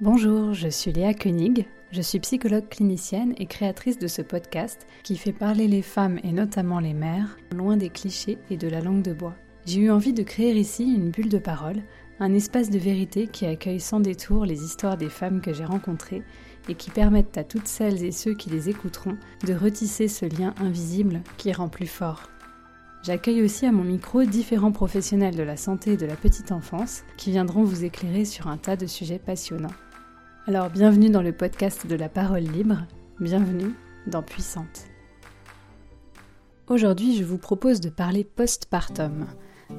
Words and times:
Bonjour, 0.00 0.52
je 0.52 0.68
suis 0.68 0.92
Léa 0.92 1.14
Koenig, 1.14 1.66
je 1.92 2.02
suis 2.02 2.18
psychologue 2.18 2.68
clinicienne 2.68 3.34
et 3.36 3.46
créatrice 3.46 3.98
de 3.98 4.08
ce 4.08 4.20
podcast 4.22 4.86
qui 5.04 5.16
fait 5.16 5.32
parler 5.32 5.68
les 5.68 5.82
femmes 5.82 6.18
et 6.24 6.32
notamment 6.32 6.80
les 6.80 6.94
mères 6.94 7.36
loin 7.54 7.76
des 7.76 7.90
clichés 7.90 8.38
et 8.50 8.56
de 8.56 8.68
la 8.68 8.80
langue 8.80 9.02
de 9.02 9.12
bois. 9.12 9.36
J'ai 9.64 9.80
eu 9.80 9.90
envie 9.90 10.12
de 10.12 10.24
créer 10.24 10.54
ici 10.54 10.82
une 10.82 11.10
bulle 11.10 11.28
de 11.28 11.38
parole, 11.38 11.82
un 12.18 12.34
espace 12.34 12.70
de 12.70 12.78
vérité 12.78 13.28
qui 13.28 13.46
accueille 13.46 13.80
sans 13.80 14.00
détour 14.00 14.44
les 14.44 14.64
histoires 14.64 14.96
des 14.96 15.10
femmes 15.10 15.40
que 15.40 15.52
j'ai 15.52 15.64
rencontrées 15.64 16.22
et 16.68 16.74
qui 16.74 16.90
permettent 16.90 17.38
à 17.38 17.44
toutes 17.44 17.68
celles 17.68 18.02
et 18.02 18.12
ceux 18.12 18.34
qui 18.34 18.50
les 18.50 18.70
écouteront 18.70 19.18
de 19.46 19.54
retisser 19.54 20.08
ce 20.08 20.24
lien 20.24 20.52
invisible 20.58 21.20
qui 21.36 21.52
rend 21.52 21.68
plus 21.68 21.86
fort. 21.86 22.31
J'accueille 23.02 23.42
aussi 23.42 23.66
à 23.66 23.72
mon 23.72 23.82
micro 23.82 24.22
différents 24.22 24.70
professionnels 24.70 25.34
de 25.34 25.42
la 25.42 25.56
santé 25.56 25.94
et 25.94 25.96
de 25.96 26.06
la 26.06 26.14
petite 26.14 26.52
enfance 26.52 27.02
qui 27.16 27.32
viendront 27.32 27.64
vous 27.64 27.84
éclairer 27.84 28.24
sur 28.24 28.46
un 28.46 28.56
tas 28.56 28.76
de 28.76 28.86
sujets 28.86 29.18
passionnants. 29.18 29.74
Alors 30.46 30.70
bienvenue 30.70 31.10
dans 31.10 31.20
le 31.20 31.32
podcast 31.32 31.88
de 31.88 31.96
la 31.96 32.08
parole 32.08 32.44
libre, 32.44 32.86
bienvenue 33.18 33.74
dans 34.06 34.22
Puissante. 34.22 34.84
Aujourd'hui 36.68 37.16
je 37.16 37.24
vous 37.24 37.38
propose 37.38 37.80
de 37.80 37.90
parler 37.90 38.22
postpartum. 38.22 39.26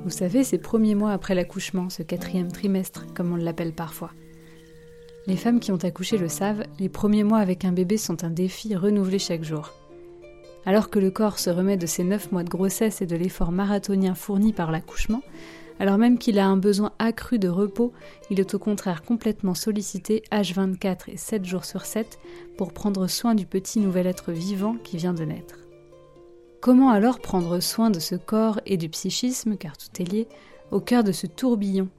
Vous 0.04 0.10
savez, 0.10 0.44
ces 0.44 0.58
premiers 0.58 0.96
mois 0.96 1.14
après 1.14 1.34
l'accouchement, 1.34 1.90
ce 1.90 2.04
quatrième 2.04 2.52
trimestre 2.52 3.06
comme 3.14 3.32
on 3.32 3.38
l'appelle 3.38 3.74
parfois. 3.74 4.12
Les 5.28 5.38
femmes 5.38 5.62
qui 5.62 5.72
ont 5.72 5.78
accouché 5.78 6.18
le 6.18 6.28
savent, 6.28 6.66
les 6.78 6.90
premiers 6.90 7.24
mois 7.24 7.40
avec 7.40 7.64
un 7.64 7.72
bébé 7.72 7.96
sont 7.96 8.26
un 8.26 8.30
défi 8.30 8.76
renouvelé 8.76 9.18
chaque 9.18 9.46
jour. 9.46 9.72
Alors 10.66 10.90
que 10.90 11.00
le 11.00 11.12
corps 11.12 11.40
se 11.40 11.50
remet 11.50 11.78
de 11.78 11.86
ses 11.86 12.04
9 12.04 12.32
mois 12.32 12.44
de 12.44 12.50
grossesse 12.50 13.02
et 13.02 13.06
de 13.06 13.16
l'effort 13.16 13.52
marathonien 13.52 14.16
fourni 14.16 14.54
par 14.54 14.72
l'accouchement, 14.72 15.22
alors 15.80 15.98
même 15.98 16.18
qu'il 16.18 16.40
a 16.40 16.46
un 16.46 16.58
besoin 16.58 16.94
accru 17.00 17.40
de 17.40 17.50
repos, 17.50 17.94
il 18.30 18.40
est 18.40 18.54
au 18.54 18.60
contraire 18.60 19.02
complètement 19.04 19.56
sollicité 19.56 20.24
H24 20.32 21.10
et 21.10 21.18
7 21.18 21.46
jours 21.46 21.66
sur 21.66 21.86
7 21.86 22.20
pour 22.58 22.74
prendre 22.74 23.08
soin 23.08 23.36
du 23.36 23.46
petit 23.46 23.80
nouvel 23.80 24.08
être 24.08 24.32
vivant 24.32 24.76
qui 24.84 24.98
vient 24.98 25.14
de 25.14 25.26
naître. 25.26 25.58
Comment 26.62 26.92
alors 26.92 27.20
prendre 27.20 27.60
soin 27.60 27.90
de 27.90 28.00
ce 28.00 28.16
corps 28.16 28.62
et 28.66 28.78
du 28.78 28.88
psychisme, 28.88 29.58
car 29.58 29.78
tout 29.78 30.02
est 30.02 30.10
lié, 30.10 30.28
au 30.72 30.80
cœur 30.80 31.04
de 31.04 31.12
ce 31.12 31.28
tourbillon? 31.28 31.90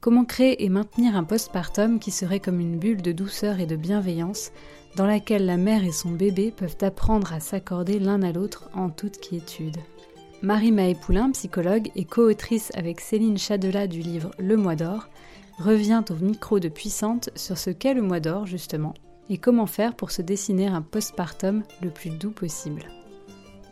Comment 0.00 0.24
créer 0.24 0.64
et 0.64 0.68
maintenir 0.68 1.16
un 1.16 1.24
postpartum 1.24 1.98
qui 1.98 2.10
serait 2.10 2.40
comme 2.40 2.60
une 2.60 2.78
bulle 2.78 3.02
de 3.02 3.12
douceur 3.12 3.60
et 3.60 3.66
de 3.66 3.76
bienveillance 3.76 4.52
dans 4.96 5.06
laquelle 5.06 5.44
la 5.44 5.58
mère 5.58 5.84
et 5.84 5.92
son 5.92 6.10
bébé 6.10 6.50
peuvent 6.50 6.78
apprendre 6.80 7.32
à 7.34 7.40
s'accorder 7.40 7.98
l'un 7.98 8.22
à 8.22 8.32
l'autre 8.32 8.70
en 8.74 8.88
toute 8.88 9.18
quiétude. 9.18 9.76
Marie 10.42 10.72
Maé 10.72 10.94
Poulain, 10.94 11.30
psychologue 11.32 11.90
et 11.96 12.04
co-autrice 12.04 12.72
avec 12.74 13.00
Céline 13.00 13.36
Chadela 13.36 13.86
du 13.86 14.00
livre 14.00 14.30
Le 14.38 14.56
Mois 14.56 14.74
d'Or, 14.74 15.08
revient 15.58 16.02
au 16.10 16.14
micro 16.14 16.60
de 16.60 16.68
Puissante 16.68 17.28
sur 17.36 17.58
ce 17.58 17.68
qu'est 17.70 17.94
le 17.94 18.02
Mois 18.02 18.20
d'Or 18.20 18.46
justement 18.46 18.94
et 19.28 19.36
comment 19.36 19.66
faire 19.66 19.94
pour 19.94 20.10
se 20.10 20.22
dessiner 20.22 20.66
un 20.66 20.82
postpartum 20.82 21.62
le 21.82 21.90
plus 21.90 22.10
doux 22.10 22.30
possible. 22.30 22.86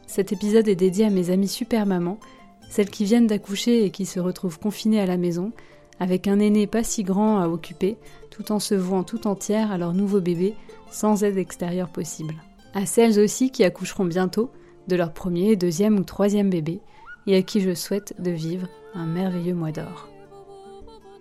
Cet 0.07 0.33
épisode 0.33 0.69
est 0.69 0.77
dédié 0.77 1.07
à 1.07 1.11
mes 1.11 1.31
amies 1.31 1.49
super 1.49 1.87
mamans, 1.87 2.21
celles 2.69 2.91
qui 2.91 3.05
viennent 3.05 3.27
d'accoucher 3.27 3.85
et 3.85 3.91
qui 3.91 4.05
se 4.05 4.21
retrouvent 4.21 4.59
confinées 4.59 5.01
à 5.01 5.07
la 5.07 5.17
maison, 5.17 5.53
avec 6.01 6.29
un 6.29 6.39
aîné 6.41 6.67
pas 6.67 6.83
si 6.83 7.03
grand 7.05 7.41
à 7.41 7.49
occuper, 7.49 7.97
tout 8.31 8.53
en 8.53 8.59
se 8.59 8.75
vouant 8.75 9.05
tout 9.05 9.27
entière 9.27 9.71
à 9.71 9.79
leur 9.79 9.95
nouveau 9.95 10.21
bébé, 10.21 10.55
sans 10.91 11.25
aide 11.25 11.39
extérieure 11.39 11.91
possible. 11.91 12.35
À 12.75 12.87
celles 12.87 13.21
aussi 13.21 13.51
qui 13.51 13.65
accoucheront 13.65 14.05
bientôt 14.05 14.51
de 14.89 14.97
leur 14.97 15.13
premier, 15.13 15.57
deuxième 15.57 15.99
ou 15.99 16.05
troisième 16.05 16.51
bébé, 16.51 16.81
et 17.27 17.37
à 17.37 17.43
qui 17.43 17.61
je 17.61 17.75
souhaite 17.75 18.15
de 18.21 18.31
vivre 18.31 18.69
un 18.95 19.07
merveilleux 19.07 19.55
mois 19.55 19.73
d'or. 19.73 20.09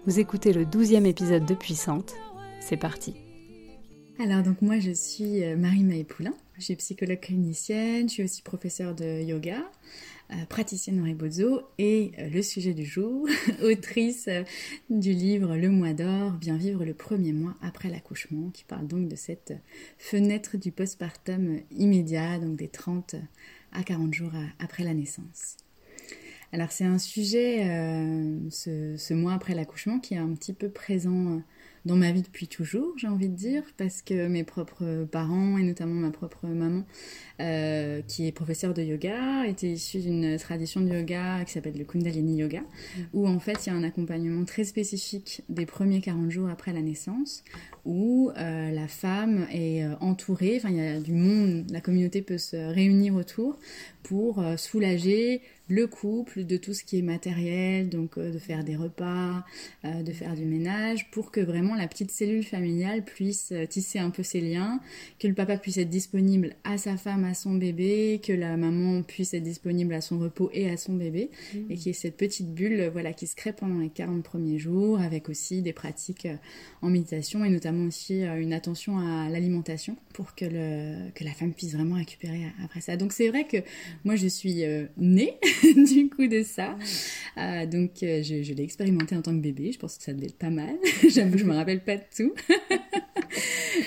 Vous 0.06 0.20
écoutez 0.20 0.52
le 0.52 0.66
douzième 0.66 1.06
épisode 1.06 1.46
de 1.46 1.54
Puissante, 1.54 2.14
c'est 2.60 2.78
parti. 2.78 3.16
Alors 4.20 4.44
donc 4.44 4.62
moi 4.62 4.80
je 4.80 4.92
suis 4.92 5.44
euh, 5.44 5.56
Marie 5.56 6.04
Poulain, 6.04 6.34
je 6.58 6.64
suis 6.64 6.76
psychologue 6.76 7.20
clinicienne, 7.20 8.10
je 8.10 8.14
suis 8.14 8.24
aussi 8.24 8.42
professeure 8.42 8.94
de 8.94 9.24
yoga. 9.24 9.58
Euh, 10.32 10.46
praticienne 10.46 11.02
en 11.02 11.04
rebozo 11.04 11.64
et 11.78 12.14
euh, 12.18 12.30
le 12.30 12.42
sujet 12.42 12.74
du 12.74 12.86
jour, 12.86 13.28
autrice 13.62 14.30
euh, 14.30 14.44
du 14.90 15.12
livre 15.12 15.58
Le 15.58 15.70
mois 15.70 15.92
d'or, 15.92 16.32
bien 16.32 16.56
vivre 16.56 16.86
le 16.86 16.94
premier 16.94 17.34
mois 17.34 17.56
après 17.62 17.90
l'accouchement, 17.90 18.50
qui 18.52 18.64
parle 18.64 18.88
donc 18.88 19.10
de 19.10 19.18
cette 19.18 19.54
fenêtre 19.98 20.56
du 20.56 20.72
postpartum 20.72 21.60
immédiat, 21.72 22.40
donc 22.40 22.56
des 22.56 22.70
30 22.70 23.16
à 23.74 23.84
40 23.84 24.14
jours 24.14 24.32
après 24.60 24.86
la 24.86 24.94
naissance. 24.94 25.58
Alors 26.54 26.72
c'est 26.72 26.86
un 26.86 27.00
sujet, 27.00 27.66
ce, 28.50 28.96
ce, 28.96 29.14
mois 29.14 29.34
après 29.34 29.56
l'accouchement, 29.56 30.00
qui 30.00 30.14
est 30.14 30.18
un 30.18 30.34
petit 30.36 30.54
peu 30.54 30.70
présent 30.70 31.42
dans 31.86 31.96
ma 31.96 32.12
vie 32.12 32.22
depuis 32.22 32.48
toujours, 32.48 32.94
j'ai 32.98 33.08
envie 33.08 33.30
de 33.30 33.36
dire, 33.36 33.64
parce 33.78 34.02
que 34.02 34.28
mes 34.28 34.44
propres 34.44 35.06
parents, 35.12 35.58
et 35.58 35.64
notamment 35.64 35.96
ma 35.96 36.12
propre 36.12 36.48
maman, 36.48 36.84
euh, 37.42 38.02
qui 38.08 38.28
est 38.28 38.32
professeure 38.32 38.74
de 38.74 38.82
yoga, 38.82 39.46
était 39.46 39.72
issue 39.72 40.00
d'une 40.00 40.38
tradition 40.38 40.82
de 40.82 40.90
yoga 40.90 41.44
qui 41.46 41.52
s'appelle 41.52 41.78
le 41.78 41.84
Kundalini 41.84 42.38
Yoga, 42.38 42.62
où 43.14 43.28
en 43.28 43.40
fait 43.40 43.66
il 43.66 43.70
y 43.70 43.72
a 43.72 43.76
un 43.76 43.84
accompagnement 43.84 44.46
très 44.46 44.64
spécifique 44.64 45.44
des 45.50 45.66
premiers 45.66 46.00
40 46.00 46.32
jours 46.32 46.50
après 46.50 46.72
la 46.72 46.82
naissance, 46.82 47.44
où 47.86 48.32
euh, 48.38 48.72
la 48.72 48.88
femme 48.88 49.46
est 49.52 49.84
euh, 49.84 49.96
entourée, 50.00 50.56
enfin 50.58 50.70
il 50.70 50.78
y 50.78 50.88
a 50.88 51.00
du 51.00 51.14
monde, 51.14 51.66
la 51.70 51.82
communauté 51.82 52.22
peut 52.22 52.38
se 52.38 52.56
réunir 52.56 53.16
autour 53.16 53.58
pour 54.04 54.44
soulager 54.58 55.42
le 55.70 55.88
couple 55.88 56.44
de 56.44 56.58
tout 56.58 56.74
ce 56.74 56.84
qui 56.84 57.00
est 57.00 57.02
matériel, 57.02 57.90
donc 57.90 58.20
de 58.20 58.38
faire 58.38 58.64
des 58.64 58.76
repas, 58.76 59.46
de 59.84 60.12
faire 60.12 60.36
du 60.36 60.46
ménage, 60.46 61.10
pour 61.10 61.32
que 61.32 61.40
vraiment 61.40 61.76
la 61.76 61.88
petite 61.88 62.12
cellule 62.12 62.44
familiale 62.44 63.04
puisse 63.04 63.54
tisser 63.70 63.98
un 64.00 64.10
peu 64.10 64.24
ses 64.24 64.42
liens, 64.42 64.82
que 65.20 65.28
le 65.28 65.34
papa 65.34 65.58
puisse 65.58 65.78
être 65.78 65.90
disponible 65.90 66.56
à 66.66 66.78
sa 66.78 66.98
femme, 66.98 67.24
à 67.24 67.34
son 67.34 67.54
bébé, 67.54 68.20
que 68.24 68.34
la 68.34 68.58
maman 68.58 69.04
puisse 69.04 69.34
être 69.34 69.44
disponible 69.44 69.94
à 69.94 70.02
son 70.02 70.20
repos 70.20 70.50
et 70.54 70.70
à 70.70 70.76
son 70.76 70.94
bébé, 70.94 71.32
mmh. 71.54 71.72
et 71.72 71.76
qu'il 71.76 71.88
y 71.88 71.90
ait 71.90 71.94
cette 71.94 72.18
petite 72.18 72.54
bulle 72.54 72.90
voilà, 72.92 73.14
qui 73.14 73.28
se 73.28 73.36
crée 73.36 73.54
pendant 73.54 73.80
les 73.80 73.90
40 73.90 74.22
premiers 74.24 74.60
jours, 74.60 75.00
avec 75.00 75.30
aussi 75.30 75.62
des 75.62 75.74
pratiques 75.74 76.28
en 76.82 76.90
méditation 76.90 77.46
et 77.46 77.50
notamment 77.50 77.88
aussi 77.88 78.24
euh, 78.24 78.42
une 78.42 78.54
attention 78.54 78.98
à 79.00 79.30
l'alimentation 79.30 79.96
pour 80.14 80.36
que, 80.36 80.46
le, 80.46 81.12
que 81.12 81.24
la 81.24 81.32
femme 81.32 81.54
puisse 81.54 81.74
vraiment 81.74 81.96
récupérer 81.96 82.46
après 82.64 82.82
ça. 82.82 82.98
Donc 82.98 83.14
c'est 83.14 83.30
vrai 83.30 83.46
que 83.46 83.58
moi 84.04 84.16
je 84.16 84.28
suis 84.28 84.64
euh, 84.64 84.86
née 84.98 85.34
du 85.76 86.10
coup 86.10 86.28
de 86.28 86.44
ça. 86.44 86.78
Euh, 87.38 87.66
donc 87.66 87.92
je, 88.02 88.42
je 88.44 88.54
l'ai 88.54 88.64
expérimenté 88.64 89.16
en 89.16 89.22
tant 89.22 89.32
que 89.32 89.42
bébé. 89.42 89.72
Je 89.72 89.80
pense 89.80 89.98
que 89.98 90.04
ça 90.04 90.14
devait 90.14 90.28
être 90.28 90.38
pas 90.38 90.50
mal. 90.50 90.76
J'avoue, 91.10 91.38
je 91.38 91.46
me 91.46 91.54
rappelle 91.54 91.84
pas 91.84 91.98
de 91.98 92.04
tout. 92.16 92.34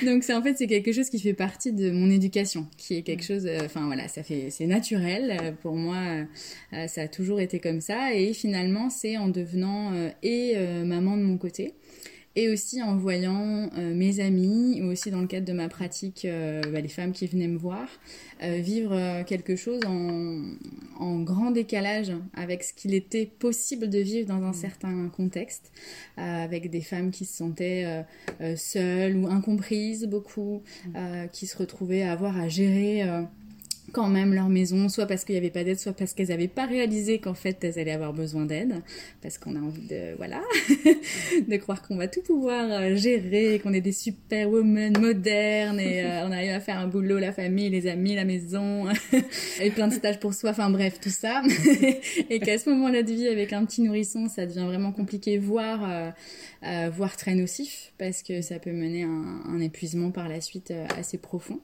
donc 0.04 0.24
c'est 0.24 0.34
en 0.34 0.42
fait 0.42 0.54
c'est 0.56 0.66
quelque 0.66 0.92
chose 0.92 1.08
qui 1.08 1.18
fait 1.18 1.34
partie 1.34 1.72
de 1.72 1.90
mon 1.90 2.10
éducation, 2.10 2.66
qui 2.76 2.96
est 2.96 3.02
quelque 3.02 3.24
chose. 3.24 3.48
Enfin 3.64 3.86
voilà, 3.86 4.08
ça 4.08 4.22
fait 4.22 4.50
c'est 4.50 4.66
naturel 4.66 5.54
pour 5.62 5.76
moi. 5.76 6.26
ça 6.88 7.02
a 7.02 7.08
toujours 7.08 7.40
été 7.40 7.60
comme 7.60 7.80
ça 7.80 8.14
et 8.14 8.32
finalement 8.32 8.90
c'est 8.90 9.16
en 9.16 9.28
devenant 9.28 9.92
et 10.22 10.56
maman 10.84 11.16
de 11.16 11.22
mon 11.22 11.38
côté 11.38 11.74
et 12.36 12.50
aussi 12.50 12.82
en 12.82 12.96
voyant 12.96 13.70
euh, 13.78 13.94
mes 13.94 14.20
amis 14.20 14.82
ou 14.82 14.86
aussi 14.92 15.10
dans 15.10 15.22
le 15.22 15.26
cadre 15.26 15.46
de 15.46 15.54
ma 15.54 15.68
pratique, 15.68 16.26
euh, 16.26 16.60
bah, 16.70 16.80
les 16.80 16.88
femmes 16.88 17.12
qui 17.12 17.26
venaient 17.26 17.48
me 17.48 17.56
voir, 17.56 17.88
euh, 18.42 18.58
vivre 18.58 19.22
quelque 19.24 19.56
chose 19.56 19.80
en, 19.86 20.42
en, 20.98 21.20
grand 21.20 21.50
décalage 21.50 22.12
avec 22.34 22.62
ce 22.62 22.74
qu'il 22.74 22.92
était 22.92 23.24
possible 23.24 23.88
de 23.88 23.98
vivre 23.98 24.28
dans 24.28 24.42
un 24.42 24.50
mmh. 24.50 24.54
certain 24.54 25.08
contexte, 25.08 25.72
avec 26.18 26.70
des 26.70 26.82
femmes 26.82 27.10
qui 27.10 27.24
se 27.24 27.36
sentaient 27.36 28.04
seules 28.56 29.16
ou 29.16 29.26
incomprises 29.26 30.04
beaucoup, 30.04 30.62
mmh. 30.86 31.28
qui 31.32 31.46
se 31.46 31.56
retrouvaient 31.56 32.02
à 32.02 32.12
avoir 32.12 32.38
à 32.38 32.48
gérer 32.48 33.02
quand 33.92 34.08
même 34.08 34.34
leur 34.34 34.48
maison, 34.48 34.88
soit 34.88 35.06
parce 35.06 35.24
qu'il 35.24 35.34
n'y 35.34 35.38
avait 35.38 35.50
pas 35.50 35.64
d'aide, 35.64 35.78
soit 35.78 35.92
parce 35.92 36.12
qu'elles 36.12 36.28
n'avaient 36.28 36.48
pas 36.48 36.66
réalisé 36.66 37.18
qu'en 37.18 37.34
fait 37.34 37.62
elles 37.62 37.78
allaient 37.78 37.92
avoir 37.92 38.12
besoin 38.12 38.44
d'aide, 38.44 38.82
parce 39.22 39.38
qu'on 39.38 39.56
a 39.56 39.60
envie 39.60 39.86
de 39.86 40.16
voilà 40.16 40.42
de 41.48 41.56
croire 41.56 41.82
qu'on 41.82 41.96
va 41.96 42.08
tout 42.08 42.22
pouvoir 42.22 42.70
euh, 42.70 42.96
gérer, 42.96 43.60
qu'on 43.62 43.72
est 43.72 43.80
des 43.80 43.92
super 43.92 44.50
women 44.50 44.98
modernes 44.98 45.80
et 45.80 46.02
euh, 46.02 46.26
on 46.26 46.32
arrive 46.32 46.52
à 46.52 46.60
faire 46.60 46.78
un 46.78 46.88
boulot, 46.88 47.18
la 47.18 47.32
famille, 47.32 47.70
les 47.70 47.86
amis, 47.86 48.14
la 48.14 48.24
maison 48.24 48.86
et 49.60 49.70
plein 49.70 49.88
de 49.88 49.94
stages 49.94 50.20
pour 50.20 50.34
soi, 50.34 50.50
enfin 50.50 50.70
bref 50.70 50.98
tout 51.00 51.10
ça, 51.10 51.42
et 52.30 52.40
qu'à 52.40 52.58
ce 52.58 52.70
moment-là 52.70 53.02
de 53.02 53.12
vie 53.12 53.28
avec 53.28 53.52
un 53.52 53.64
petit 53.64 53.82
nourrisson, 53.82 54.28
ça 54.28 54.46
devient 54.46 54.64
vraiment 54.66 54.92
compliqué, 54.92 55.38
voire 55.38 55.80
euh, 55.88 56.10
voire 56.62 57.16
très 57.16 57.34
nocif, 57.34 57.92
parce 57.98 58.22
que 58.22 58.42
ça 58.42 58.58
peut 58.58 58.72
mener 58.72 59.04
à 59.04 59.08
un, 59.08 59.60
épuisement 59.60 60.10
par 60.10 60.28
la 60.28 60.40
suite 60.40 60.72
assez 60.96 61.18
profond. 61.18 61.60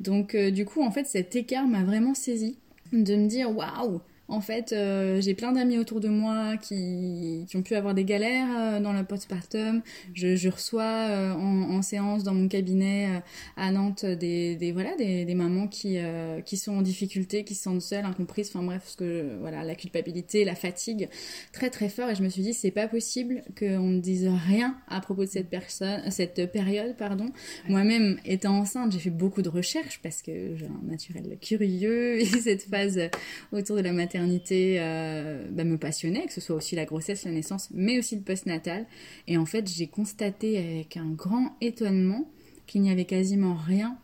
Donc 0.00 0.36
du 0.36 0.64
coup 0.64 0.82
en 0.82 0.90
fait 0.90 1.06
cet 1.06 1.36
écart 1.36 1.66
m'a 1.66 1.84
vraiment 1.84 2.14
saisi 2.14 2.58
de 2.92 3.16
me 3.16 3.26
dire 3.26 3.56
waouh, 3.56 4.00
En 4.26 4.40
fait, 4.40 4.72
euh, 4.72 5.20
j'ai 5.20 5.34
plein 5.34 5.52
d'amis 5.52 5.76
autour 5.76 6.00
de 6.00 6.08
moi 6.08 6.56
qui, 6.56 7.44
qui, 7.46 7.56
ont 7.58 7.62
pu 7.62 7.74
avoir 7.74 7.92
des 7.92 8.04
galères 8.04 8.48
euh, 8.56 8.80
dans 8.80 8.94
le 8.94 9.04
postpartum. 9.04 9.82
Je, 10.14 10.34
je 10.34 10.48
reçois 10.48 10.82
euh, 10.82 11.34
en, 11.34 11.70
en, 11.70 11.82
séance 11.82 12.24
dans 12.24 12.32
mon 12.32 12.48
cabinet 12.48 13.22
à 13.58 13.70
Nantes 13.70 14.06
des, 14.06 14.56
des 14.56 14.72
voilà 14.72 14.96
des, 14.96 15.26
des, 15.26 15.34
mamans 15.34 15.68
qui 15.68 15.98
qui 16.46 16.56
sont 16.56 16.72
en 16.72 16.82
difficulté, 16.82 17.44
qui 17.44 17.54
se 17.54 17.64
sentent 17.64 17.82
seules, 17.82 18.06
incomprises. 18.06 18.48
Enfin 18.48 18.64
bref, 18.64 18.80
parce 18.82 18.96
que 18.96 19.36
voilà 19.40 19.62
la 19.62 19.74
culpabilité, 19.74 20.44
la 20.44 20.54
fatigue, 20.54 21.08
très 21.52 21.68
très 21.68 21.90
fort. 21.90 22.08
Et 22.08 22.14
je 22.14 22.22
me 22.22 22.30
suis 22.30 22.42
dit 22.42 22.54
c'est 22.54 22.70
pas 22.70 22.88
possible 22.88 23.42
qu'on 23.58 23.90
ne 23.90 24.00
dise 24.00 24.26
rien 24.48 24.74
à 24.88 25.00
propos 25.02 25.24
de 25.24 25.30
cette 25.30 25.50
personne, 25.50 26.10
cette 26.10 26.50
période, 26.50 26.96
pardon. 26.96 27.26
Moi-même 27.68 28.18
étant 28.24 28.58
enceinte, 28.58 28.92
j'ai 28.92 29.00
fait 29.00 29.10
beaucoup 29.10 29.42
de 29.42 29.50
recherches 29.50 30.00
parce 30.02 30.22
que 30.22 30.56
j'ai 30.56 30.66
un 30.66 30.90
naturel 30.90 31.36
curieux 31.42 32.20
et 32.20 32.24
cette 32.44 32.62
phase 32.62 32.98
autour 33.52 33.76
de 33.76 33.82
la 33.82 33.92
maternité 33.92 34.13
euh, 34.16 35.46
bah, 35.50 35.64
me 35.64 35.76
passionnait, 35.78 36.26
que 36.26 36.32
ce 36.32 36.40
soit 36.40 36.56
aussi 36.56 36.76
la 36.76 36.84
grossesse, 36.84 37.24
la 37.24 37.30
naissance, 37.30 37.68
mais 37.72 37.98
aussi 37.98 38.16
le 38.16 38.22
postnatal. 38.22 38.86
Et 39.26 39.36
en 39.36 39.46
fait, 39.46 39.68
j'ai 39.68 39.86
constaté 39.86 40.58
avec 40.58 40.96
un 40.96 41.10
grand 41.10 41.56
étonnement 41.60 42.28
qu'il 42.66 42.82
n'y 42.82 42.90
avait 42.90 43.04
quasiment 43.04 43.54
rien 43.54 43.98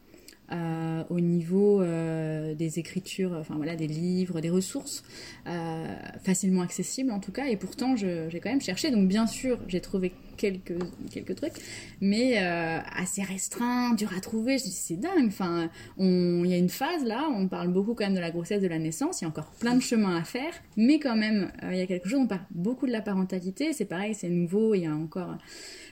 euh, 0.52 1.04
au 1.10 1.20
niveau 1.20 1.80
euh, 1.80 2.54
des 2.54 2.80
écritures, 2.80 3.36
enfin 3.38 3.54
voilà, 3.54 3.76
des 3.76 3.86
livres, 3.86 4.40
des 4.40 4.50
ressources 4.50 5.04
euh, 5.46 5.86
facilement 6.24 6.62
accessibles 6.62 7.12
en 7.12 7.20
tout 7.20 7.30
cas. 7.30 7.46
Et 7.46 7.56
pourtant, 7.56 7.94
j'ai 7.94 8.28
quand 8.42 8.50
même 8.50 8.60
cherché. 8.60 8.90
Donc 8.90 9.06
bien 9.06 9.26
sûr, 9.26 9.58
j'ai 9.68 9.80
trouvé 9.80 10.12
quelques 10.36 10.78
quelques 11.12 11.34
trucs, 11.36 11.52
mais 12.00 12.38
assez 12.38 13.22
restreint, 13.22 13.94
dur 13.94 14.10
à 14.16 14.20
trouver. 14.20 14.58
Je 14.58 14.64
dis 14.64 14.72
c'est 14.72 14.96
dingue. 14.96 15.26
Enfin, 15.26 15.70
il 15.98 16.46
y 16.46 16.54
a 16.54 16.58
une 16.58 16.68
phase 16.68 17.04
là, 17.04 17.28
on 17.32 17.46
parle 17.46 17.68
beaucoup 17.68 17.94
quand 17.94 18.04
même 18.04 18.14
de 18.14 18.20
la 18.20 18.30
grossesse, 18.30 18.60
de 18.60 18.68
la 18.68 18.78
naissance. 18.78 19.20
Il 19.20 19.24
y 19.24 19.26
a 19.26 19.28
encore 19.28 19.52
plein 19.60 19.74
de 19.74 19.82
chemin 19.82 20.16
à 20.16 20.24
faire, 20.24 20.52
mais 20.76 20.98
quand 20.98 21.16
même, 21.16 21.52
il 21.70 21.76
y 21.76 21.82
a 21.82 21.86
quelque 21.86 22.08
chose. 22.08 22.20
On 22.20 22.26
parle 22.26 22.46
beaucoup 22.50 22.86
de 22.86 22.92
la 22.92 23.02
parentalité. 23.02 23.72
C'est 23.72 23.84
pareil, 23.84 24.14
c'est 24.14 24.30
nouveau. 24.30 24.74
Il 24.74 24.82
y 24.82 24.86
a 24.86 24.94
encore 24.94 25.36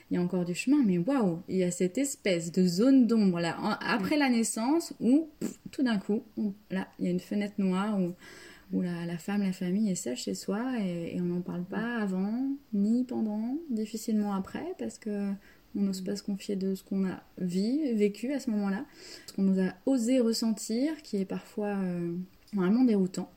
il 0.09 0.15
y 0.15 0.17
a 0.17 0.21
encore 0.21 0.45
du 0.45 0.55
chemin, 0.55 0.83
mais 0.83 0.97
waouh, 0.97 1.39
il 1.47 1.57
y 1.57 1.63
a 1.63 1.71
cette 1.71 1.97
espèce 1.97 2.51
de 2.51 2.65
zone 2.65 3.05
d'ombre 3.05 3.39
là, 3.39 3.55
après 3.81 4.17
la 4.17 4.29
naissance, 4.29 4.93
où 4.99 5.29
tout 5.71 5.83
d'un 5.83 5.97
coup, 5.97 6.23
là, 6.71 6.87
il 6.99 7.05
y 7.05 7.07
a 7.07 7.11
une 7.11 7.19
fenêtre 7.19 7.55
noire 7.59 7.99
où, 7.99 8.13
où 8.73 8.81
la, 8.81 9.05
la, 9.05 9.17
femme, 9.17 9.43
la 9.43 9.51
famille 9.51 9.91
est 9.91 9.95
seule 9.95 10.17
chez 10.17 10.33
soi 10.33 10.79
et, 10.79 11.19
on 11.19 11.25
n'en 11.25 11.41
parle 11.41 11.63
pas 11.63 11.97
avant, 11.97 12.49
ni 12.73 13.03
pendant, 13.03 13.57
difficilement 13.69 14.33
après, 14.33 14.73
parce 14.79 14.97
que 14.97 15.31
on 15.75 15.81
n'ose 15.81 16.01
pas 16.01 16.15
se 16.15 16.23
confier 16.23 16.55
de 16.55 16.73
ce 16.73 16.83
qu'on 16.83 17.07
a 17.07 17.21
vu, 17.37 17.93
vécu 17.93 18.33
à 18.33 18.39
ce 18.39 18.49
moment-là, 18.49 18.85
ce 19.27 19.33
qu'on 19.33 19.43
nous 19.43 19.61
a 19.61 19.73
osé 19.85 20.19
ressentir, 20.19 21.03
qui 21.03 21.17
est 21.17 21.25
parfois 21.25 21.77
euh, 21.77 22.15
vraiment 22.53 22.83
déroutant. 22.83 23.31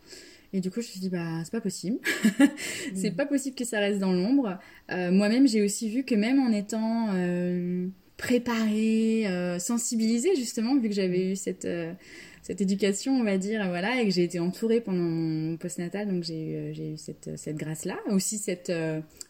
Et 0.53 0.61
du 0.61 0.71
coup, 0.71 0.81
je 0.83 0.87
me 0.87 0.91
suis 0.91 1.01
dit, 1.01 1.09
bah, 1.09 1.41
c'est 1.45 1.53
pas 1.53 1.61
possible. 1.61 1.99
c'est 2.95 3.11
mm. 3.11 3.17
pas 3.17 3.27
possible 3.27 3.57
que 3.57 3.65
ça 3.65 3.79
reste 3.79 3.99
dans 3.99 4.13
l'ombre. 4.13 4.59
Euh, 4.91 5.11
moi-même, 5.11 5.49
j'ai 5.49 5.63
aussi 5.63 5.89
vu 5.89 6.05
que 6.05 6.15
même 6.15 6.39
en 6.39 6.53
étant 6.53 7.09
euh, 7.15 7.87
préparée, 8.19 9.27
euh, 9.27 9.59
sensibilisée, 9.59 10.37
justement, 10.37 10.77
vu 10.77 10.91
que 10.91 10.95
j'avais 10.95 11.33
eu 11.33 11.37
cette, 11.37 11.65
euh, 11.65 11.93
cette 12.43 12.61
éducation, 12.61 13.15
on 13.15 13.25
va 13.25 13.39
dire, 13.39 13.67
voilà, 13.69 14.03
et 14.03 14.05
que 14.05 14.11
j'ai 14.11 14.25
été 14.25 14.41
entourée 14.41 14.83
pendant 14.83 14.99
mon 14.99 15.57
postnatal, 15.57 16.09
donc 16.09 16.23
j'ai 16.23 16.73
eu, 16.75 16.93
eu 16.93 16.97
cette, 16.99 17.31
cette 17.37 17.57
grâce-là. 17.57 17.97
Aussi 18.11 18.37
cette 18.37 18.71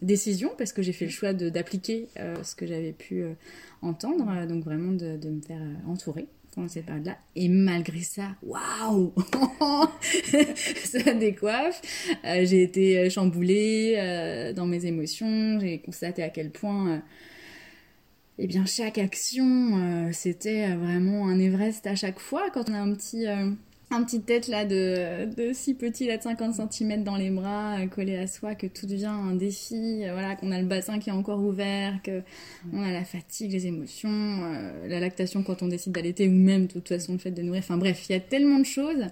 décision, 0.01 0.51
parce 0.59 0.73
que 0.73 0.83
j'ai 0.83 0.93
fait 0.93 1.05
le 1.05 1.13
choix 1.13 1.33
d'appliquer 1.33 2.09
ce 2.43 2.57
que 2.57 2.67
j'avais 2.67 2.93
pu 2.93 3.25
entendre, 3.81 4.47
donc 4.47 4.65
vraiment 4.65 4.93
de, 4.93 5.17
de 5.19 5.29
me 5.29 5.41
faire 5.41 5.63
entourer 5.87 6.27
pendant 6.55 6.69
cette 6.69 6.87
période-là. 6.87 7.19
Et 7.35 7.49
malgré 7.49 8.01
ça, 8.01 8.37
waouh 8.43 9.13
Ça 10.85 11.15
décoiffe. 11.15 11.81
Euh, 12.25 12.45
j'ai 12.45 12.63
été 12.63 13.09
chamboulée 13.11 13.95
euh, 13.97 14.53
dans 14.53 14.67
mes 14.67 14.87
émotions. 14.87 15.59
J'ai 15.61 15.79
constaté 15.79 16.23
à 16.23 16.29
quel 16.29 16.51
point, 16.51 16.89
euh, 16.89 16.99
eh 18.39 18.47
bien, 18.47 18.67
chaque 18.67 18.99
action, 18.99 20.11
c'était 20.13 20.75
vraiment 20.75 21.29
un 21.29 21.39
Everest 21.39 21.87
à 21.87 21.95
chaque 21.95 22.19
fois. 22.19 22.51
Quand 22.51 22.69
on 22.71 22.75
a 22.75 22.81
un 22.81 22.93
petit 22.95 23.27
un 23.93 24.03
petit 24.05 24.23
tête 24.23 24.49
là 24.49 24.65
de, 24.65 25.27
de 25.35 25.53
si 25.53 25.75
petit 25.75 26.07
là 26.07 26.17
de 26.17 26.23
50 26.23 26.73
cm 26.73 27.05
dans 27.05 27.17
les 27.17 27.31
bras 27.31 27.79
euh, 27.79 27.87
collé 27.87 28.17
à 28.17 28.27
soi 28.27 28.55
que 28.55 28.67
tout 28.67 28.87
devient 28.87 29.07
un 29.07 29.35
défi 29.35 30.05
euh, 30.05 30.13
voilà 30.13 30.35
qu'on 30.37 30.51
a 30.51 30.61
le 30.61 30.67
bassin 30.67 30.99
qui 30.99 31.11
est 31.11 31.13
encore 31.13 31.41
ouvert 31.41 32.01
que 32.03 32.23
on 32.73 32.83
a 32.83 32.91
la 32.91 33.05
fatigue 33.05 33.53
les 33.53 33.67
émotions 33.67 34.09
euh, 34.11 34.89
la 34.89 35.01
lactation 35.01 35.43
quand 35.43 35.63
on 35.63 35.69
décide 35.69 35.93
d'allaiter 35.93 36.29
ou 36.29 36.33
même 36.33 36.67
de 36.67 36.73
toute 36.73 36.89
façon 36.89 37.13
le 37.13 37.19
fait 37.19 37.31
de 37.31 37.43
nourrir. 37.43 37.61
Enfin 37.61 37.77
bref 37.77 38.09
il 38.09 38.13
y 38.13 38.17
a 38.17 38.21
tellement 38.21 38.59
de 38.59 38.67
choses 38.67 39.07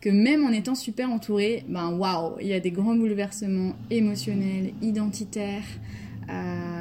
que 0.00 0.10
même 0.10 0.44
en 0.44 0.50
étant 0.50 0.74
super 0.74 1.10
entouré 1.10 1.64
ben 1.68 1.90
waouh 1.90 2.36
il 2.40 2.48
y 2.48 2.52
a 2.52 2.60
des 2.60 2.70
grands 2.70 2.96
bouleversements 2.96 3.74
émotionnels 3.90 4.72
identitaires 4.82 5.64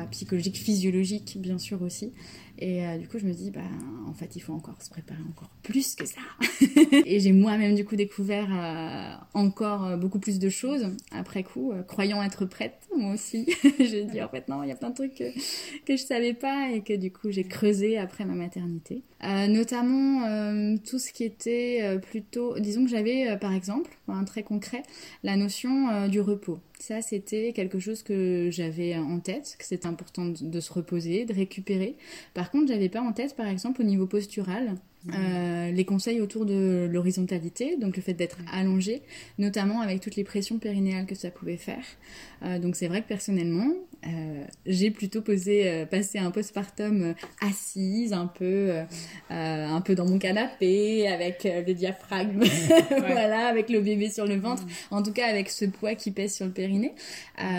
psychologiques 0.09 0.57
physiologiques 0.57 1.37
bien 1.39 1.59
sûr 1.59 1.81
aussi 1.83 2.11
et 2.57 2.85
euh, 2.85 2.97
du 2.97 3.07
coup, 3.07 3.19
je 3.19 3.25
me 3.25 3.33
dis, 3.33 3.51
bah, 3.51 3.61
en 4.07 4.13
fait, 4.13 4.35
il 4.35 4.39
faut 4.39 4.53
encore 4.53 4.81
se 4.81 4.89
préparer 4.89 5.19
encore 5.29 5.49
plus 5.61 5.95
que 5.95 6.05
ça. 6.05 6.21
et 7.05 7.19
j'ai 7.19 7.33
moi-même, 7.33 7.75
du 7.75 7.83
coup, 7.83 7.95
découvert 7.95 8.47
euh, 8.49 9.15
encore 9.33 9.85
euh, 9.85 9.97
beaucoup 9.97 10.19
plus 10.19 10.39
de 10.39 10.49
choses 10.49 10.87
après 11.11 11.43
coup, 11.43 11.73
croyant 11.87 12.23
être 12.23 12.45
prête, 12.45 12.79
moi 12.95 13.13
aussi. 13.13 13.45
j'ai 13.79 14.05
dit, 14.05 14.21
en 14.21 14.29
fait, 14.29 14.47
non, 14.47 14.63
il 14.63 14.69
y 14.69 14.71
a 14.71 14.75
plein 14.75 14.89
de 14.89 14.95
trucs 14.95 15.15
que, 15.15 15.31
que 15.85 15.97
je 15.97 16.03
savais 16.03 16.33
pas 16.33 16.71
et 16.71 16.81
que 16.81 16.93
du 16.93 17.11
coup, 17.11 17.29
j'ai 17.29 17.43
creusé 17.43 17.97
après 17.97 18.23
ma 18.23 18.35
maternité. 18.35 19.03
notamment 19.21 20.77
tout 20.85 20.99
ce 20.99 21.11
qui 21.11 21.23
était 21.23 21.99
plutôt, 21.99 22.57
disons 22.59 22.85
que 22.85 22.89
j'avais, 22.89 23.37
par 23.37 23.53
exemple, 23.53 23.97
un 24.07 24.23
très 24.23 24.43
concret, 24.43 24.83
la 25.23 25.35
notion 25.35 26.07
du 26.07 26.21
repos. 26.21 26.59
Ça, 26.79 27.01
c'était 27.01 27.53
quelque 27.53 27.79
chose 27.79 28.03
que 28.03 28.49
j'avais 28.51 28.95
en 28.95 29.19
tête, 29.19 29.55
que 29.57 29.65
c'était 29.65 29.87
important 29.87 30.25
de, 30.25 30.59
se 30.59 30.73
reposer, 30.73 31.25
de 31.25 31.33
récupérer. 31.33 31.95
Contre, 32.51 32.67
j'avais 32.67 32.89
pas 32.89 33.01
en 33.01 33.13
tête, 33.13 33.35
par 33.35 33.47
exemple, 33.47 33.81
au 33.81 33.85
niveau 33.85 34.07
postural, 34.07 34.75
euh, 35.13 35.71
les 35.71 35.85
conseils 35.85 36.19
autour 36.19 36.45
de 36.45 36.89
l'horizontalité, 36.91 37.77
donc 37.77 37.95
le 37.95 38.01
fait 38.01 38.13
d'être 38.13 38.37
allongé, 38.51 39.01
notamment 39.37 39.81
avec 39.81 40.01
toutes 40.01 40.15
les 40.15 40.23
pressions 40.23 40.57
périnéales 40.57 41.05
que 41.05 41.15
ça 41.15 41.29
pouvait 41.29 41.57
faire. 41.57 41.83
Euh, 42.43 42.59
donc 42.59 42.75
c'est 42.75 42.87
vrai 42.87 43.01
que 43.01 43.07
personnellement, 43.07 43.71
euh, 44.07 44.43
j'ai 44.65 44.91
plutôt 44.91 45.21
posé, 45.21 45.85
passé 45.89 46.17
un 46.17 46.31
postpartum 46.31 47.13
assise, 47.41 48.13
un 48.13 48.27
peu, 48.27 48.73
un 49.29 49.81
peu 49.81 49.95
dans 49.95 50.05
mon 50.05 50.17
canapé, 50.17 51.07
avec 51.07 51.43
le 51.43 51.73
diaphragme, 51.73 52.43
voilà, 52.89 53.47
avec 53.47 53.69
le 53.69 53.81
bébé 53.81 54.09
sur 54.09 54.25
le 54.25 54.35
ventre, 54.35 54.63
en 54.91 55.03
tout 55.03 55.13
cas 55.13 55.27
avec 55.27 55.49
ce 55.49 55.65
poids 55.65 55.95
qui 55.95 56.11
pèse 56.11 56.35
sur 56.35 56.45
le 56.45 56.51
périnée, 56.51 56.93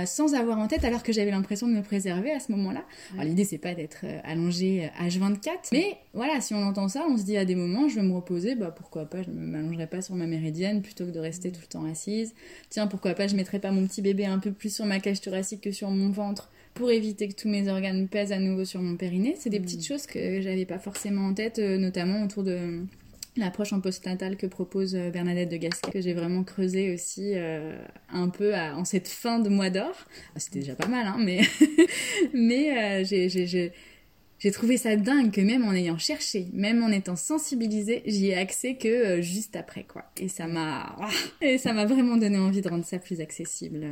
sans 0.04 0.34
avoir 0.34 0.58
en 0.58 0.69
tête, 0.69 0.84
alors 0.84 1.02
que 1.02 1.12
j'avais 1.12 1.31
l'impression 1.31 1.69
de 1.69 1.75
me 1.75 1.82
préserver 1.82 2.32
à 2.32 2.40
ce 2.40 2.52
moment-là. 2.52 2.84
Alors 3.14 3.25
l'idée 3.25 3.44
c'est 3.44 3.58
pas 3.58 3.75
d'être 3.75 4.04
allongé 4.25 4.90
H24, 5.00 5.70
mais 5.72 5.96
voilà, 6.14 6.40
si 6.40 6.54
on 6.54 6.62
entend 6.62 6.88
ça, 6.88 7.04
on 7.08 7.16
se 7.16 7.25
dit 7.25 7.36
à 7.37 7.44
des 7.44 7.55
moments, 7.55 7.88
je 7.88 7.97
vais 7.97 8.03
me 8.03 8.15
reposer, 8.15 8.55
bah 8.55 8.75
pourquoi 8.77 9.05
pas, 9.06 9.23
je 9.23 9.31
ne 9.31 9.35
m'allongerai 9.35 9.87
pas 9.87 10.03
sur 10.03 10.15
ma 10.15 10.27
méridienne 10.27 10.83
plutôt 10.83 11.05
que 11.06 11.11
de 11.11 11.21
rester 11.21 11.53
tout 11.53 11.61
le 11.61 11.67
temps 11.67 11.85
assise. 11.85 12.35
Tiens, 12.71 12.87
pourquoi 12.87 13.15
pas, 13.15 13.27
je 13.27 13.37
mettrai 13.37 13.59
pas 13.59 13.71
mon 13.71 13.87
petit 13.87 14.03
bébé 14.03 14.27
un 14.27 14.38
peu 14.38 14.53
plus 14.53 14.75
sur 14.75 14.87
ma 14.87 15.00
cage 15.00 15.21
thoracique 15.21 15.61
que 15.62 15.73
sur 15.73 15.91
mon 15.91 16.11
ventre 16.11 16.50
pour 16.77 16.91
éviter 16.91 17.27
que 17.27 17.35
tous 17.35 17.49
mes 17.49 17.69
organes 17.69 18.06
pèsent 18.06 18.33
à 18.33 18.38
nouveau 18.38 18.65
sur 18.65 18.81
mon 18.81 18.97
périnée. 18.97 19.35
C'est 19.38 19.50
des 19.50 19.59
petites 19.59 19.81
mm. 19.81 19.85
choses 19.85 20.06
que 20.06 20.41
j'avais 20.41 20.67
pas 20.67 20.79
forcément 20.79 21.27
en 21.27 21.34
tête, 21.34 21.58
euh, 21.58 21.79
notamment 21.79 22.22
autour 22.22 22.44
de 22.44 22.82
l'approche 23.37 23.72
en 23.72 23.81
postnatal 23.81 24.37
que 24.37 24.46
propose 24.46 24.94
euh, 24.94 25.10
Bernadette 25.10 25.51
de 25.51 25.56
Gasquet, 25.56 25.91
que 25.91 26.01
j'ai 26.01 26.13
vraiment 26.13 26.44
creusé 26.44 26.94
aussi 26.94 27.32
euh, 27.34 27.77
un 28.13 28.29
peu 28.29 28.55
en 28.55 28.84
cette 28.84 29.08
fin 29.08 29.39
de 29.39 29.49
mois 29.49 29.70
d'or. 29.70 29.94
C'était 30.37 30.60
déjà 30.60 30.75
pas 30.75 30.87
mal, 30.87 31.06
hein, 31.06 31.17
mais, 31.19 31.41
mais 32.34 33.05
j'ai 33.05 33.72
j'ai 34.38 34.50
trouvé 34.50 34.76
ça 34.76 34.96
dingue 34.96 35.31
que 35.31 35.40
même 35.40 35.64
en 35.64 35.72
ayant 35.72 35.98
cherché, 35.98 36.48
même 36.52 36.82
en 36.82 36.88
étant 36.88 37.16
sensibilisée, 37.16 38.02
j'y 38.06 38.28
ai 38.28 38.34
accès 38.34 38.74
que 38.74 38.88
euh, 38.88 39.22
juste 39.22 39.56
après 39.56 39.84
quoi. 39.84 40.05
Et 40.19 40.28
ça 40.28 40.46
m'a 40.46 40.96
et 41.40 41.56
vraiment 41.56 42.16
donné 42.16 42.38
envie 42.38 42.60
de 42.60 42.69
rendre 42.69 42.84
ça 42.84 42.98
plus 42.98 43.20
accessible. 43.20 43.86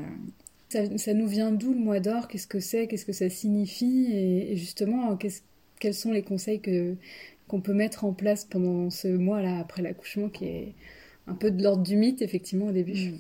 Ça, 0.97 1.15
nous 1.15 1.29
vient 1.29 1.53
d'où 1.53 1.73
le 1.73 1.79
mois 1.79 2.01
d'or? 2.01 2.27
Qu'est-ce 2.27 2.49
que 2.49 2.59
c'est? 2.59 2.89
Qu'est-ce 2.89 3.05
que 3.05 3.13
ça 3.13 3.31
signifie? 3.31 4.09
Et, 4.13 4.57
justement, 4.57 5.17
quels 5.79 5.95
sont 5.95 6.11
les 6.11 6.23
conseils 6.23 6.61
qu'on 7.47 7.61
peut 7.61 7.75
mettre 7.75 8.05
en 8.05 8.13
place 8.13 8.45
pendant 8.45 8.91
ce 8.91 9.07
mois-là 9.07 9.61
après 9.61 9.83
l'accouchement 9.83 10.29
qui 10.29 10.47
est 10.47 10.75
un 11.27 11.35
peu 11.35 11.51
de 11.51 11.63
l'ordre 11.63 11.83
du 11.83 11.97
mythe, 11.97 12.23
effectivement, 12.23 12.67
au 12.67 12.73
début. 12.73 13.13
Mm. 13.13 13.19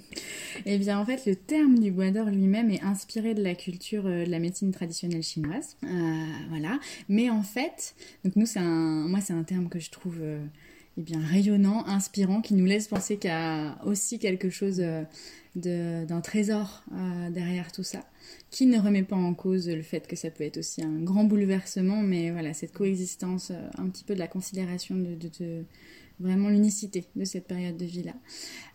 Eh 0.66 0.78
bien, 0.78 0.98
en 0.98 1.04
fait, 1.04 1.24
le 1.26 1.34
terme 1.36 1.78
du 1.78 1.90
bois 1.90 2.10
d'or 2.10 2.26
lui-même 2.26 2.70
est 2.70 2.82
inspiré 2.82 3.34
de 3.34 3.42
la 3.42 3.54
culture 3.54 4.06
euh, 4.06 4.24
de 4.24 4.30
la 4.30 4.38
médecine 4.38 4.72
traditionnelle 4.72 5.22
chinoise. 5.22 5.76
Euh, 5.84 6.24
voilà. 6.50 6.78
Mais 7.08 7.30
en 7.30 7.42
fait, 7.42 7.94
donc 8.24 8.36
nous, 8.36 8.46
c'est 8.46 8.60
un, 8.60 9.08
moi, 9.08 9.20
c'est 9.20 9.32
un 9.32 9.42
terme 9.42 9.68
que 9.68 9.78
je 9.78 9.90
trouve 9.90 10.18
euh, 10.20 10.44
eh 10.98 11.02
bien, 11.02 11.18
rayonnant, 11.18 11.86
inspirant, 11.86 12.40
qui 12.40 12.54
nous 12.54 12.66
laisse 12.66 12.88
penser 12.88 13.16
qu'il 13.16 13.30
y 13.30 13.32
a 13.32 13.78
aussi 13.84 14.18
quelque 14.18 14.50
chose 14.50 14.82
d'un 15.56 16.20
trésor 16.22 16.84
derrière 17.32 17.72
tout 17.72 17.82
ça, 17.82 18.04
qui 18.52 18.66
ne 18.66 18.78
remet 18.78 19.02
pas 19.02 19.16
en 19.16 19.34
cause 19.34 19.68
le 19.68 19.82
fait 19.82 20.06
que 20.06 20.14
ça 20.14 20.30
peut 20.30 20.44
être 20.44 20.58
aussi 20.58 20.82
un 20.82 21.00
grand 21.00 21.24
bouleversement, 21.24 22.00
mais 22.00 22.30
voilà, 22.30 22.54
cette 22.54 22.72
coexistence, 22.72 23.50
un 23.76 23.88
petit 23.88 24.04
peu 24.04 24.14
de 24.14 24.20
la 24.20 24.28
considération 24.28 24.94
de 24.94 25.16
vraiment 26.20 26.48
l'unicité 26.48 27.04
de 27.16 27.24
cette 27.24 27.46
période 27.46 27.76
de 27.76 27.84
vie-là. 27.84 28.14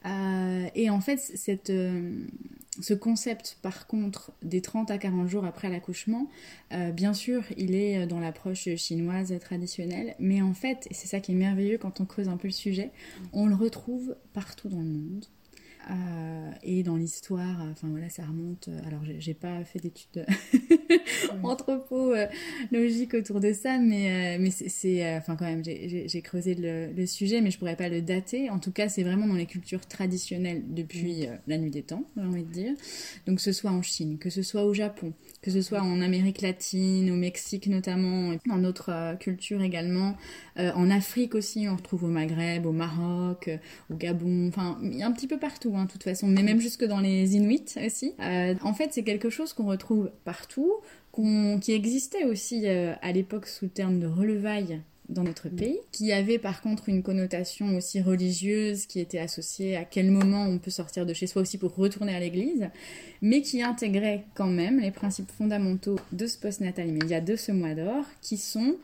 Euh, 0.06 0.70
et 0.76 0.90
en 0.90 1.02
fait, 1.02 1.18
cette, 1.18 1.70
euh, 1.70 2.26
ce 2.80 2.94
concept, 2.94 3.58
par 3.62 3.88
contre, 3.88 4.32
des 4.42 4.62
30 4.62 4.92
à 4.92 4.98
40 4.98 5.28
jours 5.28 5.46
après 5.46 5.70
l'accouchement, 5.70 6.30
euh, 6.74 6.92
bien 6.92 7.14
sûr, 7.14 7.44
il 7.58 7.76
est 7.76 8.08
dans 8.08 8.20
l'approche 8.20 8.76
chinoise 8.76 9.34
traditionnelle, 9.40 10.16
mais 10.20 10.42
en 10.42 10.54
fait, 10.54 10.88
et 10.90 10.94
c'est 10.94 11.08
ça 11.08 11.20
qui 11.20 11.32
est 11.32 11.36
merveilleux 11.36 11.78
quand 11.78 12.02
on 12.02 12.06
creuse 12.06 12.30
un 12.30 12.38
peu 12.38 12.48
le 12.48 12.54
sujet, 12.54 12.92
on 13.34 13.48
le 13.48 13.56
retrouve 13.56 14.16
partout 14.34 14.70
dans 14.70 14.82
le 14.82 14.90
monde. 14.90 15.26
Et 16.62 16.84
dans 16.84 16.98
l'histoire, 16.98 17.66
enfin 17.72 17.88
voilà, 17.88 18.10
ça 18.10 18.24
remonte. 18.24 18.70
Alors, 18.86 19.02
j'ai 19.18 19.34
pas 19.34 19.64
fait 19.64 19.80
d'études 19.80 20.24
anthropologiques 21.44 23.14
autour 23.14 23.40
de 23.40 23.54
ça, 23.54 23.78
mais, 23.78 24.38
euh, 24.38 24.42
mais 24.42 24.52
c'est. 24.52 25.18
Enfin, 25.18 25.36
quand 25.36 25.46
même, 25.46 25.64
j'ai 25.64 26.22
creusé 26.22 26.56
le, 26.56 26.92
le, 26.96 27.06
sujet, 27.06 27.42
mais 27.42 27.52
je 27.52 27.58
pourrais 27.58 27.76
pas 27.76 27.90
le 27.90 28.02
dater. 28.02 28.50
En 28.50 28.60
tout 28.60 28.72
cas, 28.72 28.90
c'est 28.90 29.04
vraiment 29.04 29.28
dans 29.28 29.36
les 29.36 29.46
cultures 29.46 29.86
traditionnelles 29.86 30.64
depuis 30.70 31.28
la 31.48 31.58
nuit 31.58 31.72
des 31.72 31.84
temps, 31.84 32.04
j'ai 32.16 32.24
envie 32.24 32.44
de 32.44 32.52
dire. 32.52 32.74
Donc, 33.28 33.38
que 33.38 33.44
ce 33.44 33.52
soit 33.52 33.72
en 33.72 33.82
Chine, 33.82 34.18
que 34.18 34.30
ce 34.30 34.42
soit 34.42 34.64
au 34.64 34.74
Japon, 34.74 35.14
que 35.42 35.52
ce 35.52 35.62
soit 35.62 35.82
en 35.82 36.02
Amérique 36.02 36.42
latine, 36.42 37.12
au 37.12 37.16
Mexique 37.16 37.68
notamment, 37.68 38.34
dans 38.48 38.58
d'autres 38.58 39.18
cultures 39.20 39.62
également. 39.62 40.16
en 40.58 40.90
Afrique 40.90 41.36
aussi, 41.36 41.68
on 41.70 41.76
retrouve 41.76 42.06
au 42.06 42.08
Maghreb, 42.08 42.66
au 42.66 42.72
Maroc, 42.72 43.50
au 43.90 43.96
Gabon, 43.96 44.48
enfin, 44.48 44.80
un 45.02 45.12
petit 45.12 45.28
peu 45.28 45.38
partout. 45.38 45.74
Hein 45.76 45.86
de 45.86 45.92
toute 45.92 46.04
façon, 46.04 46.28
mais 46.28 46.44
même 46.44 46.60
jusque 46.60 46.86
dans 46.86 47.00
les 47.00 47.36
Inuits 47.36 47.76
aussi. 47.86 48.14
Euh, 48.22 48.56
en 48.62 48.74
fait, 48.74 48.94
c'est 48.94 49.04
quelque 49.04 49.30
chose 49.30 49.54
qu'on 49.54 49.66
retrouve 49.66 50.12
partout, 50.24 50.72
qui 51.62 51.74
existait 51.74 52.24
aussi 52.26 52.64
euh, 52.66 52.94
à 53.02 53.12
l'époque 53.12 53.48
sous 53.48 53.66
le 53.66 53.72
terme 53.72 54.00
de 54.00 54.08
relevailles 54.08 54.82
dans 55.10 55.24
notre 55.24 55.50
pays, 55.50 55.80
qui 55.92 56.14
avait 56.14 56.38
par 56.38 56.62
contre 56.62 56.88
une 56.88 57.02
connotation 57.02 57.76
aussi 57.76 58.00
religieuse 58.00 58.86
qui 58.86 59.00
était 59.00 59.18
associée 59.18 59.76
à 59.76 59.84
quel 59.84 60.12
moment 60.12 60.46
on 60.46 60.60
peut 60.60 60.70
sortir 60.70 61.08
de 61.08 61.14
chez 61.16 61.26
soi 61.26 61.42
aussi 61.42 61.58
pour 61.58 61.76
retourner 61.76 62.16
à 62.16 62.20
l'église, 62.20 62.70
mais 63.24 63.42
qui 63.42 63.64
intégrait 63.64 64.26
quand 64.36 64.48
même 64.48 64.80
les 64.80 64.92
principes 64.92 65.32
fondamentaux 65.32 66.00
de 66.12 66.28
ce 66.28 66.38
postnatal 66.38 66.88
immédiat, 66.88 67.22
de 67.22 67.36
ce 67.36 67.52
mois 67.52 67.74
d'or, 67.74 68.06
qui 68.22 68.38
sont 68.38 68.76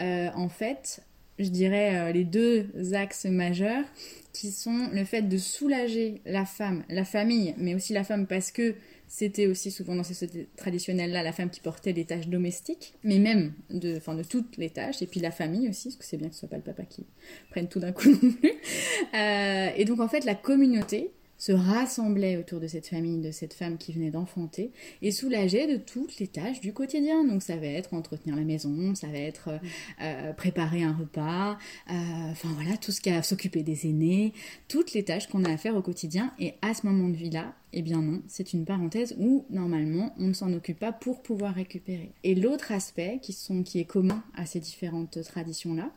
euh, 0.00 0.28
en 0.36 0.48
fait, 0.48 1.02
je 1.40 1.48
dirais, 1.48 2.12
les 2.12 2.24
deux 2.24 2.68
axes 2.94 3.24
majeurs 3.24 3.84
qui 4.32 4.52
sont 4.52 4.88
le 4.92 5.04
fait 5.04 5.22
de 5.22 5.36
soulager 5.36 6.20
la 6.24 6.44
femme, 6.44 6.84
la 6.88 7.04
famille, 7.04 7.54
mais 7.58 7.74
aussi 7.74 7.92
la 7.92 8.04
femme 8.04 8.28
parce 8.28 8.52
que 8.52 8.76
c'était 9.14 9.46
aussi 9.46 9.70
souvent 9.70 9.94
dans 9.94 10.04
ces 10.04 10.14
sociétés 10.14 10.48
traditionnelles-là 10.56 11.22
la 11.22 11.32
femme 11.32 11.50
qui 11.50 11.60
portait 11.60 11.92
les 11.92 12.06
tâches 12.06 12.28
domestiques, 12.28 12.94
mais 13.04 13.18
même 13.18 13.52
de, 13.68 13.98
enfin, 13.98 14.14
de 14.14 14.22
toutes 14.22 14.56
les 14.56 14.70
tâches, 14.70 15.02
et 15.02 15.06
puis 15.06 15.20
la 15.20 15.30
famille 15.30 15.68
aussi, 15.68 15.88
parce 15.88 15.96
que 15.96 16.04
c'est 16.06 16.16
bien 16.16 16.30
que 16.30 16.34
ce 16.34 16.40
soit 16.40 16.48
pas 16.48 16.56
le 16.56 16.62
papa 16.62 16.84
qui 16.84 17.04
prenne 17.50 17.68
tout 17.68 17.78
d'un 17.78 17.92
coup 17.92 18.08
non 18.08 18.32
plus. 18.32 18.52
Euh, 19.14 19.68
et 19.76 19.84
donc 19.84 20.00
en 20.00 20.08
fait 20.08 20.24
la 20.24 20.34
communauté, 20.34 21.10
se 21.42 21.50
rassemblaient 21.50 22.36
autour 22.36 22.60
de 22.60 22.68
cette 22.68 22.86
famille, 22.86 23.18
de 23.18 23.32
cette 23.32 23.52
femme 23.52 23.76
qui 23.76 23.92
venait 23.92 24.12
d'enfanter, 24.12 24.70
et 25.02 25.10
soulageaient 25.10 25.66
de 25.66 25.76
toutes 25.76 26.20
les 26.20 26.28
tâches 26.28 26.60
du 26.60 26.72
quotidien. 26.72 27.24
Donc 27.24 27.42
ça 27.42 27.56
va 27.56 27.66
être 27.66 27.94
entretenir 27.94 28.36
la 28.36 28.44
maison, 28.44 28.94
ça 28.94 29.08
va 29.08 29.18
être 29.18 29.48
euh, 29.48 29.58
euh, 30.02 30.32
préparer 30.34 30.84
un 30.84 30.92
repas, 30.92 31.58
euh, 31.90 31.94
enfin 32.30 32.48
voilà, 32.54 32.76
tout 32.76 32.92
ce 32.92 33.00
qui 33.00 33.10
a 33.10 33.24
s'occuper 33.24 33.64
des 33.64 33.88
aînés, 33.88 34.34
toutes 34.68 34.92
les 34.92 35.02
tâches 35.02 35.26
qu'on 35.26 35.42
a 35.42 35.50
à 35.50 35.56
faire 35.56 35.74
au 35.74 35.82
quotidien. 35.82 36.32
Et 36.38 36.54
à 36.62 36.74
ce 36.74 36.86
moment 36.86 37.08
de 37.08 37.16
vie-là, 37.16 37.56
eh 37.72 37.82
bien 37.82 38.00
non, 38.00 38.22
c'est 38.28 38.52
une 38.52 38.64
parenthèse 38.64 39.16
où 39.18 39.44
normalement 39.50 40.14
on 40.20 40.28
ne 40.28 40.34
s'en 40.34 40.52
occupe 40.52 40.78
pas 40.78 40.92
pour 40.92 41.22
pouvoir 41.22 41.54
récupérer. 41.54 42.12
Et 42.22 42.36
l'autre 42.36 42.70
aspect 42.70 43.18
qui, 43.20 43.32
sont, 43.32 43.64
qui 43.64 43.80
est 43.80 43.84
commun 43.84 44.22
à 44.36 44.46
ces 44.46 44.60
différentes 44.60 45.20
traditions-là, 45.20 45.90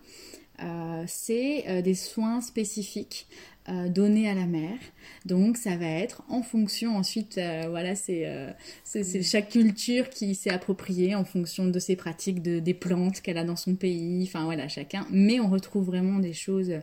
c'est 1.07 1.81
des 1.83 1.95
soins 1.95 2.41
spécifiques 2.41 3.27
euh, 3.67 3.89
donné 3.89 4.29
à 4.29 4.35
la 4.35 4.45
mère. 4.45 4.77
Donc 5.25 5.57
ça 5.57 5.75
va 5.75 5.87
être 5.87 6.21
en 6.29 6.43
fonction 6.43 6.95
ensuite, 6.97 7.39
euh, 7.39 7.65
voilà, 7.67 7.93
euh, 8.09 8.51
c'est 8.83 9.23
chaque 9.23 9.49
culture 9.49 10.11
qui 10.11 10.35
s'est 10.35 10.51
appropriée 10.51 11.15
en 11.15 11.25
fonction 11.25 11.65
de 11.65 11.79
ses 11.79 11.95
pratiques, 11.95 12.43
de, 12.43 12.59
des 12.59 12.75
plantes 12.75 13.21
qu'elle 13.21 13.39
a 13.39 13.43
dans 13.43 13.55
son 13.55 13.73
pays, 13.73 14.23
enfin 14.27 14.43
voilà, 14.45 14.67
chacun. 14.67 15.07
Mais 15.09 15.39
on 15.39 15.49
retrouve 15.49 15.85
vraiment 15.85 16.19
des 16.19 16.33
choses 16.33 16.73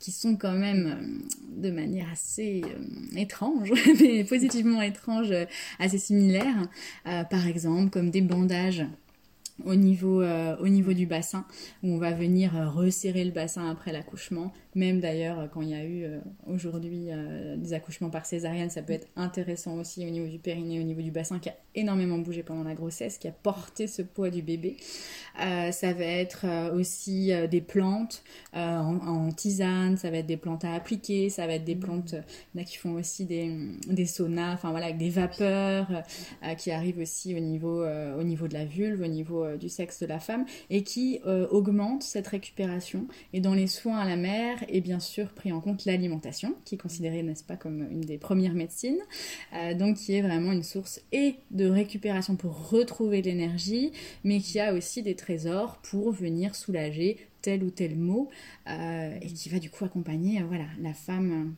qui 0.00 0.10
sont 0.10 0.34
quand 0.34 0.54
même 0.54 1.22
de 1.56 1.70
manière 1.70 2.10
assez 2.10 2.62
étrange, 3.16 3.72
mais 4.00 4.24
positivement 4.24 4.82
étrange, 4.82 5.32
assez 5.78 5.98
similaires. 5.98 6.68
par 7.04 7.46
exemple, 7.46 7.90
comme 7.90 8.10
des 8.10 8.20
bandages 8.20 8.84
au 9.64 9.74
niveau, 9.74 10.20
euh, 10.22 10.56
au 10.58 10.68
niveau 10.68 10.92
du 10.92 11.06
bassin, 11.06 11.46
où 11.82 11.90
on 11.92 11.98
va 11.98 12.12
venir 12.12 12.56
euh, 12.56 12.68
resserrer 12.68 13.24
le 13.24 13.30
bassin 13.30 13.70
après 13.70 13.92
l'accouchement. 13.92 14.52
Même 14.74 15.00
d'ailleurs, 15.00 15.48
quand 15.52 15.62
il 15.62 15.70
y 15.70 15.74
a 15.74 15.84
eu 15.84 16.04
euh, 16.04 16.18
aujourd'hui 16.46 17.08
des 17.56 17.72
accouchements 17.72 18.10
par 18.10 18.26
césarienne, 18.26 18.68
ça 18.68 18.82
peut 18.82 18.92
être 18.92 19.08
intéressant 19.16 19.78
aussi 19.78 20.06
au 20.06 20.10
niveau 20.10 20.26
du 20.26 20.38
périnée, 20.38 20.80
au 20.80 20.82
niveau 20.82 21.00
du 21.00 21.10
bassin, 21.10 21.38
qui 21.38 21.48
a 21.48 21.54
énormément 21.74 22.18
bougé 22.18 22.42
pendant 22.42 22.62
la 22.62 22.74
grossesse, 22.74 23.16
qui 23.16 23.28
a 23.28 23.32
porté 23.32 23.86
ce 23.86 24.02
poids 24.02 24.28
du 24.28 24.42
bébé. 24.42 24.76
ça 25.36 25.92
va 25.92 26.04
être 26.04 26.72
aussi 26.74 27.32
des 27.50 27.60
plantes 27.60 28.22
en, 28.52 29.30
tisane, 29.30 29.96
ça 29.96 30.10
va 30.10 30.18
être 30.18 30.26
des 30.26 30.36
plantes 30.36 30.64
à 30.64 30.74
appliquer, 30.74 31.30
ça 31.30 31.46
va 31.46 31.54
être 31.54 31.64
des 31.64 31.76
plantes 31.76 32.14
là, 32.54 32.64
qui 32.64 32.76
font 32.76 32.94
aussi 32.94 33.24
des, 33.24 33.50
des 33.88 34.06
saunas, 34.06 34.54
enfin 34.54 34.70
voilà, 34.70 34.86
avec 34.86 34.98
des 34.98 35.10
vapeurs 35.10 36.02
qui 36.58 36.70
arrivent 36.70 36.98
aussi 36.98 37.34
au 37.34 37.40
niveau, 37.40 37.84
au 37.84 38.22
niveau 38.22 38.48
de 38.48 38.54
la 38.54 38.64
vulve, 38.64 39.02
au 39.02 39.08
niveau 39.08 39.45
euh, 39.46 39.56
du 39.56 39.68
sexe 39.68 40.00
de 40.00 40.06
la 40.06 40.18
femme 40.18 40.44
et 40.70 40.82
qui 40.82 41.20
euh, 41.26 41.46
augmente 41.48 42.02
cette 42.02 42.26
récupération. 42.26 43.06
Et 43.32 43.40
dans 43.40 43.54
les 43.54 43.66
soins 43.66 43.98
à 43.98 44.08
la 44.08 44.16
mère 44.16 44.58
est 44.68 44.80
bien 44.80 45.00
sûr 45.00 45.28
pris 45.30 45.52
en 45.52 45.60
compte 45.60 45.84
l'alimentation, 45.84 46.54
qui 46.64 46.74
est 46.74 46.78
considérée, 46.78 47.22
n'est-ce 47.22 47.44
pas, 47.44 47.56
comme 47.56 47.86
une 47.90 48.02
des 48.02 48.18
premières 48.18 48.54
médecines, 48.54 49.00
euh, 49.54 49.74
donc 49.74 49.96
qui 49.96 50.14
est 50.14 50.22
vraiment 50.22 50.52
une 50.52 50.62
source 50.62 51.00
et 51.12 51.36
de 51.50 51.68
récupération 51.68 52.36
pour 52.36 52.70
retrouver 52.70 53.22
l'énergie, 53.22 53.92
mais 54.24 54.40
qui 54.40 54.60
a 54.60 54.74
aussi 54.74 55.02
des 55.02 55.14
trésors 55.14 55.78
pour 55.78 56.12
venir 56.12 56.54
soulager 56.54 57.18
tel 57.42 57.62
ou 57.62 57.70
tel 57.70 57.96
mot, 57.96 58.28
et 58.66 59.26
qui 59.28 59.48
va 59.50 59.60
du 59.60 59.70
coup 59.70 59.84
accompagner 59.84 60.42
voilà, 60.42 60.64
la 60.80 60.94
femme 60.94 61.54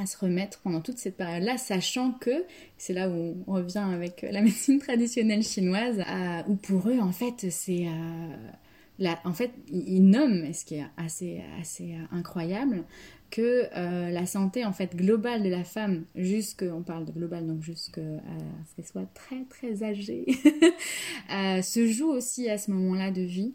à 0.00 0.06
se 0.06 0.16
remettre 0.18 0.60
pendant 0.60 0.80
toute 0.80 0.98
cette 0.98 1.16
période-là, 1.16 1.58
sachant 1.58 2.12
que, 2.12 2.44
c'est 2.76 2.92
là 2.92 3.08
où 3.08 3.36
on 3.46 3.52
revient 3.52 3.78
avec 3.78 4.26
la 4.30 4.40
médecine 4.42 4.78
traditionnelle 4.78 5.42
chinoise, 5.42 6.00
euh, 6.00 6.42
où 6.48 6.56
pour 6.56 6.88
eux, 6.88 6.98
en 7.00 7.12
fait, 7.12 7.50
c'est... 7.50 7.86
Euh, 7.86 9.06
en 9.24 9.32
fait, 9.32 9.52
ils 9.70 10.02
nomment, 10.02 10.52
ce 10.52 10.64
qui 10.64 10.74
est 10.74 10.84
assez, 10.96 11.40
assez 11.60 11.92
euh, 11.92 12.16
incroyable, 12.16 12.82
que 13.30 13.68
la 13.74 14.24
santé 14.24 14.64
en 14.64 14.72
fait 14.72 14.96
globale 14.96 15.42
de 15.42 15.50
la 15.50 15.62
femme, 15.62 16.04
jusque, 16.14 16.64
on 16.66 16.82
parle 16.82 17.04
de 17.04 17.12
global, 17.12 17.46
donc 17.46 17.60
jusqu'à 17.60 18.00
ce 18.00 18.74
qu'elle 18.74 18.86
soit 18.86 19.06
très 19.12 19.44
très 19.44 19.82
âgée, 19.82 20.24
se 21.62 21.86
joue 21.86 22.08
aussi 22.08 22.48
à 22.48 22.56
ce 22.56 22.70
moment-là 22.70 23.10
de 23.10 23.20
vie. 23.20 23.52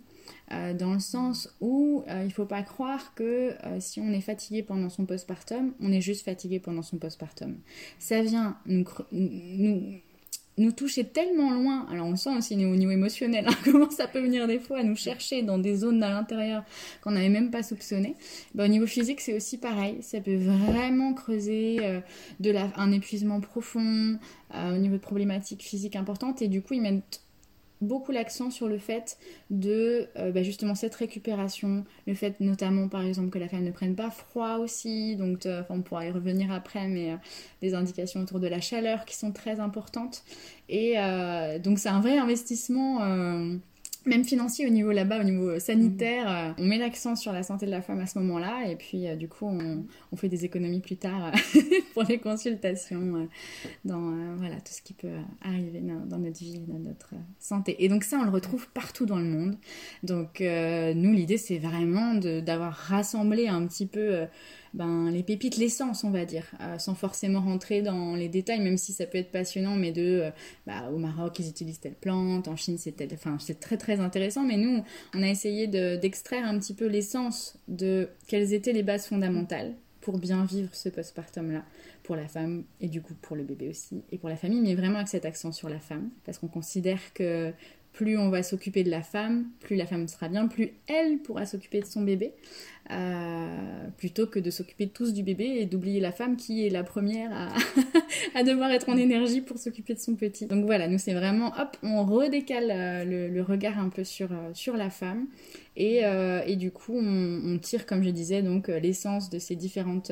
Euh, 0.51 0.73
dans 0.73 0.93
le 0.93 0.99
sens 0.99 1.49
où 1.61 2.03
euh, 2.09 2.21
il 2.21 2.27
ne 2.27 2.33
faut 2.33 2.45
pas 2.45 2.63
croire 2.63 3.13
que 3.15 3.53
euh, 3.63 3.79
si 3.79 4.01
on 4.01 4.11
est 4.11 4.21
fatigué 4.21 4.61
pendant 4.61 4.89
son 4.89 5.05
postpartum, 5.05 5.73
on 5.79 5.91
est 5.91 6.01
juste 6.01 6.25
fatigué 6.25 6.59
pendant 6.59 6.81
son 6.81 6.97
postpartum. 6.97 7.55
Ça 7.97 8.21
vient 8.21 8.57
nous, 8.65 10.01
toucher 10.75 11.05
tellement 11.05 11.51
loin, 11.51 11.87
alors 11.89 12.07
on 12.07 12.11
le 12.11 12.17
sent 12.17 12.35
aussi 12.37 12.53
au 12.55 12.75
niveau 12.75 12.91
émotionnel, 12.91 13.45
hein, 13.47 13.55
comment 13.63 13.89
ça 13.89 14.05
peut 14.05 14.19
venir 14.19 14.45
des 14.47 14.59
fois 14.59 14.79
à 14.79 14.83
nous 14.83 14.97
chercher 14.97 15.43
dans 15.43 15.57
des 15.57 15.75
zones 15.75 16.03
à 16.03 16.09
l'intérieur 16.09 16.63
qu'on 17.01 17.11
n'avait 17.11 17.29
même 17.29 17.49
pas 17.49 17.63
soupçonné. 17.63 18.15
Bah, 18.53 18.65
au 18.65 18.67
niveau 18.67 18.85
physique, 18.85 19.21
c'est 19.21 19.33
aussi 19.33 19.57
pareil, 19.57 19.97
ça 20.01 20.19
peut 20.19 20.35
vraiment 20.35 21.13
creuser 21.13 21.79
un 22.75 22.91
épuisement 22.91 23.39
profond, 23.39 24.19
au 24.53 24.77
niveau 24.77 24.97
de 24.97 25.01
problématiques 25.01 25.63
physiques 25.63 25.95
importantes, 25.95 26.41
et 26.41 26.49
du 26.49 26.61
coup 26.61 26.73
ils 26.73 26.81
mettent 26.81 27.23
beaucoup 27.83 28.11
l'accent 28.11 28.49
sur 28.49 28.67
le 28.67 28.77
fait 28.77 29.17
de 29.49 30.07
euh, 30.17 30.31
bah, 30.31 30.43
justement 30.43 30.75
cette 30.75 30.95
récupération, 30.95 31.85
le 32.07 32.13
fait 32.13 32.39
notamment 32.39 32.87
par 32.87 33.03
exemple 33.03 33.29
que 33.29 33.39
la 33.39 33.47
femme 33.47 33.63
ne 33.63 33.71
prenne 33.71 33.95
pas 33.95 34.09
froid 34.09 34.57
aussi, 34.57 35.15
donc 35.15 35.45
euh, 35.45 35.63
on 35.69 35.81
pourra 35.81 36.05
y 36.05 36.11
revenir 36.11 36.51
après, 36.51 36.87
mais 36.87 37.11
euh, 37.11 37.17
des 37.61 37.73
indications 37.73 38.21
autour 38.21 38.39
de 38.39 38.47
la 38.47 38.61
chaleur 38.61 39.05
qui 39.05 39.15
sont 39.15 39.31
très 39.31 39.59
importantes. 39.59 40.23
Et 40.69 40.95
donc 41.59 41.77
c'est 41.77 41.89
un 41.89 41.99
vrai 41.99 42.17
investissement 42.17 42.99
même 44.05 44.23
financier 44.23 44.67
au 44.67 44.69
niveau 44.69 44.91
là-bas, 44.91 45.19
au 45.19 45.23
niveau 45.23 45.59
sanitaire, 45.59 46.29
euh, 46.29 46.51
on 46.57 46.65
met 46.65 46.77
l'accent 46.77 47.15
sur 47.15 47.31
la 47.31 47.43
santé 47.43 47.65
de 47.65 47.71
la 47.71 47.81
femme 47.81 47.99
à 47.99 48.05
ce 48.05 48.19
moment-là, 48.19 48.67
et 48.67 48.75
puis 48.75 49.07
euh, 49.07 49.15
du 49.15 49.27
coup, 49.27 49.45
on, 49.45 49.85
on, 50.11 50.15
fait 50.15 50.29
des 50.29 50.45
économies 50.45 50.81
plus 50.81 50.97
tard 50.97 51.27
euh, 51.27 51.59
pour 51.93 52.03
les 52.03 52.19
consultations, 52.19 53.27
dans 53.85 54.35
voilà 54.37 54.55
tout 54.57 54.73
ce 54.73 54.81
qui 54.81 54.93
peut 54.93 55.07
arriver 55.41 55.81
dans, 55.81 56.17
notre 56.17 56.39
vie, 56.39 56.59
dans 56.59 56.79
notre 56.79 57.13
santé. 57.39 57.83
Et 57.83 57.87
donc 57.87 58.03
ça, 58.03 58.17
on 58.17 58.23
le 58.23 58.31
retrouve 58.31 58.67
partout 58.73 59.05
dans 59.05 59.19
le 59.19 59.25
monde. 59.25 59.57
Donc 60.03 60.39
nous, 60.41 61.13
l'idée, 61.13 61.37
c'est 61.37 61.57
vraiment 61.57 62.15
d'avoir 62.15 62.73
rassemblé 62.73 63.47
un 63.47 63.65
petit 63.67 63.85
peu 63.85 64.25
ben, 64.73 65.09
les 65.11 65.23
pépites, 65.23 65.57
l'essence, 65.57 66.03
on 66.03 66.09
va 66.09 66.25
dire, 66.25 66.45
sans 66.79 66.95
forcément 66.95 67.41
rentrer 67.41 67.81
dans 67.81 68.15
les 68.15 68.27
détails, 68.27 68.59
même 68.59 68.77
si 68.77 68.91
ça 68.91 69.05
peut 69.05 69.17
être 69.17 69.31
passionnant, 69.31 69.75
mais 69.75 69.91
de, 69.91 70.31
bah, 70.65 70.89
au 70.91 70.97
Maroc, 70.97 71.37
ils 71.39 71.47
utilisent 71.47 71.79
telle 71.79 71.93
plante, 71.93 72.47
en 72.47 72.55
Chine, 72.55 72.77
c'est 72.77 72.95
enfin, 73.13 73.37
c'est 73.39 73.59
très 73.59 73.77
très 73.77 73.99
intéressant, 73.99 74.43
mais 74.43 74.57
nous, 74.57 74.83
on 75.13 75.21
a 75.21 75.27
essayé 75.27 75.67
d'extraire 75.67 76.45
un 76.45 76.57
petit 76.57 76.73
peu 76.73 76.87
l'essence 76.87 77.57
de 77.67 78.09
quelles 78.27 78.53
étaient 78.53 78.73
les 78.73 78.83
bases 78.83 79.05
fondamentales 79.05 79.75
pour 80.01 80.17
bien 80.17 80.43
vivre 80.43 80.73
ce 80.73 80.89
postpartum-là, 80.89 81.63
pour 82.03 82.15
la 82.15 82.27
femme 82.27 82.65
et 82.81 82.89
du 82.89 83.01
coup 83.01 83.13
pour 83.21 83.37
le 83.37 83.43
bébé 83.43 83.69
aussi, 83.69 84.03
et 84.11 84.17
pour 84.17 84.27
la 84.27 84.35
famille, 84.35 84.59
mais 84.59 84.75
vraiment 84.75 84.97
avec 84.97 85.07
cet 85.07 85.25
accent 85.25 85.51
sur 85.51 85.69
la 85.69 85.79
femme, 85.79 86.09
parce 86.25 86.37
qu'on 86.37 86.49
considère 86.49 87.13
que 87.13 87.53
plus 87.93 88.17
on 88.17 88.29
va 88.29 88.41
s'occuper 88.41 88.83
de 88.83 88.89
la 88.89 89.03
femme, 89.03 89.45
plus 89.59 89.75
la 89.75 89.85
femme 89.85 90.07
sera 90.07 90.27
bien, 90.27 90.47
plus 90.47 90.71
elle 90.87 91.19
pourra 91.19 91.45
s'occuper 91.45 91.79
de 91.79 91.85
son 91.85 92.01
bébé, 92.01 92.33
euh, 92.91 93.87
plutôt 93.97 94.25
que 94.25 94.39
de 94.39 94.49
s'occuper 94.49 94.87
tous 94.87 95.13
du 95.13 95.21
bébé 95.21 95.45
et 95.45 95.65
d'oublier 95.67 96.01
la 96.01 96.11
femme 96.11 96.35
qui 96.35 96.65
est 96.65 96.69
la 96.71 96.83
première 96.83 97.31
à, 98.35 98.43
devoir 98.43 98.71
être 98.71 98.89
en 98.89 98.97
énergie 98.97 99.41
pour 99.41 99.59
s'occuper 99.59 99.93
de 99.93 99.99
son 99.99 100.15
petit. 100.15 100.47
Donc 100.47 100.65
voilà, 100.65 100.87
nous 100.87 100.97
c'est 100.97 101.13
vraiment, 101.13 101.53
hop, 101.59 101.77
on 101.83 102.03
redécale 102.03 102.71
euh, 102.71 103.29
le, 103.29 103.41
regard 103.43 103.77
un 103.77 103.89
peu 103.89 104.03
sur, 104.03 104.29
euh, 104.31 104.75
la 104.75 104.89
femme 104.89 105.27
et, 105.75 106.55
du 106.55 106.71
coup, 106.71 106.95
on, 106.95 107.57
tire, 107.59 107.85
comme 107.85 108.03
je 108.03 108.09
disais, 108.09 108.41
donc 108.41 108.67
l'essence 108.67 109.29
de 109.29 109.39
ces 109.39 109.55
différentes 109.55 110.11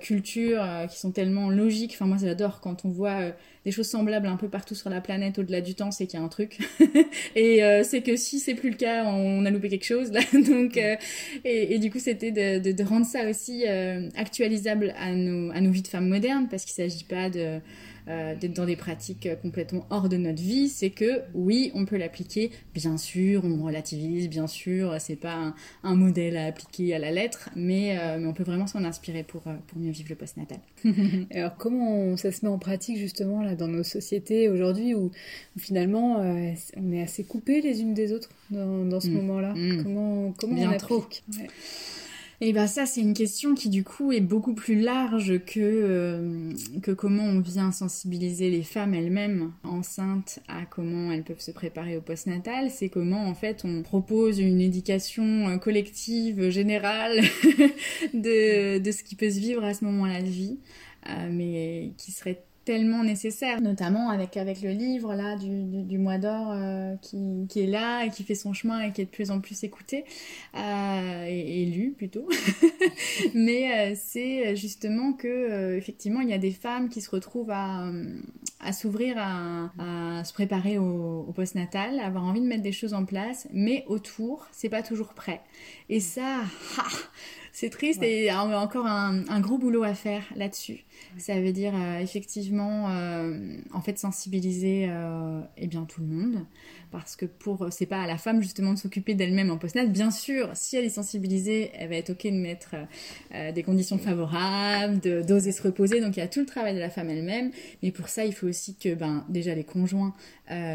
cultures 0.00 0.64
qui 0.90 0.98
sont 0.98 1.12
tellement 1.12 1.50
logiques. 1.50 1.92
Enfin, 1.94 2.06
moi, 2.06 2.16
j'adore 2.18 2.60
quand 2.60 2.86
on 2.86 2.88
voit 2.88 3.32
des 3.68 3.72
choses 3.72 3.88
semblables 3.88 4.26
un 4.26 4.36
peu 4.36 4.48
partout 4.48 4.74
sur 4.74 4.90
la 4.90 5.00
planète 5.00 5.38
au-delà 5.38 5.60
du 5.60 5.74
temps, 5.74 5.90
c'est 5.90 6.06
qu'il 6.06 6.18
y 6.18 6.22
a 6.22 6.24
un 6.24 6.28
truc. 6.28 6.58
et 7.36 7.60
c'est 7.84 8.02
que 8.02 8.16
si 8.16 8.38
c'est 8.38 8.54
plus 8.54 8.70
le 8.70 8.76
cas, 8.76 9.04
on 9.04 9.44
a 9.44 9.50
loupé 9.50 9.68
quelque 9.68 9.84
chose. 9.84 10.12
Là. 10.12 10.20
donc, 10.32 10.78
et, 11.44 11.78
du 11.78 11.90
coup, 11.90 11.98
c'était 11.98 12.30
de, 12.32 12.82
rendre 12.82 13.06
ça 13.06 13.28
aussi 13.28 13.64
actualisable 14.16 14.94
à 14.98 15.12
nos, 15.12 15.50
à 15.52 15.60
nos 15.60 15.70
vies 15.70 15.82
de 15.82 15.88
femmes 15.88 16.08
modernes, 16.08 16.48
parce 16.50 16.64
qu'il 16.64 16.82
ne 16.82 16.88
s'agit 16.88 17.04
pas 17.04 17.30
de 17.30 17.60
euh, 18.08 18.34
d'être 18.34 18.54
dans 18.54 18.64
des 18.64 18.76
pratiques 18.76 19.26
euh, 19.26 19.36
complètement 19.36 19.84
hors 19.90 20.08
de 20.08 20.16
notre 20.16 20.40
vie, 20.40 20.70
c'est 20.70 20.88
que 20.88 21.20
oui, 21.34 21.70
on 21.74 21.84
peut 21.84 21.98
l'appliquer, 21.98 22.50
bien 22.72 22.96
sûr, 22.96 23.42
on 23.44 23.62
relativise, 23.62 24.30
bien 24.30 24.46
sûr, 24.46 24.94
c'est 24.98 25.16
pas 25.16 25.54
un, 25.82 25.94
modèle 25.94 26.38
à 26.38 26.46
appliquer 26.46 26.94
à 26.94 26.98
la 26.98 27.10
lettre, 27.10 27.50
mais, 27.54 27.98
euh, 27.98 28.16
mais 28.18 28.26
on 28.26 28.32
peut 28.32 28.44
vraiment 28.44 28.66
s'en 28.66 28.82
inspirer 28.84 29.24
pour, 29.24 29.42
pour 29.42 29.78
mieux 29.78 29.90
vivre 29.90 30.08
le 30.08 30.14
post-natal. 30.14 30.58
Alors 31.32 31.56
comment 31.58 32.16
ça 32.16 32.32
se 32.32 32.46
met 32.46 32.50
en 32.50 32.58
pratique 32.58 32.96
justement 32.96 33.42
là 33.42 33.54
dans 33.58 33.68
nos 33.68 33.82
sociétés 33.82 34.48
aujourd'hui 34.48 34.94
où, 34.94 35.10
finalement 35.58 36.18
on 36.76 36.92
est 36.92 37.02
assez 37.02 37.24
coupés 37.24 37.60
les 37.60 37.80
unes 37.80 37.94
des 37.94 38.12
autres 38.12 38.30
dans, 38.50 38.84
dans 38.84 39.00
ce 39.00 39.08
mm. 39.08 39.14
moment-là 39.14 39.54
mm. 39.54 39.82
Comment, 39.82 40.32
comment 40.38 40.54
bien 40.54 40.72
on 40.72 40.76
trop. 40.76 41.04
Et 42.40 42.52
bien 42.52 42.68
ça, 42.68 42.86
c'est 42.86 43.00
une 43.00 43.14
question 43.14 43.54
qui 43.56 43.68
du 43.68 43.82
coup 43.82 44.12
est 44.12 44.20
beaucoup 44.20 44.54
plus 44.54 44.80
large 44.80 45.40
que, 45.44 45.58
euh, 45.58 46.52
que 46.82 46.92
comment 46.92 47.24
on 47.24 47.40
vient 47.40 47.72
sensibiliser 47.72 48.48
les 48.48 48.62
femmes 48.62 48.94
elles-mêmes 48.94 49.50
enceintes 49.64 50.38
à 50.46 50.64
comment 50.64 51.10
elles 51.10 51.24
peuvent 51.24 51.40
se 51.40 51.50
préparer 51.50 51.96
au 51.96 52.00
postnatal. 52.00 52.70
C'est 52.70 52.90
comment 52.90 53.26
en 53.26 53.34
fait 53.34 53.64
on 53.64 53.82
propose 53.82 54.38
une 54.38 54.60
éducation 54.60 55.48
euh, 55.48 55.56
collective, 55.56 56.48
générale 56.50 57.22
de, 58.14 58.78
de 58.78 58.92
ce 58.92 59.02
qui 59.02 59.16
peut 59.16 59.30
se 59.30 59.40
vivre 59.40 59.64
à 59.64 59.74
ce 59.74 59.84
moment-là 59.86 60.22
de 60.22 60.28
vie, 60.28 60.60
euh, 61.10 61.28
mais 61.32 61.90
qui 61.96 62.12
serait 62.12 62.44
tellement 62.68 63.02
nécessaire, 63.02 63.62
notamment 63.62 64.10
avec, 64.10 64.36
avec 64.36 64.60
le 64.60 64.72
livre 64.72 65.14
là 65.14 65.36
du, 65.36 65.84
du, 65.84 65.96
mois 65.96 66.18
d'or 66.18 66.50
euh, 66.50 66.96
qui, 67.00 67.46
qui, 67.48 67.60
est 67.60 67.66
là 67.66 68.04
et 68.04 68.10
qui 68.10 68.24
fait 68.24 68.34
son 68.34 68.52
chemin 68.52 68.82
et 68.82 68.92
qui 68.92 69.00
est 69.00 69.06
de 69.06 69.10
plus 69.10 69.30
en 69.30 69.40
plus 69.40 69.64
écouté 69.64 70.04
euh, 70.54 71.24
et, 71.26 71.64
lu 71.64 71.94
plutôt. 71.96 72.28
Mais 73.34 73.72
euh, 73.72 73.94
c'est 73.96 74.54
justement 74.54 75.14
que 75.14 75.78
effectivement 75.78 76.20
il 76.20 76.28
y 76.28 76.34
a 76.34 76.38
des 76.38 76.50
femmes 76.50 76.90
qui 76.90 77.00
se 77.00 77.08
retrouvent 77.08 77.50
à, 77.50 77.90
à 78.60 78.72
s'ouvrir 78.74 79.16
à, 79.16 79.72
à, 79.78 80.24
se 80.24 80.34
préparer 80.34 80.76
au, 80.76 81.24
au 81.26 81.32
postnatal, 81.32 81.98
avoir 82.00 82.24
envie 82.24 82.42
de 82.42 82.46
mettre 82.46 82.62
des 82.62 82.72
choses 82.72 82.92
en 82.92 83.06
place, 83.06 83.48
mais 83.50 83.82
autour 83.86 84.46
c'est 84.52 84.68
pas 84.68 84.82
toujours 84.82 85.14
prêt. 85.14 85.40
Et 85.88 86.00
ça, 86.00 86.42
c'est 87.54 87.70
triste 87.70 88.02
et 88.02 88.24
y 88.24 88.28
a 88.28 88.44
encore 88.44 88.86
un, 88.86 89.26
un, 89.26 89.40
gros 89.40 89.56
boulot 89.56 89.84
à 89.84 89.94
faire 89.94 90.24
là-dessus. 90.36 90.84
Ça 91.16 91.40
veut 91.40 91.52
dire 91.52 91.72
euh, 91.74 91.98
effectivement, 91.98 92.90
euh, 92.90 93.56
en 93.72 93.80
fait, 93.80 93.98
sensibiliser 93.98 94.86
euh, 94.88 95.40
eh 95.56 95.66
bien 95.66 95.84
tout 95.84 96.00
le 96.00 96.06
monde, 96.06 96.44
parce 96.92 97.16
que 97.16 97.26
pour 97.26 97.66
c'est 97.70 97.86
pas 97.86 98.02
à 98.02 98.06
la 98.06 98.18
femme 98.18 98.42
justement 98.42 98.72
de 98.72 98.78
s'occuper 98.78 99.14
d'elle-même 99.14 99.50
en 99.50 99.58
postnatal. 99.58 99.90
Bien 99.90 100.10
sûr, 100.10 100.50
si 100.54 100.76
elle 100.76 100.84
est 100.84 100.90
sensibilisée, 100.90 101.70
elle 101.74 101.88
va 101.88 101.96
être 101.96 102.10
ok 102.10 102.24
de 102.24 102.30
mettre 102.30 102.74
des 103.54 103.62
conditions 103.62 103.98
favorables, 103.98 105.00
d'oser 105.00 105.52
se 105.52 105.62
reposer. 105.62 106.00
Donc 106.00 106.16
il 106.16 106.20
y 106.20 106.22
a 106.22 106.28
tout 106.28 106.40
le 106.40 106.46
travail 106.46 106.74
de 106.74 106.80
la 106.80 106.90
femme 106.90 107.10
elle-même, 107.10 107.50
mais 107.82 107.90
pour 107.90 108.08
ça, 108.08 108.24
il 108.24 108.32
faut 108.32 108.46
aussi 108.46 108.76
que 108.76 108.94
ben 108.94 109.24
déjà 109.28 109.54
les 109.54 109.64
conjoints 109.64 110.14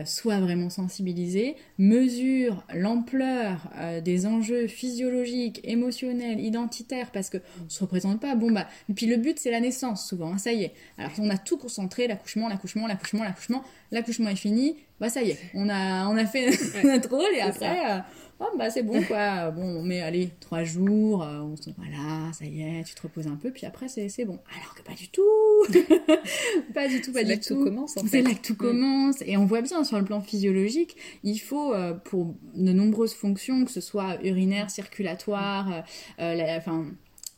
soient 0.06 0.40
vraiment 0.40 0.70
sensibilisés, 0.70 1.56
mesurent 1.78 2.64
l'ampleur 2.74 3.70
des 4.04 4.26
enjeux 4.26 4.68
physiologiques, 4.68 5.62
émotionnels, 5.64 6.40
identitaires, 6.40 7.12
parce 7.12 7.30
que 7.30 7.38
on 7.66 7.70
se 7.70 7.82
représente 7.82 8.20
pas. 8.20 8.36
Bon 8.36 8.52
bah, 8.52 8.68
et 8.90 8.94
puis 8.94 9.06
le 9.06 9.18
but 9.18 9.40
c'est 9.40 9.52
la 9.52 9.62
naissance 9.62 10.13
souvent. 10.14 10.38
Ça 10.38 10.52
y 10.54 10.64
est. 10.64 10.74
Alors 10.98 11.12
on 11.20 11.30
a 11.30 11.38
tout 11.38 11.58
concentré, 11.58 12.08
l'accouchement, 12.08 12.48
l'accouchement, 12.48 12.88
l'accouchement, 12.88 13.24
l'accouchement. 13.24 13.64
L'accouchement 13.92 14.30
est 14.30 14.36
fini. 14.36 14.76
Bah 15.00 15.10
ça 15.10 15.22
y 15.22 15.32
est, 15.32 15.40
on 15.54 15.70
a 15.70 16.08
on 16.08 16.16
a 16.16 16.26
fait 16.26 16.50
notre 16.84 17.10
rôle 17.10 17.34
et 17.36 17.42
après. 17.42 17.92
Euh, 17.92 18.00
oh, 18.40 18.58
bah 18.58 18.70
c'est 18.70 18.84
bon 18.84 19.02
quoi. 19.04 19.52
Bon, 19.52 19.64
on 19.64 19.82
met 19.82 20.02
allez 20.02 20.30
trois 20.40 20.64
jours. 20.64 21.24
Euh, 21.24 21.42
on 21.42 21.56
se 21.56 21.70
voilà, 21.78 22.32
ça 22.34 22.46
y 22.46 22.62
est, 22.62 22.84
tu 22.84 22.94
te 22.94 23.02
reposes 23.02 23.28
un 23.28 23.36
peu, 23.36 23.52
puis 23.52 23.66
après 23.66 23.88
c'est 23.88 24.08
c'est 24.08 24.26
bon. 24.26 24.40
Alors 24.56 24.76
que 24.76 24.84
pas 24.84 24.94
du 24.94 25.10
tout, 25.10 25.24
pas 26.74 26.88
du 26.88 27.02
tout, 27.02 27.12
pas 27.12 27.24
du 27.24 27.40
tout. 27.40 27.56
tout 27.56 27.64
commence. 27.64 27.96
C'est 28.08 28.22
là 28.22 28.34
que 28.34 28.42
tout 28.42 28.56
commence 28.56 29.22
et 29.26 29.36
on 29.38 29.46
voit 29.46 29.62
bien 29.62 29.84
sur 29.84 29.98
le 29.98 30.06
plan 30.06 30.22
physiologique, 30.22 30.96
il 31.24 31.40
faut 31.40 31.74
euh, 31.74 31.94
pour 31.94 32.36
de 32.54 32.72
nombreuses 32.72 33.16
fonctions, 33.16 33.66
que 33.66 33.72
ce 33.72 33.82
soit 33.82 34.18
urinaire, 34.24 34.70
circulatoire, 34.70 35.84
enfin 36.20 36.86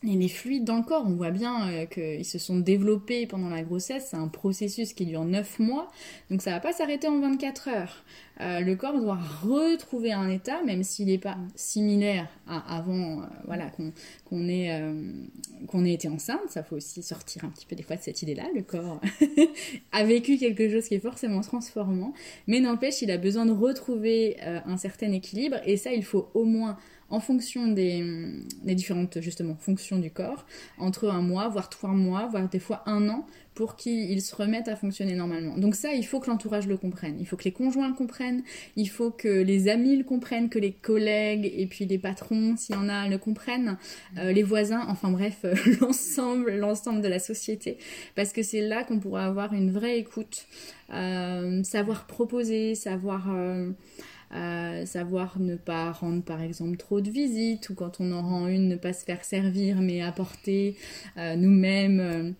les 0.03 0.29
fluides 0.29 0.63
dans 0.63 0.77
le 0.77 0.83
corps, 0.83 1.03
on 1.05 1.15
voit 1.15 1.31
bien 1.31 1.69
euh, 1.69 1.85
qu'ils 1.85 2.25
se 2.25 2.37
sont 2.37 2.59
développés 2.59 3.25
pendant 3.25 3.49
la 3.49 3.63
grossesse. 3.63 4.07
C'est 4.11 4.17
un 4.17 4.27
processus 4.27 4.93
qui 4.93 5.05
dure 5.05 5.25
9 5.25 5.59
mois, 5.59 5.89
donc 6.29 6.41
ça 6.41 6.51
va 6.51 6.59
pas 6.59 6.73
s'arrêter 6.73 7.07
en 7.07 7.19
24 7.19 7.69
heures. 7.69 8.03
Euh, 8.41 8.59
le 8.59 8.75
corps 8.75 8.99
doit 8.99 9.17
retrouver 9.43 10.11
un 10.11 10.29
état, 10.29 10.61
même 10.63 10.83
s'il 10.83 11.07
n'est 11.07 11.17
pas 11.17 11.37
similaire 11.55 12.27
à 12.47 12.77
avant, 12.77 13.21
euh, 13.21 13.25
voilà, 13.45 13.71
qu'on 14.25 14.49
ait, 14.49 14.81
qu'on 15.67 15.85
ait 15.85 15.93
été 15.93 16.09
enceinte. 16.09 16.49
Ça 16.49 16.63
faut 16.63 16.75
aussi 16.75 17.01
sortir 17.01 17.45
un 17.45 17.49
petit 17.49 17.65
peu 17.65 17.75
des 17.75 17.83
fois 17.83 17.95
de 17.95 18.01
cette 18.01 18.21
idée-là. 18.21 18.43
Le 18.53 18.61
corps 18.61 18.99
a 19.91 20.03
vécu 20.03 20.37
quelque 20.37 20.69
chose 20.69 20.87
qui 20.87 20.95
est 20.95 20.99
forcément 20.99 21.41
transformant, 21.41 22.13
mais 22.47 22.59
n'empêche, 22.59 23.01
il 23.01 23.11
a 23.11 23.17
besoin 23.17 23.45
de 23.45 23.53
retrouver 23.53 24.37
un 24.41 24.77
certain 24.77 25.11
équilibre, 25.11 25.57
et 25.65 25.77
ça, 25.77 25.93
il 25.93 26.03
faut 26.03 26.29
au 26.33 26.43
moins 26.43 26.77
en 27.09 27.19
fonction 27.19 27.67
des, 27.67 28.03
différentes 28.63 29.19
justement 29.21 29.55
fonctions 29.55 29.99
du 29.99 30.11
corps, 30.11 30.45
entre 30.77 31.09
un 31.09 31.21
mois, 31.21 31.47
voire 31.47 31.69
trois 31.69 31.91
mois, 31.91 32.27
voire 32.27 32.49
des 32.49 32.59
fois 32.59 32.83
un 32.87 33.09
an, 33.09 33.25
pour 33.53 33.77
qu'ils 33.77 34.21
se 34.21 34.35
remettent 34.35 34.67
à 34.67 34.75
fonctionner 34.75 35.15
normalement. 35.15 35.57
Donc 35.57 35.75
ça, 35.75 35.93
il 35.93 36.05
faut 36.05 36.19
que 36.19 36.29
l'entourage 36.29 36.67
le 36.67 36.75
comprenne, 36.75 37.15
il 37.19 37.25
faut 37.25 37.37
que 37.37 37.45
les 37.45 37.53
conjoints 37.53 37.87
le 37.87 37.93
comprennent, 37.93 38.43
il 38.75 38.89
faut 38.89 39.11
que 39.11 39.29
les 39.29 39.69
amis 39.69 39.95
le 39.95 40.03
comprennent, 40.03 40.49
que 40.49 40.59
les 40.59 40.73
collègues 40.73 41.51
et 41.55 41.65
puis 41.65 41.85
les 41.85 41.97
patrons, 41.97 42.57
s'il 42.57 42.75
y 42.75 42.77
en 42.77 42.89
a, 42.89 43.07
le 43.07 43.17
comprennent, 43.17 43.77
euh, 44.17 44.33
les 44.33 44.43
voisins, 44.43 44.85
enfin 44.89 45.09
bref, 45.09 45.45
l'ensemble, 45.81 46.51
l'ensemble 46.57 47.01
de 47.01 47.07
la 47.07 47.19
société, 47.19 47.77
parce 48.15 48.33
que 48.33 48.43
c'est 48.43 48.61
là 48.61 48.83
qu'on 48.83 48.99
pourra 48.99 49.25
avoir 49.25 49.53
une 49.53 49.71
vraie 49.71 49.99
écoute, 49.99 50.47
euh, 50.93 51.63
savoir 51.63 52.07
proposer, 52.07 52.75
savoir 52.75 53.29
savoir 54.85 55.39
ne 55.39 55.55
pas 55.55 55.91
rendre 55.91 56.23
par 56.23 56.41
exemple 56.41 56.77
trop 56.77 57.01
de 57.01 57.09
visites 57.09 57.69
ou 57.69 57.75
quand 57.75 57.99
on 57.99 58.11
en 58.11 58.21
rend 58.21 58.47
une 58.47 58.67
ne 58.67 58.75
pas 58.75 58.93
se 58.93 59.03
faire 59.03 59.23
servir 59.23 59.81
mais 59.81 60.01
apporter 60.01 60.75
euh, 61.17 61.35
nous-mêmes 61.35 61.99
euh, 61.99 62.31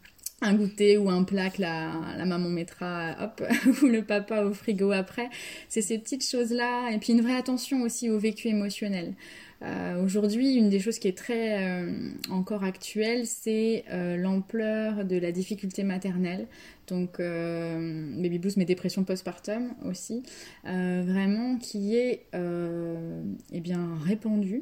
un 0.41 0.53
goûter 0.53 0.97
ou 0.97 1.09
un 1.09 1.23
plat 1.23 1.49
que 1.49 1.61
la, 1.61 2.25
maman 2.25 2.49
mettra 2.49 3.15
hop 3.21 3.41
ou 3.81 3.87
le 3.87 4.03
papa 4.03 4.43
au 4.43 4.53
frigo 4.53 4.91
après 4.91 5.29
c'est 5.69 5.81
ces 5.81 5.97
petites 5.97 6.25
choses 6.25 6.51
là 6.51 6.91
et 6.91 6.97
puis 6.97 7.13
une 7.13 7.21
vraie 7.21 7.37
attention 7.37 7.81
aussi 7.83 8.09
au 8.09 8.19
vécu 8.19 8.49
émotionnel 8.49 9.13
euh, 9.61 10.03
Aujourd'hui, 10.03 10.55
une 10.55 10.69
des 10.69 10.79
choses 10.79 10.99
qui 10.99 11.07
est 11.07 11.17
très 11.17 11.63
euh, 11.63 11.91
encore 12.29 12.63
actuelle, 12.63 13.25
c'est 13.25 13.85
euh, 13.89 14.17
l'ampleur 14.17 15.05
de 15.05 15.17
la 15.17 15.31
difficulté 15.31 15.83
maternelle. 15.83 16.47
Donc, 16.87 17.17
baby 17.17 18.37
blues, 18.37 18.57
mais 18.57 18.65
dépression 18.65 19.03
postpartum 19.03 19.73
aussi, 19.85 20.21
vraiment 20.63 21.57
qui 21.57 21.95
est 21.95 22.27
eh 22.31 23.59
bien 23.59 23.97
répandue. 24.05 24.61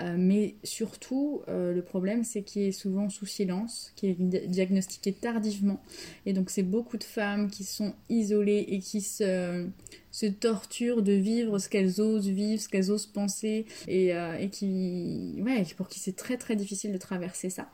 Mais 0.00 0.56
surtout, 0.64 1.42
le 1.48 1.80
problème, 1.80 2.24
c'est 2.24 2.42
qu'il 2.42 2.62
est 2.62 2.72
souvent 2.72 3.08
sous 3.10 3.26
silence, 3.26 3.92
qui 3.96 4.08
est 4.08 4.16
diagnostiqué 4.18 5.12
tardivement. 5.12 5.82
Et 6.26 6.32
donc, 6.32 6.50
c'est 6.50 6.62
beaucoup 6.62 6.96
de 6.96 7.04
femmes 7.04 7.50
qui 7.50 7.64
sont 7.64 7.94
isolées 8.08 8.64
et 8.68 8.78
qui 8.78 9.00
se 9.00 9.66
se 10.12 10.26
torturent 10.26 11.02
de 11.02 11.12
vivre 11.12 11.58
ce 11.58 11.68
qu'elles 11.68 12.00
osent 12.00 12.28
vivre, 12.28 12.60
ce 12.60 12.68
qu'elles 12.68 12.92
osent 12.92 13.06
penser, 13.06 13.64
et, 13.88 14.14
euh, 14.14 14.46
qui, 14.48 15.42
ouais, 15.42 15.64
pour 15.76 15.88
qui 15.88 15.98
c'est 15.98 16.14
très 16.14 16.36
très 16.36 16.54
difficile 16.54 16.92
de 16.92 16.98
traverser 16.98 17.48
ça. 17.48 17.68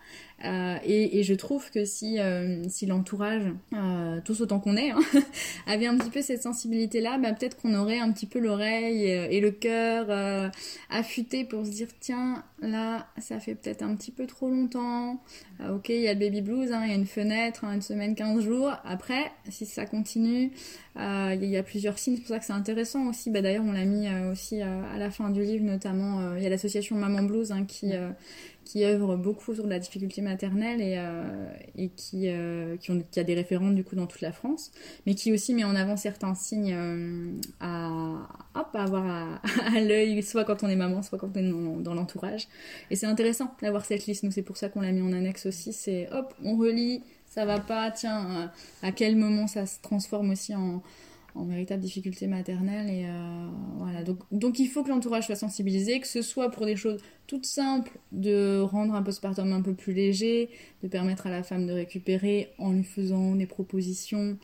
Euh, 0.45 0.77
et, 0.85 1.25
je 1.25 1.35
trouve 1.35 1.69
que 1.73 1.85
si, 1.85 2.21
euh, 2.21 2.63
si 2.69 2.87
l'entourage, 2.87 3.43
tous 4.25 4.41
autant 4.41 4.61
qu'on 4.61 4.77
est, 4.77 4.91
hein, 4.91 5.01
avait 5.67 5.87
un 5.87 5.99
petit 5.99 6.11
peu 6.11 6.23
cette 6.23 6.43
sensibilité-là, 6.43 7.19
bah, 7.19 7.33
peut-être 7.33 7.57
qu'on 7.57 7.75
aurait 7.75 7.99
un 7.99 8.13
petit 8.13 8.27
peu 8.27 8.39
l'oreille 8.39 9.03
et, 9.05 9.41
le 9.41 9.51
cœur 9.51 10.53
affûté 10.91 11.45
pour 11.45 11.67
se 11.67 11.71
dire 11.71 11.89
tiens, 11.99 12.45
là, 12.61 13.09
ça 13.19 13.41
fait 13.41 13.57
peut-être 13.57 13.83
un 13.83 13.97
petit 13.97 14.13
peu 14.13 14.27
trop 14.27 14.49
longtemps. 14.49 15.21
ok, 15.69 15.89
il 15.89 16.01
y 16.01 16.09
a 16.09 16.15
le 16.15 16.21
baby 16.21 16.41
blues, 16.41 16.73
hein, 16.73 16.83
il 16.85 16.91
y 16.91 16.93
a 16.93 16.97
une 16.97 17.07
fenêtre, 17.07 17.65
hein, 17.65 17.75
une 17.75 17.83
semaine, 17.83 18.15
15 18.15 18.45
jours. 18.45 18.73
Après, 18.85 19.33
si 19.49 19.67
ça 19.67 19.87
continue, 19.87 20.53
il 20.97 21.45
y 21.45 21.57
a 21.57 21.63
plusieurs 21.65 21.99
signes, 21.99 22.21
pour 22.29 22.37
ça 22.37 22.41
que 22.41 22.45
c'est 22.45 22.53
intéressant 22.53 23.07
aussi. 23.09 23.31
Bah, 23.31 23.43
D'ailleurs, 23.43 23.65
on 23.65 23.73
l'a 23.73 23.85
mis 23.85 24.09
aussi 24.31 24.61
à 24.63 24.99
la 24.99 25.11
fin 25.11 25.31
du 25.31 25.43
livre, 25.43 25.65
notamment, 25.65 26.37
il 26.37 26.43
y 26.43 26.47
a 26.47 26.49
l'association 26.49 26.97
Maman 26.97 27.23
Blues 27.23 27.53
hein, 27.53 27.65
qui 27.65 27.93
qui 28.69 28.85
œuvre 28.85 29.17
beaucoup 29.17 29.55
sur 29.55 29.67
la 29.67 29.79
difficulté 29.79 30.21
maternelle 30.21 30.83
et, 30.83 30.97
euh, 30.99 31.51
et 31.75 31.89
qui, 31.89 32.29
euh, 32.29 32.77
qui, 32.77 32.91
ont, 32.91 33.03
qui, 33.11 33.19
a 33.19 33.25
des 33.25 33.35
référents 33.35 33.71
du 33.71 33.83
coup 33.83 33.97
dans 33.97 34.07
toute 34.07 34.21
la 34.21 34.31
France, 34.31 34.73
mais 35.07 35.15
qui 35.15 35.33
aussi 35.33 35.55
met 35.55 35.65
en 35.65 35.75
avant 35.75 35.97
certains 35.97 36.35
signes 36.35 36.75
euh, 36.75 37.33
à, 37.61 38.29
hop, 38.55 38.69
à 38.75 38.83
avoir 38.83 39.07
à, 39.07 39.41
à 39.75 39.81
l'œil, 39.81 40.23
soit 40.23 40.45
quand 40.45 40.63
on 40.65 40.69
est 40.69 40.77
maman, 40.77 41.03
soit 41.03 41.19
quand 41.19 41.31
on 41.35 41.39
est 41.39 41.51
dans, 41.51 41.79
dans 41.79 41.95
l'entourage. 41.95 42.47
Et 42.91 42.97
c'est 42.97 43.07
intéressant 43.07 43.55
d'avoir 43.63 43.87
cette 43.87 44.05
liste, 44.05 44.23
nous 44.23 44.31
c'est 44.31 44.43
pour 44.43 44.59
ça 44.59 44.69
qu'on 44.69 44.83
l'a 44.83 44.93
mis 44.93 45.01
en 45.01 45.15
annexe 45.15 45.47
aussi, 45.47 45.73
c'est 45.73 46.07
hop, 46.13 46.35
on 46.45 46.59
relit, 46.59 47.03
ça 47.25 47.47
va 47.47 47.61
pas, 47.61 47.91
tiens, 47.91 48.53
à 48.83 48.93
quel 48.93 49.17
moment 49.17 49.47
ça 49.47 49.65
se 49.65 49.81
transforme 49.81 50.31
aussi 50.31 50.55
en 50.55 50.83
en 51.35 51.45
véritable 51.45 51.83
difficulté 51.83 52.27
maternelle. 52.27 52.89
Et 52.89 53.07
euh, 53.07 53.49
voilà. 53.79 54.03
Donc, 54.03 54.19
donc 54.33 54.59
il 54.59 54.67
faut 54.67 54.83
que 54.83 54.89
l'entourage 54.89 55.27
soit 55.27 55.37
sensibilisé, 55.37 56.01
que 56.01 56.07
ce 56.07 56.23
soit 56.23 56.51
pour 56.51 56.67
des 56.67 56.77
choses 56.77 57.01
toutes 57.29 57.45
simples, 57.45 57.93
de 58.11 58.59
rendre 58.59 58.95
un 58.95 59.03
postpartum 59.03 59.53
un 59.53 59.61
peu 59.61 59.75
plus 59.75 59.93
léger, 59.93 60.49
de 60.83 60.89
permettre 60.89 61.27
à 61.27 61.31
la 61.31 61.43
femme 61.43 61.67
de 61.67 61.73
récupérer 61.75 62.49
en 62.59 62.73
lui 62.73 62.83
faisant 62.83 63.35
des 63.35 63.45
propositions 63.45 64.39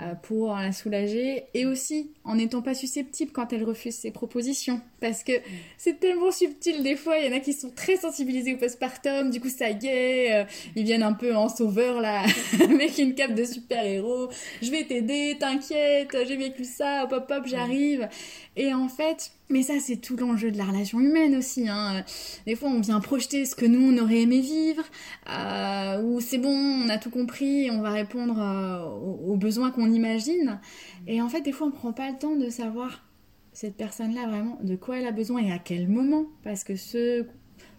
euh, 0.00 0.14
pour 0.14 0.54
la 0.54 0.70
soulager, 0.70 1.44
et 1.54 1.64
aussi 1.64 2.10
en 2.24 2.34
n'étant 2.34 2.60
pas 2.60 2.74
susceptible 2.74 3.32
quand 3.32 3.54
elle 3.54 3.64
refuse 3.64 3.94
ses 3.94 4.10
propositions. 4.10 4.82
Parce 5.00 5.24
que 5.24 5.32
c'est 5.78 5.98
tellement 5.98 6.30
subtil 6.30 6.82
des 6.82 6.94
fois, 6.94 7.18
il 7.18 7.26
y 7.26 7.34
en 7.34 7.36
a 7.36 7.40
qui 7.40 7.54
sont 7.54 7.70
très 7.70 7.96
sensibilisés 7.96 8.54
au 8.54 8.58
postpartum, 8.58 9.30
du 9.30 9.40
coup 9.40 9.48
ça 9.48 9.70
y 9.70 9.86
est, 9.86 10.34
euh, 10.34 10.44
ils 10.76 10.84
viennent 10.84 11.02
un 11.02 11.14
peu 11.14 11.34
en 11.34 11.48
sauveur 11.48 12.02
là, 12.02 12.22
avec 12.62 12.98
une 12.98 13.14
cape 13.14 13.34
de 13.34 13.44
super-héros, 13.44 14.28
je 14.60 14.70
vais 14.70 14.84
t'aider, 14.84 15.38
t'inquiète, 15.40 16.14
j'ai 16.28 16.36
vécu 16.36 16.64
ça, 16.64 17.04
hop 17.04 17.12
hop 17.12 17.32
hop, 17.34 17.46
j'arrive. 17.46 18.10
Et 18.56 18.74
en 18.74 18.88
fait, 18.88 19.32
mais 19.50 19.62
ça 19.62 19.74
c'est 19.80 19.96
tout 19.96 20.16
l'enjeu 20.16 20.50
de 20.50 20.58
la 20.58 20.64
relation 20.64 21.00
humaine 21.00 21.36
aussi. 21.36 21.68
Hein. 21.68 22.04
Des 22.46 22.56
fois 22.56 22.68
on 22.68 22.80
vient 22.80 23.00
projeter 23.00 23.44
ce 23.44 23.54
que 23.54 23.66
nous 23.66 23.92
on 23.92 24.02
aurait 24.02 24.22
aimé 24.22 24.40
vivre, 24.40 24.82
euh, 25.30 26.02
ou 26.02 26.20
c'est 26.20 26.38
bon, 26.38 26.54
on 26.54 26.88
a 26.88 26.98
tout 26.98 27.10
compris, 27.10 27.70
on 27.70 27.80
va 27.80 27.90
répondre 27.90 28.40
euh, 28.40 28.84
aux, 29.30 29.36
besoins 29.36 29.70
qu'on 29.70 29.92
imagine. 29.92 30.60
Et 31.06 31.20
en 31.22 31.28
fait 31.28 31.42
des 31.42 31.52
fois 31.52 31.68
on 31.68 31.72
prend 31.72 31.92
pas 31.92 32.10
le 32.10 32.18
temps 32.18 32.36
de 32.36 32.50
savoir 32.50 33.04
cette 33.52 33.76
personne-là 33.76 34.26
vraiment 34.26 34.58
de 34.62 34.76
quoi 34.76 34.98
elle 34.98 35.06
a 35.06 35.12
besoin 35.12 35.40
et 35.42 35.52
à 35.52 35.58
quel 35.58 35.88
moment. 35.88 36.26
Parce 36.42 36.64
que 36.64 36.76
ce 36.76 37.24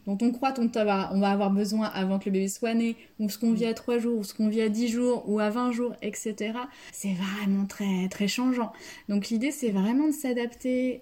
dont 0.08 0.18
on 0.22 0.32
croit 0.32 0.54
qu'on 0.54 0.68
va, 0.68 1.04
avoir 1.04 1.52
besoin 1.52 1.88
avant 1.88 2.18
que 2.18 2.26
le 2.26 2.32
bébé 2.32 2.48
soit 2.48 2.74
né, 2.74 2.96
ou 3.20 3.30
ce 3.30 3.38
qu'on 3.38 3.52
vit 3.52 3.66
à 3.66 3.76
3 3.76 4.00
jours, 4.00 4.18
ou 4.18 4.24
ce 4.24 4.34
qu'on 4.34 4.48
vit 4.48 4.62
à 4.62 4.70
10 4.70 4.88
jours, 4.88 5.30
ou 5.30 5.40
à 5.40 5.52
20 5.52 5.72
jours, 5.74 5.94
etc. 6.02 6.54
C'est 6.92 7.14
vraiment 7.14 7.66
très, 7.66 8.08
très 8.10 8.28
changeant. 8.28 8.72
Donc 9.10 9.28
l'idée, 9.28 9.52
c'est 9.52 9.70
vraiment 9.70 10.08
de 10.08 10.14
s'adapter 10.14 11.02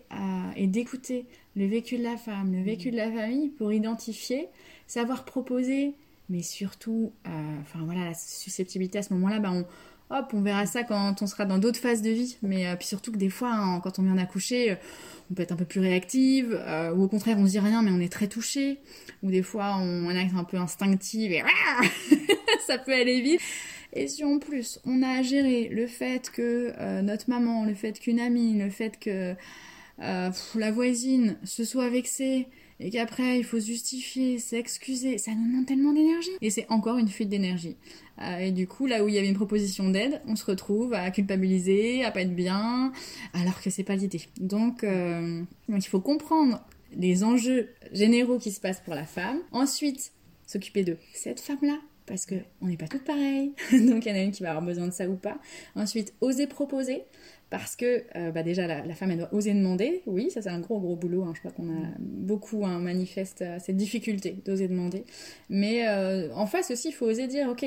et 0.58 0.68
d'écouter 0.68 1.26
le 1.56 1.68
vécu 1.68 1.98
de 1.98 2.04
la 2.04 2.18
femme, 2.18 2.54
le 2.54 2.64
vécu 2.64 2.92
de 2.92 2.98
la 2.98 3.12
famille 3.12 3.50
pour 3.50 3.72
identifier, 3.72 4.50
savoir 4.88 5.24
proposer, 5.24 5.94
mais 6.30 6.42
surtout, 6.42 7.14
euh, 7.28 7.30
enfin 7.62 7.80
voilà, 7.86 8.06
la 8.06 8.14
susceptibilité 8.14 8.98
à 8.98 9.04
ce 9.04 9.14
moment-là, 9.14 9.40
bah 9.40 9.52
on, 9.54 9.66
hop, 10.10 10.34
on 10.34 10.42
verra 10.42 10.66
ça 10.66 10.84
quand 10.84 11.22
on 11.22 11.28
sera 11.28 11.46
dans 11.46 11.58
d'autres 11.58 11.80
phases 11.80 12.02
de 12.02 12.10
vie. 12.10 12.38
Mais 12.42 12.68
euh, 12.68 12.76
puis 12.76 12.88
surtout 12.88 13.12
que 13.12 13.18
des 13.18 13.30
fois, 13.30 13.52
hein, 13.54 13.80
quand 13.82 14.00
on 14.00 14.04
vient 14.04 14.16
d'accoucher, 14.16 14.72
euh, 14.72 14.76
on 15.32 15.34
peut 15.34 15.44
être 15.44 15.52
un 15.52 15.56
peu 15.56 15.66
plus 15.66 15.80
réactive, 15.80 16.60
euh, 16.68 16.94
ou 16.94 17.04
au 17.04 17.08
contraire, 17.08 17.38
on 17.40 17.46
se 17.46 17.52
dit 17.52 17.60
rien, 17.60 17.82
mais 17.82 17.92
on 17.92 18.00
est 18.00 18.12
très 18.12 18.28
touché. 18.28 18.80
Ou 19.24 19.32
des 19.32 19.42
fois, 19.42 19.78
on, 19.80 20.10
est 20.10 20.30
un 20.36 20.44
peu 20.44 20.58
instinctive 20.58 21.32
et 21.32 21.44
ça 22.68 22.78
peut 22.78 22.94
aller 22.94 23.22
vite. 23.22 23.42
Et 23.94 24.08
si 24.08 24.24
en 24.24 24.40
plus, 24.40 24.80
on 24.86 25.02
a 25.02 25.20
à 25.20 25.22
gérer 25.22 25.70
le 25.70 25.88
fait 25.88 26.30
que 26.30 27.02
notre 27.02 27.30
maman, 27.30 27.64
le 27.64 27.74
fait 27.74 27.98
qu'une 27.98 28.20
amie, 28.20 28.58
le 28.58 28.70
fait 28.70 29.00
que 29.00 29.36
la 29.98 30.72
voisine 30.72 31.38
se 31.46 31.64
soit 31.64 31.90
vexée, 31.90 32.48
et 32.80 32.90
qu'après 32.90 33.38
il 33.38 33.44
faut 33.44 33.60
se 33.60 33.68
justifier, 33.68 34.38
s'excuser, 34.38 35.18
ça 35.18 35.32
nous 35.32 35.48
demande 35.48 35.66
tellement 35.66 35.94
d'énergie. 35.94 36.32
Et 36.42 36.50
c'est 36.50 36.66
encore 36.70 36.98
une 36.98 37.08
fuite 37.08 37.30
d'énergie. 37.30 37.78
Euh, 38.22 38.40
et 38.40 38.52
du 38.52 38.68
coup, 38.68 38.86
là 38.86 39.04
où 39.04 39.08
il 39.08 39.16
y 39.16 39.18
avait 39.18 39.28
une 39.28 39.36
proposition 39.36 39.90
d'aide, 39.90 40.22
on 40.28 40.36
se 40.36 40.46
retrouve 40.46 40.94
à 40.94 41.12
culpabiliser, 41.12 42.04
à 42.04 42.12
pas 42.12 42.22
être 42.22 42.36
bien, 42.36 42.92
alors 43.34 43.62
que 43.62 43.70
c'est 43.70 43.84
pas 43.84 43.96
l'idée. 43.96 44.22
Donc, 44.40 44.84
euh, 44.84 45.44
il 45.70 45.82
faut 45.82 46.00
comprendre 46.00 46.62
les 46.98 47.24
enjeux 47.24 47.70
généraux 47.92 48.40
qui 48.40 48.52
se 48.52 48.62
passent 48.62 48.82
pour 48.82 48.96
la 48.96 49.06
femme. 49.06 49.40
Ensuite, 49.52 50.14
s'occuper 50.46 50.84
de 50.84 50.98
cette 51.14 51.40
femme-là, 51.40 51.78
parce 52.06 52.26
que 52.26 52.36
on 52.62 52.68
n'est 52.68 52.78
pas 52.78 52.88
toutes 52.88 53.04
pareilles. 53.04 53.52
donc 53.72 54.06
il 54.06 54.10
y 54.10 54.12
en 54.12 54.16
a 54.16 54.22
une 54.22 54.32
qui 54.32 54.44
va 54.44 54.50
avoir 54.50 54.64
besoin 54.64 54.88
de 54.88 54.94
ça 54.94 55.10
ou 55.10 55.16
pas. 55.16 55.38
Ensuite, 55.76 56.14
oser 56.22 56.48
proposer 56.48 57.04
parce 57.52 57.76
que 57.76 58.04
euh, 58.16 58.32
bah 58.32 58.42
déjà 58.42 58.66
la, 58.66 58.96
femme 58.96 59.12
elle 59.12 59.20
doit 59.20 59.34
oser 59.34 59.54
demander, 59.54 60.02
oui 60.08 60.32
ça 60.32 60.42
c'est 60.42 60.50
un 60.50 60.60
gros 60.60 60.80
gros 60.80 60.96
boulot, 60.96 61.24
hein. 61.24 61.34
je 61.36 61.40
crois 61.40 61.52
qu'on 61.52 61.70
a 61.70 61.88
beaucoup 62.00 62.66
hein, 62.66 62.80
manifeste 62.80 63.46
cette 63.60 63.78
difficulté 63.78 64.42
d'oser 64.44 64.68
demander, 64.68 65.06
mais 65.50 65.88
en 66.34 66.48
face 66.48 66.72
aussi 66.72 66.90
il 66.90 66.92
faut 66.92 67.06
oser 67.06 67.28
dire 67.28 67.48
ok 67.50 67.64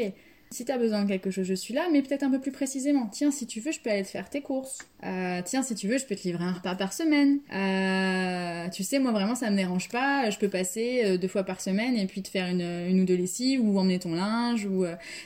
si 0.50 0.64
tu 0.64 0.72
as 0.72 0.78
besoin 0.78 1.04
de 1.04 1.08
quelque 1.08 1.30
chose, 1.30 1.46
je 1.46 1.54
suis 1.54 1.74
là, 1.74 1.88
mais 1.92 2.02
peut-être 2.02 2.22
un 2.22 2.30
peu 2.30 2.40
plus 2.40 2.52
précisément. 2.52 3.06
Tiens, 3.12 3.30
si 3.30 3.46
tu 3.46 3.60
veux, 3.60 3.70
je 3.70 3.80
peux 3.80 3.90
aller 3.90 4.02
te 4.02 4.08
faire 4.08 4.30
tes 4.30 4.40
courses. 4.40 4.78
Euh, 5.04 5.42
tiens, 5.44 5.62
si 5.62 5.74
tu 5.74 5.88
veux, 5.88 5.98
je 5.98 6.06
peux 6.06 6.16
te 6.16 6.22
livrer 6.22 6.44
un 6.44 6.52
repas 6.52 6.74
par 6.74 6.92
semaine. 6.92 7.40
Euh, 7.52 8.68
tu 8.70 8.82
sais, 8.82 8.98
moi 8.98 9.12
vraiment, 9.12 9.34
ça 9.34 9.50
me 9.50 9.56
dérange 9.56 9.88
pas. 9.90 10.30
Je 10.30 10.38
peux 10.38 10.48
passer 10.48 11.02
euh, 11.04 11.18
deux 11.18 11.28
fois 11.28 11.44
par 11.44 11.60
semaine 11.60 11.96
et 11.96 12.06
puis 12.06 12.22
te 12.22 12.28
faire 12.28 12.48
une, 12.48 12.62
une 12.62 13.00
ou 13.00 13.04
deux 13.04 13.16
lessives 13.16 13.60
ou 13.62 13.78
emmener 13.78 13.98
ton 13.98 14.14
linge 14.14 14.64
ou 14.64 14.84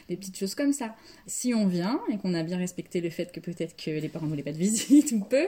des 0.08 0.16
petites 0.16 0.38
choses 0.38 0.54
comme 0.54 0.72
ça. 0.72 0.94
Si 1.26 1.54
on 1.54 1.66
vient 1.66 2.00
et 2.12 2.18
qu'on 2.18 2.34
a 2.34 2.42
bien 2.42 2.58
respecté 2.58 3.00
le 3.00 3.10
fait 3.10 3.30
que 3.32 3.40
peut-être 3.40 3.76
que 3.76 3.90
les 3.90 4.08
parents 4.08 4.26
ne 4.26 4.30
voulaient 4.30 4.42
pas 4.42 4.52
de 4.52 4.58
visite 4.62 5.12
ou 5.12 5.20
peu, 5.20 5.46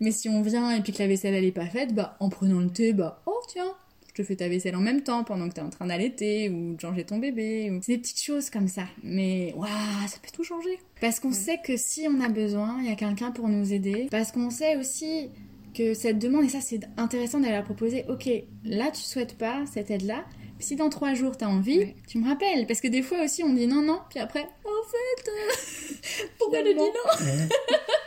mais 0.00 0.12
si 0.12 0.28
on 0.28 0.42
vient 0.42 0.70
et 0.70 0.80
puis 0.80 0.92
que 0.92 0.98
la 0.98 1.08
vaisselle 1.08 1.34
elle 1.34 1.44
est 1.44 1.52
pas 1.52 1.66
faite, 1.66 1.94
bah 1.94 2.16
en 2.20 2.28
prenant 2.28 2.60
le 2.60 2.70
thé, 2.70 2.92
bah 2.92 3.22
oh 3.26 3.40
tiens, 3.48 3.74
te 4.16 4.22
fais 4.22 4.36
ta 4.36 4.48
vaisselle 4.48 4.76
en 4.76 4.80
même 4.80 5.02
temps 5.02 5.24
pendant 5.24 5.48
que 5.48 5.54
tu 5.54 5.60
es 5.60 5.62
en 5.62 5.70
train 5.70 5.86
d'allaiter 5.86 6.48
ou 6.48 6.74
de 6.74 6.80
changer 6.80 7.04
ton 7.04 7.18
bébé. 7.18 7.70
Ou... 7.70 7.80
C'est 7.82 7.92
des 7.92 7.98
petites 7.98 8.22
choses 8.22 8.50
comme 8.50 8.68
ça. 8.68 8.84
Mais 9.02 9.52
waouh, 9.56 9.68
ça 10.08 10.18
peut 10.22 10.30
tout 10.32 10.44
changer. 10.44 10.78
Parce 11.00 11.20
qu'on 11.20 11.32
sait 11.32 11.58
que 11.64 11.76
si 11.76 12.06
on 12.08 12.20
a 12.20 12.28
besoin, 12.28 12.78
il 12.80 12.86
y 12.88 12.92
a 12.92 12.96
quelqu'un 12.96 13.30
pour 13.30 13.48
nous 13.48 13.72
aider. 13.72 14.08
Parce 14.10 14.32
qu'on 14.32 14.50
sait 14.50 14.76
aussi 14.76 15.30
que 15.74 15.92
cette 15.92 16.18
demande, 16.18 16.44
et 16.44 16.48
ça 16.48 16.60
c'est 16.60 16.80
intéressant 16.96 17.38
d'aller 17.38 17.52
la 17.52 17.62
proposer, 17.62 18.04
ok, 18.08 18.30
là 18.64 18.90
tu 18.90 19.02
souhaites 19.02 19.36
pas 19.36 19.64
cette 19.66 19.90
aide-là, 19.90 20.24
si 20.58 20.76
dans 20.76 20.88
trois 20.88 21.14
jours 21.14 21.36
t'as 21.36 21.46
envie, 21.46 21.94
tu 22.06 22.18
me 22.18 22.28
rappelles. 22.28 22.66
Parce 22.66 22.80
que 22.80 22.88
des 22.88 23.02
fois 23.02 23.22
aussi 23.22 23.42
on 23.42 23.52
dit 23.52 23.66
non, 23.66 23.82
non, 23.82 24.00
puis 24.10 24.18
après, 24.18 24.42
en 24.64 24.88
fait, 24.88 25.30
euh, 25.30 26.26
pourquoi 26.38 26.62
le 26.62 26.74
dit 26.74 26.80
non 26.80 27.46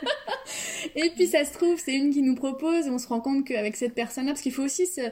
Et 0.96 1.10
puis 1.10 1.26
ça 1.26 1.44
se 1.44 1.52
trouve, 1.52 1.78
c'est 1.78 1.94
une 1.94 2.10
qui 2.10 2.22
nous 2.22 2.34
propose, 2.34 2.88
on 2.88 2.98
se 2.98 3.06
rend 3.06 3.20
compte 3.20 3.46
qu'avec 3.46 3.76
cette 3.76 3.94
personne-là, 3.94 4.32
parce 4.32 4.42
qu'il 4.42 4.52
faut 4.52 4.64
aussi 4.64 4.86
se, 4.86 5.02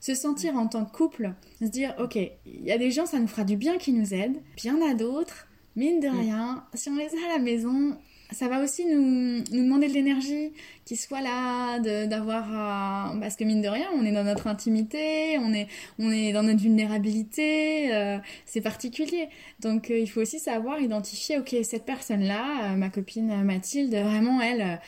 se 0.00 0.14
sentir 0.14 0.56
en 0.56 0.66
tant 0.66 0.84
que 0.84 0.96
couple, 0.96 1.32
se 1.60 1.66
dire, 1.66 1.94
ok, 1.98 2.16
il 2.16 2.64
y 2.64 2.72
a 2.72 2.78
des 2.78 2.90
gens, 2.90 3.06
ça 3.06 3.18
nous 3.18 3.26
fera 3.26 3.44
du 3.44 3.56
bien 3.56 3.76
qui 3.76 3.92
nous 3.92 4.14
aident, 4.14 4.40
puis 4.56 4.68
il 4.68 4.68
y 4.68 4.70
en 4.70 4.88
a 4.88 4.94
d'autres, 4.94 5.48
mine 5.74 6.00
de 6.00 6.08
rien, 6.08 6.64
si 6.74 6.88
on 6.88 6.96
les 6.96 7.06
a 7.06 7.26
à 7.32 7.36
la 7.36 7.38
maison, 7.38 7.96
ça 8.32 8.48
va 8.48 8.62
aussi 8.62 8.84
nous, 8.86 9.44
nous 9.52 9.62
demander 9.64 9.88
de 9.88 9.92
l'énergie, 9.92 10.52
qui 10.84 10.96
soit 10.96 11.20
là, 11.20 11.78
d'avoir... 12.06 13.14
Euh, 13.14 13.20
parce 13.20 13.36
que 13.36 13.44
mine 13.44 13.62
de 13.62 13.68
rien, 13.68 13.88
on 13.94 14.04
est 14.04 14.12
dans 14.12 14.24
notre 14.24 14.46
intimité, 14.46 15.38
on 15.38 15.52
est, 15.52 15.68
on 15.98 16.10
est 16.10 16.32
dans 16.32 16.42
notre 16.42 16.60
vulnérabilité, 16.60 17.94
euh, 17.94 18.18
c'est 18.44 18.60
particulier. 18.60 19.28
Donc 19.60 19.90
euh, 19.90 19.98
il 19.98 20.08
faut 20.08 20.20
aussi 20.20 20.38
savoir 20.38 20.80
identifier, 20.80 21.38
ok, 21.38 21.56
cette 21.62 21.84
personne-là, 21.84 22.76
ma 22.76 22.88
copine 22.88 23.42
Mathilde, 23.42 23.94
vraiment, 23.94 24.40
elle 24.40 24.80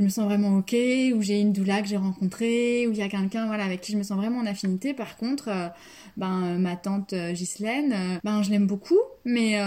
je 0.00 0.04
me 0.06 0.08
sens 0.08 0.24
vraiment 0.24 0.56
ok, 0.56 0.74
ou 1.14 1.20
j'ai 1.20 1.40
une 1.40 1.52
doula 1.52 1.82
que 1.82 1.88
j'ai 1.88 1.98
rencontrée, 1.98 2.86
ou 2.86 2.92
il 2.92 2.96
y 2.96 3.02
a 3.02 3.08
quelqu'un 3.10 3.46
voilà, 3.46 3.64
avec 3.64 3.82
qui 3.82 3.92
je 3.92 3.98
me 3.98 4.02
sens 4.02 4.16
vraiment 4.16 4.38
en 4.38 4.46
affinité. 4.46 4.94
Par 4.94 5.18
contre, 5.18 5.48
euh, 5.48 5.68
ben, 6.16 6.58
ma 6.58 6.74
tante 6.74 7.12
euh, 7.12 7.32
Ghislaine, 7.32 7.92
euh, 7.92 8.18
ben, 8.24 8.42
je 8.42 8.50
l'aime 8.50 8.66
beaucoup, 8.66 8.98
mais 9.26 9.60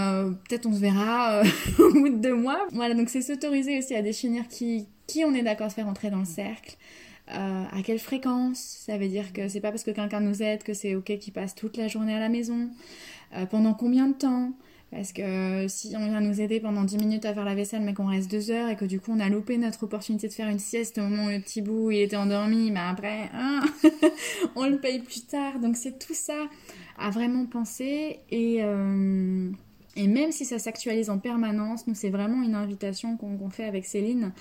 peut-être 0.48 0.66
on 0.66 0.74
se 0.74 0.80
verra 0.80 1.44
au 1.80 1.94
bout 1.94 2.10
de 2.10 2.18
deux 2.18 2.34
mois. 2.34 2.66
Voilà, 2.72 2.96
donc 2.96 3.10
c'est 3.10 3.22
s'autoriser 3.22 3.78
aussi 3.78 3.94
à 3.94 4.02
définir 4.02 4.48
qui, 4.48 4.88
qui 5.06 5.24
on 5.24 5.36
est 5.36 5.44
d'accord 5.44 5.68
de 5.68 5.74
faire 5.74 5.88
entrer 5.88 6.10
dans 6.10 6.20
le 6.20 6.26
cercle. 6.26 6.78
à 7.28 7.84
quelle 7.86 8.00
fréquence? 8.00 8.58
Ça 8.58 8.98
veut 8.98 9.10
dire 9.10 9.34
que 9.34 9.48
c'est 9.48 9.62
pas 9.62 9.70
parce 9.70 9.84
que 9.84 9.92
quelqu'un 9.92 10.20
nous 10.20 10.42
aide 10.42 10.64
que 10.64 10.74
c'est 10.74 10.96
ok 10.96 11.20
qu'il 11.20 11.34
passe 11.34 11.54
toute 11.54 11.78
la 11.78 11.88
journée 11.88 12.16
à 12.16 12.20
la 12.20 12.30
maison. 12.30 12.70
pendant 13.52 13.76
combien 13.76 14.08
de 14.08 14.14
temps? 14.14 14.52
Parce 14.94 15.12
que 15.12 15.68
si 15.68 15.96
on 15.98 16.06
vient 16.06 16.22
nous 16.22 16.40
aider 16.40 16.60
pendant 16.60 16.84
10 16.84 16.98
minutes 16.98 17.26
à 17.26 17.34
faire 17.34 17.46
la 17.46 17.56
vaisselle, 17.56 17.82
mais 17.82 17.94
qu'on 17.94 18.06
reste 18.06 18.30
2 18.30 18.52
heures 18.52 18.70
et 18.70 18.76
que 18.76 18.86
du 18.86 19.00
coup 19.00 19.12
on 19.12 19.20
a 19.20 19.30
loupé 19.30 19.58
notre 19.58 19.84
opportunité 19.84 20.28
de 20.28 20.34
faire 20.34 20.48
une 20.48 20.60
sieste 20.60 20.98
au 21.00 21.02
moment 21.02 21.26
où 21.26 21.30
le 21.30 21.40
petit 21.40 21.62
bout 21.62 21.92
il 21.92 22.02
était 22.02 22.16
endormi, 22.16 22.70
mais 22.72 22.80
après, 22.80 23.30
hein, 23.34 23.62
on 24.56 24.68
le 24.68 24.78
paye 24.78 25.00
plus 25.00 25.26
tard. 25.26 25.60
Donc 25.60 25.78
c'est 25.78 25.98
tout 25.98 26.14
ça 26.14 26.48
à 26.98 27.10
vraiment 27.10 27.46
penser 27.46 28.20
et, 28.30 28.58
euh, 28.62 29.50
même 29.98 30.32
si 30.32 30.46
ça 30.46 30.60
s'actualise 30.60 31.10
en 31.10 31.18
permanence, 31.18 31.88
nous 31.88 31.96
c'est 31.96 32.10
vraiment 32.10 32.44
une 32.44 32.56
invitation 32.56 33.18
qu'on 33.18 33.50
fait 33.50 33.66
avec 33.66 33.86
Céline 33.86 34.32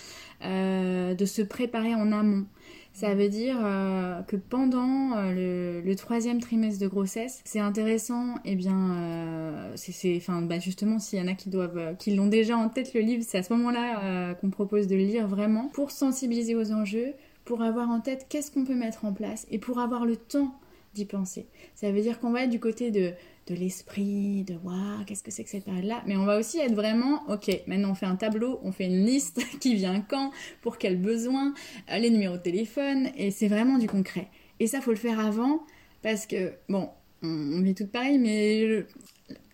euh, 0.45 1.15
de 1.15 1.25
se 1.25 1.43
préparer 1.43 1.95
en 1.95 2.13
amont. 2.13 2.47
Ça 2.93 3.15
veut 3.15 3.29
dire 3.29 3.57
euh, 3.65 4.21
que 4.23 4.37
pendant 4.37 5.17
euh, 5.17 5.81
le, 5.83 5.97
troisième 5.97 6.41
trimestre 6.41 6.81
de 6.81 6.89
grossesse, 6.89 7.41
c'est 7.45 7.59
intéressant, 7.59 8.35
et 8.45 8.53
eh 8.53 8.55
bien, 8.55 8.97
euh, 8.97 9.73
c'est, 9.77 10.15
enfin, 10.17 10.43
bah 10.43 10.59
justement, 10.59 10.99
s'il 10.99 11.19
y 11.19 11.23
en 11.23 11.27
a 11.27 11.35
qui 11.35 11.49
doivent, 11.49 11.97
qui 11.99 12.15
l'ont 12.15 12.27
déjà 12.27 12.57
en 12.57 12.69
tête 12.69 12.93
le 12.95 13.01
livre, 13.01 13.25
c'est 13.27 13.39
à 13.39 13.43
ce 13.43 13.53
moment-là 13.55 14.35
qu'on 14.35 14.51
propose 14.51 14.87
de 14.87 14.97
le 14.97 15.03
lire 15.03 15.27
vraiment 15.27 15.69
pour 15.69 15.91
sensibiliser 15.91 16.55
aux 16.55 16.73
enjeux, 16.73 17.15
pour 17.45 17.63
avoir 17.63 17.89
en 17.91 18.01
tête 18.01 18.27
qu'est-ce 18.29 18.51
qu'on 18.51 18.65
peut 18.65 18.75
mettre 18.75 19.05
en 19.05 19.13
place 19.13 19.47
et 19.51 19.59
pour 19.59 19.79
avoir 19.79 20.05
le 20.05 20.17
temps 20.17 20.55
d'y 20.95 21.05
penser. 21.05 21.47
Ça 21.75 21.91
veut 21.91 22.01
dire 22.01 22.21
qu'on 22.21 22.31
va 22.31 22.45
être 22.45 22.51
du 22.51 22.61
côté 22.61 22.91
de 22.91 23.13
de 23.47 23.55
l'esprit, 23.55 24.45
de 24.45 24.55
waouh, 24.55 25.05
qu'est-ce 25.07 25.23
que 25.23 25.31
c'est 25.31 25.45
que 25.45 25.51
cette 25.51 25.65
période-là? 25.65 26.03
Mais 26.07 26.17
on 26.17 26.25
va 26.25 26.39
aussi 26.39 26.59
être 26.59 26.75
vraiment, 26.75 27.23
ok, 27.29 27.51
maintenant 27.67 27.91
on 27.91 27.95
fait 27.95 28.07
un 28.07 28.17
tableau, 28.17 28.61
on 28.63 28.73
fait 28.73 28.87
une 28.87 29.05
liste 29.05 29.41
qui 29.61 29.75
vient 29.75 30.01
quand, 30.01 30.31
pour 30.61 30.79
quels 30.79 31.01
besoins, 31.01 31.55
euh, 31.91 31.99
les 31.99 32.11
numéros 32.11 32.37
de 32.37 32.43
téléphone, 32.43 33.11
et 33.17 33.31
c'est 33.31 33.49
vraiment 33.49 33.79
du 33.79 33.89
concret. 33.89 34.29
Et 34.61 34.67
ça, 34.67 34.81
faut 34.81 34.93
le 34.93 34.97
faire 34.97 35.19
avant, 35.19 35.65
parce 36.03 36.27
que, 36.27 36.53
bon, 36.69 36.89
on, 37.23 37.61
vit 37.63 37.75
tout 37.75 37.87
pareil, 37.87 38.19
mais 38.19 38.85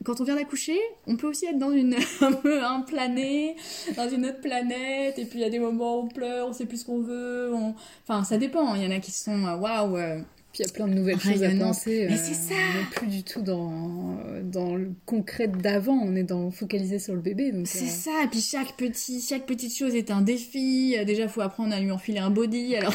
quand 0.05 0.20
on 0.20 0.24
vient 0.24 0.37
d'accoucher, 0.37 0.79
on 1.07 1.16
peut 1.16 1.27
aussi 1.27 1.46
être 1.46 1.59
dans 1.59 1.70
une 1.70 1.96
un 2.20 2.33
peu 2.33 2.62
un 2.62 2.81
plané, 2.81 3.57
dans 3.96 4.09
une 4.09 4.27
autre 4.27 4.40
planète, 4.40 5.18
et 5.18 5.24
puis 5.24 5.38
il 5.38 5.42
y 5.42 5.44
a 5.44 5.51
des 5.51 5.59
moments 5.59 6.01
où 6.01 6.05
on 6.05 6.09
pleure, 6.09 6.48
on 6.48 6.53
sait 6.53 6.66
plus 6.66 6.79
ce 6.79 6.85
qu'on 6.85 7.01
veut, 7.01 7.51
enfin 8.07 8.22
ça 8.24 8.37
dépend. 8.37 8.74
Il 8.74 8.83
y 8.83 8.87
en 8.87 8.90
a 8.90 9.01
qui 9.01 9.12
sont 9.12 9.46
euh, 9.46 9.57
waouh, 9.57 9.96
euh, 10.61 10.64
il 10.64 10.66
y 10.66 10.71
a 10.71 10.73
plein 10.73 10.88
de 10.88 10.94
nouvelles 10.94 11.21
choses 11.21 11.42
à 11.42 11.51
penser. 11.51 12.07
Mais 12.09 12.16
c'est 12.16 12.35
ça 12.35 12.55
On 12.55 12.79
n'est 12.79 12.90
plus 12.90 13.07
du 13.07 13.23
tout 13.23 13.42
dans, 13.42 14.18
dans 14.42 14.77
le 14.77 14.92
concret 15.07 15.49
d'avant, 15.49 15.99
on 16.03 16.14
est 16.16 16.23
dans 16.23 16.51
focalisé 16.51 16.99
sur 16.99 17.14
le 17.14 17.21
bébé. 17.21 17.53
C'est 17.64 17.85
euh. 17.85 17.88
ça, 17.88 18.25
et 18.25 18.29
puis 18.29 18.40
chaque, 18.40 18.77
petit, 18.77 19.21
chaque 19.21 19.47
petite 19.47 19.77
chose 19.77 19.94
est 19.94 20.11
un 20.11 20.23
défi. 20.23 20.97
Déjà, 21.07 21.25
il 21.25 21.29
faut 21.29 21.40
apprendre 21.40 21.75
à 21.75 21.81
lui 21.81 21.90
enfiler 21.90 22.18
un 22.18 22.31
body, 22.31 22.77
alors 22.77 22.94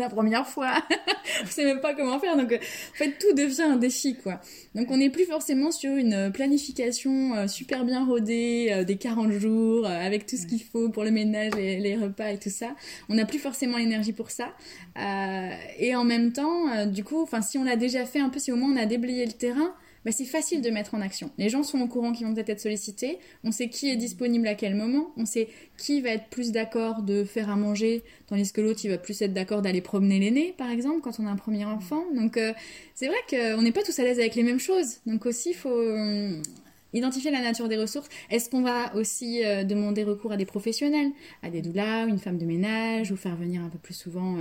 la 0.00 0.08
première 0.08 0.46
fois. 0.46 0.72
on 1.42 1.46
sait 1.46 1.64
même 1.64 1.80
pas 1.80 1.94
comment 1.94 2.18
faire. 2.18 2.36
Donc, 2.36 2.52
en 2.52 2.96
fait, 2.96 3.16
tout 3.18 3.34
devient 3.34 3.62
un 3.62 3.76
défi, 3.76 4.16
quoi. 4.16 4.40
Donc, 4.74 4.90
on 4.90 4.96
n'est 4.96 5.10
plus 5.10 5.24
forcément 5.24 5.70
sur 5.70 5.94
une 5.94 6.30
planification 6.32 7.34
euh, 7.34 7.46
super 7.46 7.84
bien 7.84 8.04
rodée, 8.04 8.68
euh, 8.72 8.84
des 8.84 8.96
40 8.96 9.32
jours, 9.32 9.86
euh, 9.86 9.88
avec 9.88 10.26
tout 10.26 10.36
ce 10.36 10.46
qu'il 10.46 10.62
faut 10.62 10.88
pour 10.88 11.04
le 11.04 11.10
ménage, 11.10 11.52
et 11.58 11.78
les 11.78 11.96
repas 11.96 12.30
et 12.30 12.38
tout 12.38 12.50
ça. 12.50 12.74
On 13.08 13.14
n'a 13.14 13.26
plus 13.26 13.38
forcément 13.38 13.78
l'énergie 13.78 14.12
pour 14.12 14.30
ça. 14.30 14.54
et 15.78 15.94
en 15.94 16.04
même 16.04 16.32
temps, 16.32 16.86
du 16.86 17.04
coup, 17.04 17.22
enfin, 17.22 17.42
si 17.42 17.58
on 17.58 17.64
l'a 17.64 17.76
déjà 17.76 18.04
fait 18.04 18.20
un 18.20 18.28
peu, 18.28 18.38
si 18.38 18.52
au 18.52 18.56
moins 18.56 18.72
on 18.72 18.76
a 18.76 18.86
déblayé 18.86 19.26
le 19.26 19.32
terrain, 19.32 19.74
bah, 20.04 20.12
c'est 20.12 20.24
facile 20.24 20.62
de 20.62 20.70
mettre 20.70 20.94
en 20.94 21.00
action. 21.00 21.30
Les 21.38 21.48
gens 21.48 21.62
sont 21.62 21.80
au 21.80 21.86
courant 21.86 22.12
qu'ils 22.12 22.26
vont 22.26 22.34
peut-être 22.34 22.50
être 22.50 22.60
sollicités, 22.60 23.18
on 23.44 23.52
sait 23.52 23.68
qui 23.68 23.90
est 23.90 23.96
disponible 23.96 24.46
à 24.48 24.54
quel 24.54 24.74
moment, 24.74 25.12
on 25.16 25.26
sait 25.26 25.48
qui 25.76 26.00
va 26.00 26.10
être 26.10 26.28
plus 26.28 26.52
d'accord 26.52 27.02
de 27.02 27.24
faire 27.24 27.50
à 27.50 27.56
manger, 27.56 28.02
tandis 28.26 28.52
que 28.52 28.60
l'autre 28.60 28.80
il 28.84 28.90
va 28.90 28.98
plus 28.98 29.20
être 29.22 29.32
d'accord 29.32 29.62
d'aller 29.62 29.80
promener 29.80 30.18
l'aîné, 30.18 30.54
par 30.56 30.70
exemple, 30.70 31.00
quand 31.00 31.20
on 31.20 31.26
a 31.26 31.30
un 31.30 31.36
premier 31.36 31.64
enfant. 31.64 32.04
Donc 32.14 32.36
euh, 32.36 32.52
c'est 32.94 33.06
vrai 33.06 33.18
qu'on 33.28 33.62
n'est 33.62 33.72
pas 33.72 33.82
tous 33.82 33.98
à 33.98 34.04
l'aise 34.04 34.18
avec 34.18 34.34
les 34.34 34.42
mêmes 34.42 34.60
choses. 34.60 34.98
Donc 35.06 35.26
aussi, 35.26 35.50
il 35.50 35.56
faut 35.56 35.70
euh, 35.70 36.40
identifier 36.92 37.30
la 37.30 37.40
nature 37.40 37.68
des 37.68 37.76
ressources. 37.76 38.08
Est-ce 38.30 38.50
qu'on 38.50 38.62
va 38.62 38.94
aussi 38.94 39.44
euh, 39.44 39.64
demander 39.64 40.04
recours 40.04 40.32
à 40.32 40.36
des 40.36 40.46
professionnels, 40.46 41.10
à 41.42 41.50
des 41.50 41.62
doulas, 41.62 42.06
une 42.06 42.18
femme 42.18 42.38
de 42.38 42.44
ménage, 42.44 43.12
ou 43.12 43.16
faire 43.16 43.36
venir 43.36 43.62
un 43.62 43.68
peu 43.68 43.78
plus 43.78 43.94
souvent 43.94 44.36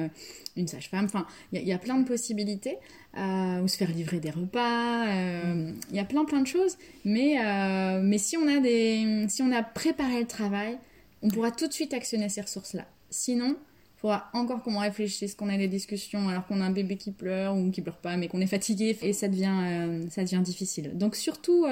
une 0.56 0.68
sage-femme? 0.68 1.06
Enfin, 1.06 1.26
il 1.52 1.68
y, 1.68 1.74
a 1.74 1.78
plein 1.78 1.98
de 2.00 2.08
possibilités. 2.08 2.78
Euh, 3.18 3.62
ou 3.62 3.68
se 3.68 3.76
faire 3.76 3.90
livrer 3.90 4.20
des 4.20 4.30
repas. 4.30 5.08
Euh, 5.08 5.72
il 5.90 5.96
y 5.96 6.00
a 6.00 6.06
plein 6.06 6.26
plein 6.26 6.42
de 6.42 6.48
choses. 6.48 6.78
Mais, 7.06 7.40
euh, 7.44 8.02
mais 8.04 8.20
si, 8.20 8.38
on 8.38 8.48
a 8.48 8.60
des, 8.60 9.26
si 9.30 9.42
on 9.42 9.52
a 9.52 9.64
préparé 9.64 10.20
le 10.20 10.28
travail, 10.28 10.78
on 11.24 11.30
pourra 11.30 11.50
tout 11.50 11.68
de 11.68 11.74
suite 11.74 11.94
actionner 11.94 12.30
ces 12.30 12.42
ressources-là. 12.42 12.86
Sinon, 13.10 13.56
faudra 14.02 14.30
encore 14.34 14.64
qu'on 14.64 14.80
réfléchisse, 14.80 15.36
qu'on 15.36 15.50
ait 15.50 15.58
des 15.58 15.68
discussions 15.68 16.30
alors 16.30 16.46
qu'on 16.48 16.62
a 16.62 16.66
un 16.66 16.72
bébé 16.72 16.96
qui 16.96 17.12
pleure 17.12 17.56
ou 17.56 17.70
qui 17.72 17.82
pleure 17.82 17.98
pas, 17.98 18.18
mais 18.18 18.28
qu'on 18.28 18.42
est 18.42 18.48
fatigué 18.48 18.98
et 19.02 19.14
ça 19.14 19.28
devient, 19.28 20.08
ça 20.10 20.24
devient 20.24 20.42
difficile. 20.42 20.98
Donc 20.98 21.16
surtout, 21.16 21.66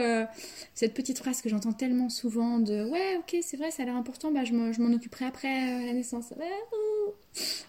cette 0.73 0.93
petite 0.93 1.17
phrase 1.19 1.41
que 1.41 1.49
j'entends 1.49 1.73
tellement 1.73 2.09
souvent 2.09 2.59
de 2.59 2.89
«Ouais, 2.91 3.17
ok, 3.19 3.37
c'est 3.41 3.57
vrai, 3.57 3.71
ça 3.71 3.83
a 3.83 3.85
l'air 3.85 3.95
important, 3.95 4.31
bah, 4.31 4.43
je 4.43 4.53
m'en 4.53 4.93
occuperai 4.93 5.25
après 5.25 5.85
la 5.85 5.93
naissance. 5.93 6.33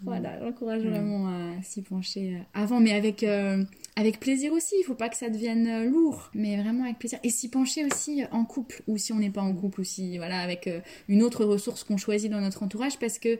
Voilà, 0.03 0.39
j'encourage 0.41 0.83
mm. 0.83 0.89
vraiment 0.89 1.29
à 1.29 1.63
s'y 1.63 1.83
pencher 1.83 2.37
euh, 2.37 2.43
avant, 2.55 2.81
mais 2.81 2.93
avec, 2.93 3.23
euh, 3.23 3.63
avec 3.97 4.21
plaisir 4.21 4.53
aussi. 4.53 4.75
Il 4.81 4.85
faut 4.85 4.95
pas 4.95 5.09
que 5.09 5.17
ça 5.17 5.29
devienne 5.29 5.67
euh, 5.67 5.85
lourd, 5.85 6.31
mais 6.35 6.61
vraiment 6.61 6.85
avec 6.85 6.99
plaisir. 6.99 7.19
Et 7.23 7.31
s'y 7.31 7.49
pencher 7.49 7.85
aussi 7.85 8.23
en 8.31 8.45
couple, 8.45 8.83
ou 8.87 8.97
si 8.97 9.13
on 9.13 9.17
n'est 9.17 9.31
pas 9.31 9.43
en 9.43 9.55
couple 9.55 9.81
aussi, 9.81 10.19
voilà, 10.19 10.41
avec 10.41 10.69
une 11.09 11.23
autre 11.23 11.45
ressource 11.45 11.85
qu'on 11.85 11.97
choisit 11.97 12.31
dans 12.31 12.41
notre 12.41 12.63
entourage, 12.63 12.99
parce 12.99 13.19
que 13.19 13.39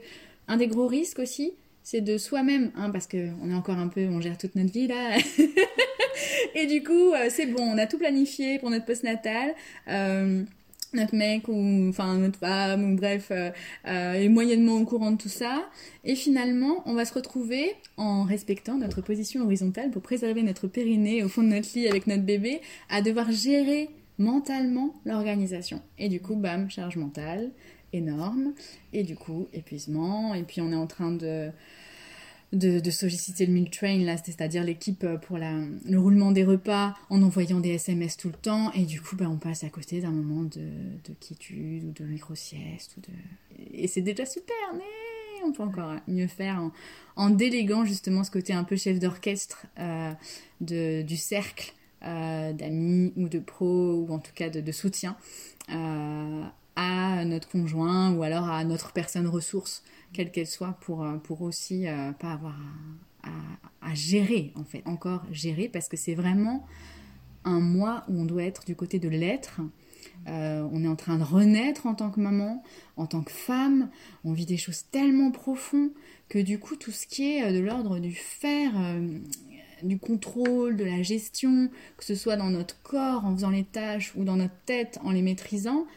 un 0.49 0.57
des 0.57 0.67
gros 0.67 0.87
risques 0.87 1.19
aussi, 1.19 1.53
c'est 1.83 2.01
de 2.01 2.17
soi-même, 2.17 2.71
hein, 2.75 2.89
parce 2.89 3.07
que 3.07 3.29
on 3.41 3.49
est 3.49 3.55
encore 3.55 3.77
un 3.77 3.87
peu, 3.87 4.05
on 4.07 4.19
gère 4.19 4.37
toute 4.37 4.55
notre 4.55 4.73
vie 4.73 4.87
là. 4.87 5.17
Et 6.55 6.65
du 6.65 6.83
coup, 6.83 7.13
c'est 7.29 7.45
bon, 7.45 7.63
on 7.63 7.77
a 7.77 7.87
tout 7.87 7.97
planifié 7.97 8.59
pour 8.59 8.69
notre 8.69 8.85
post-natal 8.85 9.55
notre 10.93 11.15
mec 11.15 11.47
ou 11.47 11.89
enfin 11.89 12.17
notre 12.17 12.39
femme 12.39 12.93
ou 12.93 12.95
bref 12.95 13.27
euh, 13.31 13.51
euh, 13.87 14.13
est 14.13 14.29
moyennement 14.29 14.77
au 14.77 14.85
courant 14.85 15.11
de 15.11 15.17
tout 15.17 15.29
ça. 15.29 15.69
Et 16.03 16.15
finalement 16.15 16.83
on 16.85 16.93
va 16.93 17.05
se 17.05 17.13
retrouver 17.13 17.75
en 17.97 18.23
respectant 18.23 18.77
notre 18.77 19.01
position 19.01 19.43
horizontale 19.43 19.91
pour 19.91 20.01
préserver 20.01 20.43
notre 20.43 20.67
périnée 20.67 21.23
au 21.23 21.29
fond 21.29 21.43
de 21.43 21.49
notre 21.49 21.69
lit 21.75 21.87
avec 21.87 22.07
notre 22.07 22.23
bébé 22.23 22.61
à 22.89 23.01
devoir 23.01 23.31
gérer 23.31 23.89
mentalement 24.17 24.93
l'organisation. 25.05 25.81
Et 25.97 26.09
du 26.09 26.19
coup 26.21 26.35
bam 26.35 26.69
charge 26.69 26.97
mentale 26.97 27.51
énorme 27.93 28.53
et 28.93 29.03
du 29.03 29.15
coup 29.15 29.47
épuisement 29.53 30.33
et 30.33 30.43
puis 30.43 30.61
on 30.61 30.71
est 30.71 30.75
en 30.75 30.87
train 30.87 31.11
de 31.11 31.51
de, 32.51 32.89
solliciter 32.89 33.45
le 33.45 33.53
meal 33.53 33.69
train, 33.69 33.97
là, 33.99 34.17
c'est-à-dire 34.17 34.63
l'équipe 34.63 35.03
euh, 35.03 35.17
pour 35.17 35.37
le 35.37 35.99
roulement 35.99 36.31
des 36.31 36.43
repas 36.43 36.95
en 37.09 37.21
envoyant 37.21 37.59
des 37.59 37.69
SMS 37.69 38.17
tout 38.17 38.29
le 38.29 38.33
temps. 38.33 38.71
Et 38.73 38.85
du 38.85 39.01
coup, 39.01 39.15
bah, 39.15 39.27
on 39.29 39.37
passe 39.37 39.63
à 39.63 39.69
côté 39.69 40.01
d'un 40.01 40.11
moment 40.11 40.43
de, 40.43 40.59
de, 40.59 41.13
quiétude 41.19 41.83
ou 41.85 41.91
de 41.91 42.03
micro-sieste. 42.05 42.97
Ou 42.97 43.01
de... 43.01 43.13
Et 43.73 43.87
c'est 43.87 44.01
déjà 44.01 44.25
super, 44.25 44.55
mais 44.73 45.43
on 45.45 45.51
peut 45.51 45.63
encore 45.63 45.93
mieux 46.07 46.27
faire 46.27 46.59
en, 46.59 46.71
en 47.15 47.29
déléguant 47.29 47.85
justement 47.85 48.23
ce 48.23 48.31
côté 48.31 48.53
un 48.53 48.63
peu 48.63 48.75
chef 48.75 48.99
d'orchestre 48.99 49.65
euh, 49.79 50.11
du 50.59 51.17
cercle 51.17 51.73
euh, 52.03 52.51
d'amis 52.53 53.13
ou 53.15 53.29
de 53.29 53.39
pros, 53.39 53.93
ou 53.93 54.11
en 54.11 54.19
tout 54.19 54.33
cas 54.33 54.49
de 54.49 54.71
soutien 54.71 55.15
à 56.79 57.25
notre 57.25 57.49
conjoint 57.49 58.13
ou 58.13 58.23
alors 58.23 58.49
à 58.49 58.63
notre 58.63 58.93
personne 58.93 59.27
ressource 59.27 59.83
quelle 60.13 60.31
qu'elle 60.31 60.47
soit, 60.47 60.77
pour, 60.81 61.03
euh, 61.03 61.17
pour 61.17 61.41
aussi 61.41 61.87
euh, 61.87 62.11
pas 62.13 62.31
avoir 62.31 62.55
à, 63.81 63.93
gérer, 63.93 64.53
en 64.55 64.63
fait, 64.63 64.81
encore 64.85 65.23
gérer, 65.31 65.67
parce 65.67 65.87
que 65.87 65.97
c'est 65.97 66.13
vraiment 66.13 66.65
un 67.43 67.59
mois 67.59 68.03
où 68.07 68.21
on 68.21 68.25
doit 68.25 68.43
être 68.43 68.65
du 68.65 68.75
côté 68.75 68.99
de 68.99 69.09
l'être. 69.09 69.61
Euh, 70.27 70.67
on 70.71 70.83
est 70.83 70.87
en 70.87 70.95
train 70.95 71.17
de 71.17 71.23
renaître 71.23 71.85
en 71.85 71.95
tant 71.95 72.11
que 72.11 72.19
maman, 72.19 72.63
en 72.97 73.07
tant 73.07 73.21
que 73.21 73.31
femme. 73.31 73.89
On 74.23 74.31
vit 74.31 74.45
des 74.45 74.57
choses 74.57 74.85
tellement 74.91 75.31
profondes 75.31 75.89
que 76.29 76.39
du 76.39 76.59
coup, 76.59 76.75
tout 76.75 76.91
ce 76.91 77.07
qui 77.07 77.37
est 77.37 77.51
de 77.51 77.59
l'ordre 77.59 77.99
du 77.99 78.13
faire, 78.13 78.73
du 79.81 79.97
contrôle, 79.97 80.77
de 80.77 80.85
la 80.85 81.01
gestion, 81.01 81.69
que 81.97 82.05
ce 82.05 82.15
soit 82.15 82.37
dans 82.37 82.51
notre 82.51 82.79
corps 82.83 83.25
en 83.25 83.33
faisant 83.35 83.49
les 83.49 83.63
tâches 83.65 84.13
ou 84.15 84.23
dans 84.23 84.35
notre 84.35 84.57
tête 84.65 84.99
en 85.03 85.11
les 85.11 85.23
maîtrisant, 85.23 85.87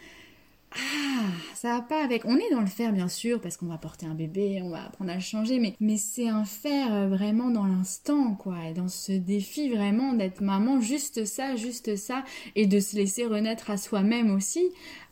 ah, 0.74 1.24
ça 1.54 1.74
va 1.74 1.80
pas 1.82 2.02
avec. 2.02 2.24
On 2.24 2.37
est 2.37 2.50
dans 2.50 2.61
le 2.61 2.66
faire, 2.66 2.92
bien 2.92 3.08
sûr, 3.08 3.40
parce 3.40 3.56
qu'on 3.56 3.66
va 3.66 3.78
porter 3.78 4.06
un 4.06 4.14
bébé, 4.14 4.61
on 4.62 4.70
va 4.70 4.85
apprendre 4.85 5.11
à 5.11 5.14
le 5.14 5.20
changer, 5.20 5.58
mais, 5.58 5.74
mais 5.80 5.96
c'est 5.96 6.28
un 6.28 6.44
faire 6.44 6.92
euh, 6.92 7.08
vraiment 7.08 7.50
dans 7.50 7.66
l'instant, 7.66 8.35
quoi. 8.35 8.56
Et 8.68 8.74
dans 8.74 8.88
ce 8.88 9.12
défi 9.12 9.70
vraiment 9.70 10.12
d'être 10.12 10.40
maman, 10.40 10.80
juste 10.80 11.24
ça, 11.24 11.56
juste 11.56 11.96
ça, 11.96 12.24
et 12.56 12.66
de 12.66 12.80
se 12.80 12.96
laisser 12.96 13.26
renaître 13.26 13.70
à 13.70 13.76
soi-même 13.76 14.35
aussi. 14.35 14.68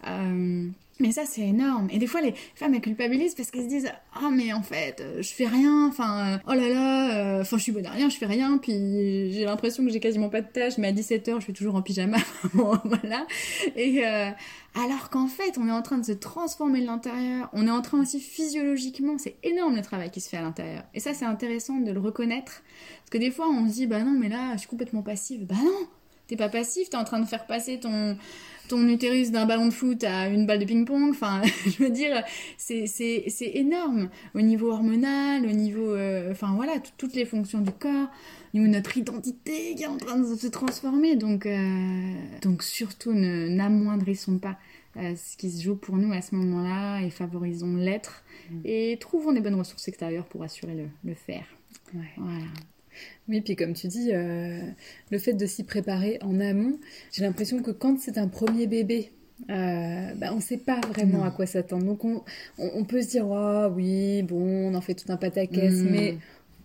Euh, 0.06 0.68
Mais 1.00 1.12
ça, 1.12 1.24
c'est 1.24 1.40
énorme. 1.40 1.88
Et 1.90 1.98
des 1.98 2.06
fois, 2.06 2.20
les 2.20 2.34
femmes, 2.54 2.74
elles 2.74 2.82
culpabilisent 2.82 3.34
parce 3.34 3.50
qu'elles 3.50 3.64
se 3.64 3.68
disent 3.68 3.90
Ah, 4.14 4.28
mais 4.30 4.52
en 4.52 4.62
fait, 4.62 5.00
euh, 5.00 5.22
je 5.22 5.32
fais 5.32 5.46
rien. 5.46 5.88
Enfin, 5.88 6.34
euh, 6.34 6.38
oh 6.46 6.52
là 6.52 6.68
là, 6.68 7.38
euh, 7.38 7.40
enfin, 7.40 7.56
je 7.56 7.62
suis 7.62 7.72
bonne 7.72 7.86
à 7.86 7.90
rien, 7.90 8.10
je 8.10 8.16
fais 8.16 8.26
rien. 8.26 8.58
Puis 8.58 9.32
j'ai 9.32 9.44
l'impression 9.44 9.84
que 9.84 9.90
j'ai 9.90 9.98
quasiment 9.98 10.28
pas 10.28 10.42
de 10.42 10.46
tâches, 10.46 10.76
mais 10.76 10.88
à 10.88 10.92
17h, 10.92 11.36
je 11.36 11.44
suis 11.44 11.52
toujours 11.54 11.74
en 11.74 11.82
pyjama. 11.82 12.18
voilà. 12.52 13.26
Et 13.76 14.04
alors 14.04 15.10
qu'en 15.10 15.26
fait, 15.26 15.56
on 15.58 15.66
est 15.66 15.72
en 15.72 15.82
train 15.82 15.98
de 15.98 16.04
se 16.04 16.12
transformer 16.12 16.82
de 16.82 16.86
l'intérieur. 16.86 17.48
On 17.54 17.66
est 17.66 17.70
en 17.70 17.82
train 17.82 18.00
aussi 18.00 18.20
physiologiquement, 18.20 19.16
c'est 19.18 19.36
énorme 19.42 19.74
le 19.74 19.82
travail 19.82 20.10
qui 20.10 20.20
se 20.20 20.28
fait 20.28 20.36
à 20.36 20.42
l'intérieur. 20.42 20.84
Et 20.94 21.00
ça, 21.00 21.14
c'est 21.14 21.24
intéressant 21.24 21.78
de 21.78 21.90
le 21.90 21.98
reconnaître. 22.00 22.62
Parce 23.00 23.10
que 23.10 23.18
des 23.18 23.30
fois, 23.30 23.48
on 23.48 23.66
se 23.68 23.72
dit 23.72 23.86
Bah 23.86 24.02
non, 24.02 24.12
mais 24.18 24.28
là, 24.28 24.52
je 24.54 24.58
suis 24.58 24.68
complètement 24.68 25.02
passive. 25.02 25.46
Bah 25.46 25.56
non, 25.64 25.88
t'es 26.30 26.36
pas 26.36 26.48
passif, 26.48 26.88
t'es 26.88 26.96
en 26.96 27.04
train 27.04 27.18
de 27.20 27.26
faire 27.26 27.44
passer 27.44 27.80
ton 27.80 28.16
ton 28.68 28.86
utérus 28.86 29.32
d'un 29.32 29.46
ballon 29.46 29.66
de 29.66 29.72
foot 29.72 30.04
à 30.04 30.28
une 30.28 30.46
balle 30.46 30.60
de 30.60 30.64
ping-pong. 30.64 31.10
Enfin, 31.10 31.42
je 31.66 31.82
veux 31.82 31.90
dire, 31.90 32.22
c'est 32.56 32.86
énorme 33.54 34.10
au 34.34 34.40
niveau 34.40 34.70
hormonal, 34.70 35.44
au 35.44 35.50
niveau, 35.50 35.92
euh, 35.92 36.30
enfin 36.30 36.52
voilà, 36.54 36.74
toutes 36.96 37.14
les 37.14 37.24
fonctions 37.24 37.60
du 37.60 37.72
corps, 37.72 38.06
au 38.54 38.56
niveau 38.56 38.68
de 38.68 38.76
notre 38.76 38.96
identité 38.96 39.74
qui 39.74 39.82
est 39.82 39.88
en 39.88 39.96
train 39.96 40.18
de 40.18 40.36
se 40.36 40.46
transformer. 40.46 41.16
Donc, 41.16 41.46
euh, 41.46 42.12
donc 42.42 42.62
surtout, 42.62 43.12
n'amoindrissons 43.12 44.38
pas 44.38 44.56
euh, 44.96 45.16
ce 45.16 45.36
qui 45.36 45.50
se 45.50 45.64
joue 45.64 45.74
pour 45.74 45.96
nous 45.96 46.12
à 46.12 46.22
ce 46.22 46.36
moment-là 46.36 47.00
et 47.00 47.10
favorisons 47.10 47.74
l'être 47.74 48.22
mm. 48.52 48.60
et 48.64 48.98
trouvons 49.00 49.32
des 49.32 49.40
bonnes 49.40 49.56
ressources 49.56 49.88
extérieures 49.88 50.26
pour 50.26 50.44
assurer 50.44 50.74
le, 50.74 50.86
le 51.02 51.14
faire. 51.14 51.44
Voilà. 51.92 52.44
Oui, 53.28 53.40
puis 53.40 53.56
comme 53.56 53.74
tu 53.74 53.86
dis, 53.86 54.10
euh, 54.12 54.60
le 55.10 55.18
fait 55.18 55.32
de 55.32 55.46
s'y 55.46 55.64
préparer 55.64 56.18
en 56.22 56.40
amont, 56.40 56.78
j'ai 57.12 57.22
l'impression 57.22 57.62
que 57.62 57.70
quand 57.70 57.98
c'est 58.00 58.18
un 58.18 58.28
premier 58.28 58.66
bébé, 58.66 59.12
euh, 59.48 60.14
bah, 60.16 60.28
on 60.32 60.36
ne 60.36 60.40
sait 60.40 60.58
pas 60.58 60.80
vraiment 60.80 61.24
à 61.24 61.30
quoi 61.30 61.46
s'attendre. 61.46 61.84
Donc 61.84 62.04
on, 62.58 62.84
peut 62.84 63.02
se 63.02 63.08
dire, 63.08 63.26
oh, 63.28 63.68
oui, 63.74 64.22
bon, 64.22 64.70
on 64.70 64.74
en 64.74 64.80
fait 64.80 64.94
tout 64.94 65.10
un 65.12 65.16
pataquès, 65.16 65.72
mm. 65.72 65.88
mais 65.90 66.16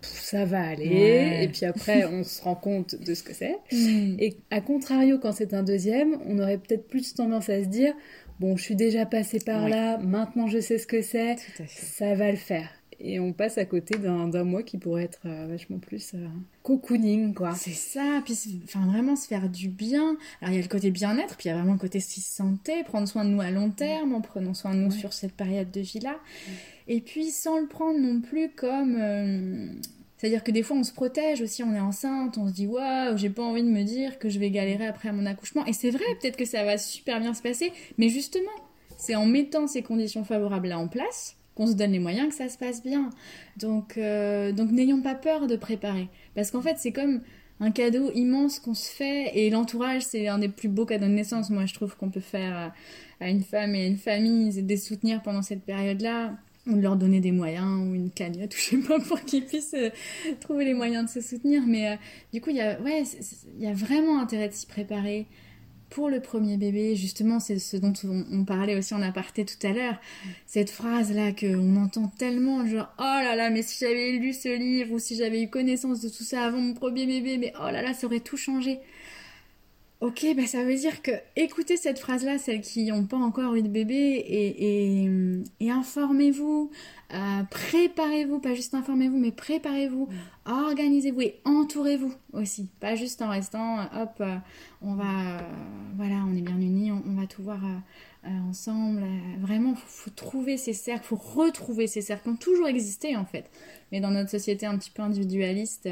ça 0.02 0.46
va 0.46 0.62
aller. 0.62 1.40
Et 1.44 1.48
puis 1.48 1.66
après, 1.66 2.06
on 2.06 2.24
se 2.24 2.42
rend 2.42 2.56
compte 2.56 2.96
de 2.96 3.14
ce 3.14 3.24
que 3.24 3.34
c'est. 3.34 3.58
Mm. 3.72 4.18
Et 4.20 4.38
à 4.52 4.62
contrario, 4.62 5.20
quand 5.20 5.32
c'est 5.32 5.54
un 5.54 5.64
deuxième, 5.64 6.18
on 6.26 6.40
aurait 6.40 6.58
peut-être 6.58 6.88
plus 6.88 7.14
tendance 7.14 7.50
à 7.50 7.64
se 7.64 7.68
dire, 7.68 7.94
bon, 8.40 8.58
je 8.58 8.64
suis 8.64 8.76
déjà 8.76 9.06
passée 9.06 9.40
par 9.40 9.70
là, 9.70 9.98
maintenant 9.98 10.48
je 10.48 10.60
sais 10.60 10.78
ce 10.78 10.88
que 10.88 11.02
c'est, 11.02 11.36
ça 11.68 12.16
va 12.16 12.32
le 12.32 12.38
faire 12.38 12.70
et 13.00 13.20
on 13.20 13.34
passe 13.34 13.58
à 13.58 13.66
côté 13.66 13.98
d'un 13.98 14.44
mois 14.44 14.64
qui 14.64 14.78
pourrait 14.78 15.04
être 15.04 15.22
euh, 15.26 15.48
vachement 15.48 15.80
plus 15.80 16.14
euh, 16.14 16.28
cocooning, 16.64 17.34
quoi. 17.34 17.54
C'est 17.56 17.72
ça, 17.72 18.22
puis 18.24 18.38
enfin, 18.64 18.86
vraiment 18.86 19.16
se 19.16 19.28
faire 19.28 19.50
du 19.50 19.68
bien. 19.68 20.18
Alors 20.42 20.54
il 20.54 20.56
y 20.56 20.60
a 20.60 20.62
le 20.62 20.68
côté 20.68 20.92
bien-être, 20.92 21.36
puis 21.36 21.46
il 21.46 21.48
y 21.50 21.52
a 21.52 21.58
vraiment 21.58 21.74
le 21.74 21.80
côté 21.80 22.00
santé, 22.00 22.84
prendre 22.84 23.08
soin 23.08 23.26
de 23.26 23.30
nous 23.30 23.42
à 23.42 23.52
long 23.52 23.70
terme, 23.70 24.14
en 24.14 24.22
prenant 24.22 24.54
soin 24.54 24.74
de 24.74 24.80
nous 24.80 24.92
sur 24.92 25.14
cette 25.14 25.34
période 25.34 25.72
de 25.72 25.82
vie-là. 25.82 26.18
Et 26.88 27.02
puis 27.02 27.32
sans 27.32 27.60
le 27.60 27.68
prendre 27.68 28.00
non 28.00 28.22
plus 28.22 28.50
comme... 28.50 28.98
Euh, 29.00 29.68
c'est-à-dire 30.18 30.44
que 30.44 30.52
des 30.52 30.64
fois 30.64 30.78
on 30.78 30.84
se 30.84 30.94
protège 30.94 31.42
aussi, 31.42 31.62
on 31.62 31.74
est 31.74 31.80
enceinte, 31.80 32.38
on 32.38 32.48
se 32.48 32.54
dit 32.54 32.68
waouh, 32.68 33.18
j'ai 33.18 33.30
pas 33.30 33.44
envie 33.44 33.64
de 33.64 33.70
me 33.70 33.84
dire 33.84 34.18
que 34.18 34.30
je 34.30 34.40
vais 34.40 34.50
galérer 34.50 34.88
après 34.88 35.12
mon 35.12 35.26
accouchement. 35.26 35.66
Et 35.66 35.74
c'est 35.74 35.92
vrai, 35.92 36.06
peut-être 36.22 36.38
que 36.38 36.46
ça 36.46 36.64
va 36.64 36.78
super 36.78 37.20
bien 37.20 37.34
se 37.34 37.42
passer, 37.42 37.74
mais 37.98 38.08
justement, 38.10 38.52
c'est 38.98 39.16
en 39.16 39.26
mettant 39.26 39.68
ces 39.68 39.84
conditions 39.84 40.24
favorables 40.24 40.70
là 40.70 40.80
en 40.80 40.88
place 40.88 41.36
qu'on 41.56 41.68
se 41.68 41.74
donne 41.74 41.92
les 41.92 42.00
moyens, 42.00 42.30
que 42.30 42.36
ça 42.36 42.50
se 42.50 42.58
passe 42.58 42.84
bien. 42.84 43.10
Donc, 43.58 43.98
euh, 43.98 44.52
donc 44.52 44.72
n'ayons 44.72 45.02
pas 45.02 45.16
peur 45.16 45.48
de 45.48 45.56
préparer. 45.56 46.10
Parce 46.36 46.52
qu'en 46.52 46.62
fait, 46.62 46.76
c'est 46.78 46.92
comme 46.92 47.22
un 47.60 47.72
cadeau 47.72 48.12
immense 48.14 48.60
qu'on 48.60 48.74
se 48.74 48.90
fait. 48.90 49.32
Et 49.38 49.50
l'entourage, 49.50 50.04
c'est 50.04 50.28
un 50.28 50.38
des 50.38 50.50
plus 50.50 50.68
beaux 50.68 50.86
cadeaux 50.86 51.06
de 51.06 51.12
naissance, 51.12 51.50
moi, 51.50 51.66
je 51.66 51.74
trouve 51.74 51.96
qu'on 51.96 52.10
peut 52.10 52.20
faire 52.20 52.74
à 53.22 53.30
une 53.30 53.42
femme 53.42 53.74
et 53.76 53.84
à 53.84 53.88
une 53.88 53.98
famille. 53.98 54.52
C'est 54.52 54.64
de 54.64 54.70
les 54.70 54.78
soutenir 54.78 55.22
pendant 55.22 55.42
cette 55.42 55.64
période-là. 55.64 56.38
Ou 56.68 56.78
de 56.78 56.82
leur 56.82 56.96
donner 56.96 57.20
des 57.20 57.32
moyens, 57.32 57.80
ou 57.80 57.94
une 57.94 58.10
cagnotte, 58.10 58.52
ou 58.56 58.58
je 58.58 58.64
sais 58.64 58.78
pas, 58.78 59.00
pour 59.00 59.22
qu'ils 59.22 59.46
puissent 59.46 59.76
euh, 59.76 59.92
trouver 60.42 60.66
les 60.66 60.74
moyens 60.74 61.06
de 61.06 61.22
se 61.22 61.22
soutenir. 61.22 61.62
Mais 61.68 61.92
euh, 61.92 61.96
du 62.34 62.42
coup, 62.42 62.50
il 62.50 62.56
ouais, 62.56 63.04
il 63.56 63.64
y 63.64 63.68
a 63.68 63.74
vraiment 63.74 64.20
intérêt 64.20 64.50
de 64.50 64.54
s'y 64.56 64.66
préparer 64.66 65.28
pour 65.90 66.10
le 66.10 66.20
premier 66.20 66.58
bébé, 66.58 66.96
justement, 66.96 67.40
c'est 67.40 67.60
ce 67.60 67.78
dont 67.78 67.94
on, 68.04 68.44
parlait 68.44 68.76
aussi 68.76 68.94
en 68.94 69.02
aparté 69.02 69.46
tout 69.46 69.66
à 69.66 69.72
l'heure, 69.72 69.96
cette 70.46 70.70
phrase-là 70.70 71.32
qu'on 71.32 71.76
entend 71.78 72.08
tellement, 72.18 72.66
genre, 72.66 72.94
oh 73.00 73.02
là 73.02 73.36
là, 73.36 73.50
mais 73.50 73.62
si 73.62 73.78
j'avais 73.80 74.12
lu 74.12 74.34
ce 74.34 74.50
livre 74.50 74.94
ou 74.94 75.00
si 75.00 75.16
j'avais 75.16 75.42
eu 75.42 75.50
connaissance 75.50 76.02
de 76.02 76.10
tout 76.10 76.24
ça 76.24 76.44
avant 76.44 76.60
mon 76.60 76.74
premier 76.74 77.06
bébé, 77.06 77.38
mais 77.38 77.54
oh 77.60 77.72
là 77.72 77.82
là, 77.82 77.94
ça 77.94 78.08
aurait 78.08 78.20
tout 78.20 78.38
changé. 78.38 78.80
Ok, 80.06 80.24
bah 80.38 80.46
ça 80.46 80.64
veut 80.64 80.76
dire 80.76 81.02
que 81.02 81.10
écoutez 81.36 81.78
cette 81.78 81.98
phrase-là, 81.98 82.38
celles 82.38 82.62
qui 82.62 82.86
n'ont 82.92 83.08
pas 83.08 83.18
encore 83.18 83.56
eu 83.56 83.64
de 83.64 83.68
bébé, 83.68 83.96
et, 83.96 85.08
et, 85.60 85.72
informez-vous, 85.72 86.70
euh, 87.12 87.42
préparez-vous, 87.50 88.38
pas 88.38 88.54
juste 88.54 88.76
informez-vous, 88.76 89.18
mais 89.18 89.32
préparez-vous, 89.32 90.06
mm. 90.06 90.52
organisez-vous 90.52 91.22
et 91.22 91.42
entourez-vous 91.44 92.14
aussi. 92.34 92.70
Pas 92.80 92.94
juste 92.94 93.24
en 93.24 93.30
restant, 93.30 93.80
euh, 93.80 94.04
hop, 94.04 94.12
euh, 94.20 94.36
on 94.84 94.94
va, 94.94 95.42
voilà, 95.96 96.24
on 96.30 96.36
est 96.36 96.42
bien 96.42 96.62
unis, 96.62 96.92
on, 96.92 97.20
va 97.20 97.26
tout 97.26 97.42
voir 97.42 97.62
ensemble. 98.48 99.02
vraiment, 99.40 99.72
il 99.72 99.78
faut, 99.78 99.88
faut, 99.88 100.12
trouver 100.12 100.58
ces 100.58 100.74
cercles, 100.74 101.06
il 101.06 101.18
faut 101.18 101.42
retrouver 101.42 101.88
ces 101.88 102.02
cercles 102.02 102.26
qui 102.26 102.30
ont 102.30 102.36
toujours 102.36 102.68
existé 102.68 103.18
en 103.18 103.26
fait. 103.26 103.50
Mais 103.92 104.02
dans 104.02 104.12
notre 104.12 104.30
société 104.30 104.68
un 104.68 104.78
petit 104.78 104.92
peu 104.92 105.02
individualiste, 105.02 105.90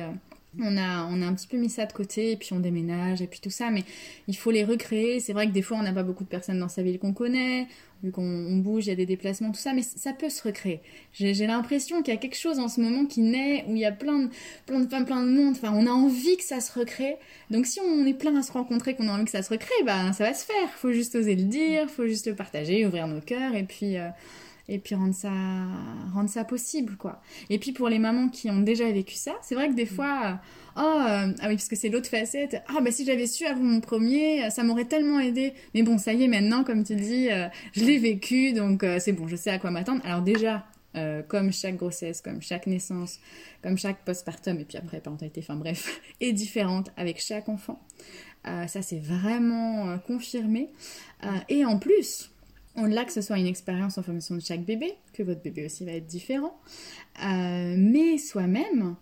on 0.59 0.77
a, 0.77 1.05
on 1.05 1.21
a 1.21 1.25
un 1.25 1.33
petit 1.33 1.47
peu 1.47 1.57
mis 1.57 1.69
ça 1.69 1.85
de 1.85 1.93
côté, 1.93 2.31
et 2.31 2.37
puis 2.37 2.53
on 2.53 2.59
déménage, 2.59 3.21
et 3.21 3.27
puis 3.27 3.39
tout 3.41 3.49
ça, 3.49 3.71
mais 3.71 3.83
il 4.27 4.37
faut 4.37 4.51
les 4.51 4.63
recréer. 4.63 5.19
C'est 5.19 5.33
vrai 5.33 5.47
que 5.47 5.51
des 5.51 5.61
fois, 5.61 5.77
on 5.77 5.83
n'a 5.83 5.93
pas 5.93 6.03
beaucoup 6.03 6.23
de 6.23 6.29
personnes 6.29 6.59
dans 6.59 6.69
sa 6.69 6.83
ville 6.83 6.99
qu'on 6.99 7.13
connaît, 7.13 7.67
vu 8.03 8.11
qu'on 8.11 8.57
bouge, 8.57 8.85
il 8.85 8.89
y 8.89 8.91
a 8.91 8.95
des 8.95 9.05
déplacements, 9.05 9.51
tout 9.51 9.59
ça, 9.59 9.73
mais 9.73 9.81
ça 9.81 10.13
peut 10.13 10.29
se 10.29 10.43
recréer. 10.43 10.81
J'ai 11.13 11.33
l'impression 11.47 12.01
qu'il 12.03 12.13
y 12.13 12.17
a 12.17 12.19
quelque 12.19 12.37
chose 12.37 12.59
en 12.59 12.67
ce 12.67 12.81
moment 12.81 13.05
qui 13.05 13.21
naît, 13.21 13.65
où 13.67 13.75
il 13.75 13.79
y 13.79 13.85
a 13.85 13.91
plein 13.91 14.19
de, 14.19 14.29
plein 14.65 14.79
de 14.79 15.05
plein 15.05 15.23
de 15.23 15.29
monde, 15.29 15.55
enfin, 15.55 15.73
on 15.73 15.87
a 15.87 15.91
envie 15.91 16.37
que 16.37 16.43
ça 16.43 16.59
se 16.59 16.77
recrée. 16.77 17.17
Donc 17.49 17.65
si 17.65 17.79
on 17.79 18.05
est 18.05 18.13
plein 18.13 18.35
à 18.35 18.43
se 18.43 18.51
rencontrer, 18.51 18.95
qu'on 18.95 19.07
a 19.07 19.11
envie 19.11 19.25
que 19.25 19.31
ça 19.31 19.41
se 19.41 19.49
recrée, 19.49 19.73
ben, 19.85 20.13
ça 20.13 20.25
va 20.25 20.33
se 20.33 20.45
faire. 20.45 20.69
Faut 20.75 20.91
juste 20.91 21.15
oser 21.15 21.35
le 21.35 21.43
dire, 21.43 21.89
faut 21.89 22.07
juste 22.07 22.27
le 22.27 22.35
partager, 22.35 22.85
ouvrir 22.85 23.07
nos 23.07 23.21
cœurs, 23.21 23.55
et 23.55 23.63
puis... 23.63 23.97
Euh, 23.97 24.09
et 24.69 24.79
puis 24.79 24.95
rendre 24.95 25.13
ça, 25.13 25.31
rendre 26.13 26.29
ça 26.29 26.45
possible, 26.45 26.95
quoi. 26.95 27.21
Et 27.49 27.59
puis 27.59 27.73
pour 27.73 27.89
les 27.89 27.99
mamans 27.99 28.29
qui 28.29 28.49
ont 28.49 28.61
déjà 28.61 28.89
vécu 28.91 29.15
ça, 29.15 29.33
c'est 29.41 29.55
vrai 29.55 29.67
que 29.67 29.73
des 29.73 29.85
fois, 29.85 30.39
euh, 30.77 30.77
oh, 30.77 30.79
euh, 30.79 31.33
ah 31.39 31.47
oui, 31.49 31.55
parce 31.55 31.67
que 31.67 31.75
c'est 31.75 31.89
l'autre 31.89 32.09
facette, 32.09 32.61
ah 32.67 32.79
bah 32.81 32.91
si 32.91 33.05
j'avais 33.05 33.27
su 33.27 33.45
avant 33.45 33.63
mon 33.63 33.81
premier, 33.81 34.49
ça 34.51 34.63
m'aurait 34.63 34.85
tellement 34.85 35.19
aidé. 35.19 35.53
Mais 35.73 35.83
bon, 35.83 35.97
ça 35.97 36.13
y 36.13 36.23
est, 36.23 36.27
maintenant, 36.27 36.63
comme 36.63 36.83
tu 36.83 36.95
dis, 36.95 37.29
euh, 37.29 37.47
je 37.73 37.83
l'ai 37.83 37.97
vécu, 37.97 38.53
donc 38.53 38.85
c'est 38.99 39.11
bon, 39.11 39.27
je 39.27 39.35
sais 39.35 39.49
à 39.49 39.59
quoi 39.59 39.71
m'attendre. 39.71 40.01
Alors 40.05 40.21
déjà, 40.21 40.65
comme 41.27 41.51
chaque 41.51 41.75
grossesse, 41.75 42.21
comme 42.21 42.41
chaque 42.41 42.67
naissance, 42.67 43.19
comme 43.63 43.77
chaque 43.77 44.05
postpartum, 44.05 44.59
et 44.59 44.65
puis 44.65 44.77
après 44.77 45.01
parentalité, 45.01 45.41
enfin 45.43 45.55
bref, 45.55 45.99
est 46.21 46.33
différente 46.33 46.91
avec 46.95 47.19
chaque 47.19 47.49
enfant. 47.49 47.81
ça 48.45 48.81
c'est 48.81 48.99
vraiment 48.99 49.97
confirmé. 50.07 50.69
et 51.49 51.65
en 51.65 51.79
plus, 51.79 52.32
au-delà 52.77 53.05
que 53.05 53.11
ce 53.11 53.21
soit 53.21 53.37
une 53.37 53.47
expérience 53.47 53.97
en 53.97 54.03
fonction 54.03 54.35
de 54.35 54.41
chaque 54.41 54.63
bébé, 54.63 54.93
que 55.13 55.23
votre 55.23 55.41
bébé 55.41 55.65
aussi 55.65 55.85
va 55.85 55.91
être 55.91 56.07
différent, 56.07 56.57
euh, 57.23 57.75
mais 57.77 58.17
soi-même, 58.17 58.95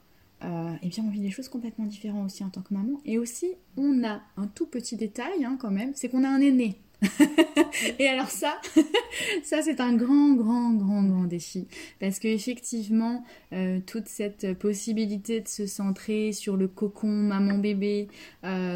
euh, 0.43 0.73
eh 0.81 0.87
bien 0.87 1.03
on 1.05 1.09
vit 1.09 1.21
des 1.21 1.31
choses 1.31 1.47
complètement 1.47 1.85
différentes 1.85 2.25
aussi 2.25 2.43
en 2.43 2.49
tant 2.49 2.61
que 2.61 2.73
maman. 2.73 2.99
Et 3.05 3.17
aussi, 3.17 3.53
on 3.77 4.03
a 4.03 4.21
un 4.37 4.47
tout 4.47 4.65
petit 4.65 4.97
détail 4.97 5.45
hein, 5.45 5.57
quand 5.59 5.71
même, 5.71 5.91
c'est 5.95 6.09
qu'on 6.09 6.23
a 6.23 6.29
un 6.29 6.41
aîné. 6.41 6.79
et 7.97 8.07
alors 8.07 8.29
ça, 8.29 8.61
ça 9.43 9.63
c'est 9.63 9.79
un 9.79 9.93
grand, 9.93 10.33
grand, 10.33 10.73
grand, 10.73 11.03
grand 11.03 11.23
défi. 11.23 11.67
Parce 11.99 12.19
que 12.19 12.27
effectivement, 12.27 13.23
euh, 13.53 13.79
toute 13.87 14.07
cette 14.07 14.53
possibilité 14.59 15.39
de 15.39 15.47
se 15.47 15.65
centrer 15.65 16.31
sur 16.33 16.57
le 16.57 16.67
cocon 16.67 17.07
maman-bébé, 17.07 18.09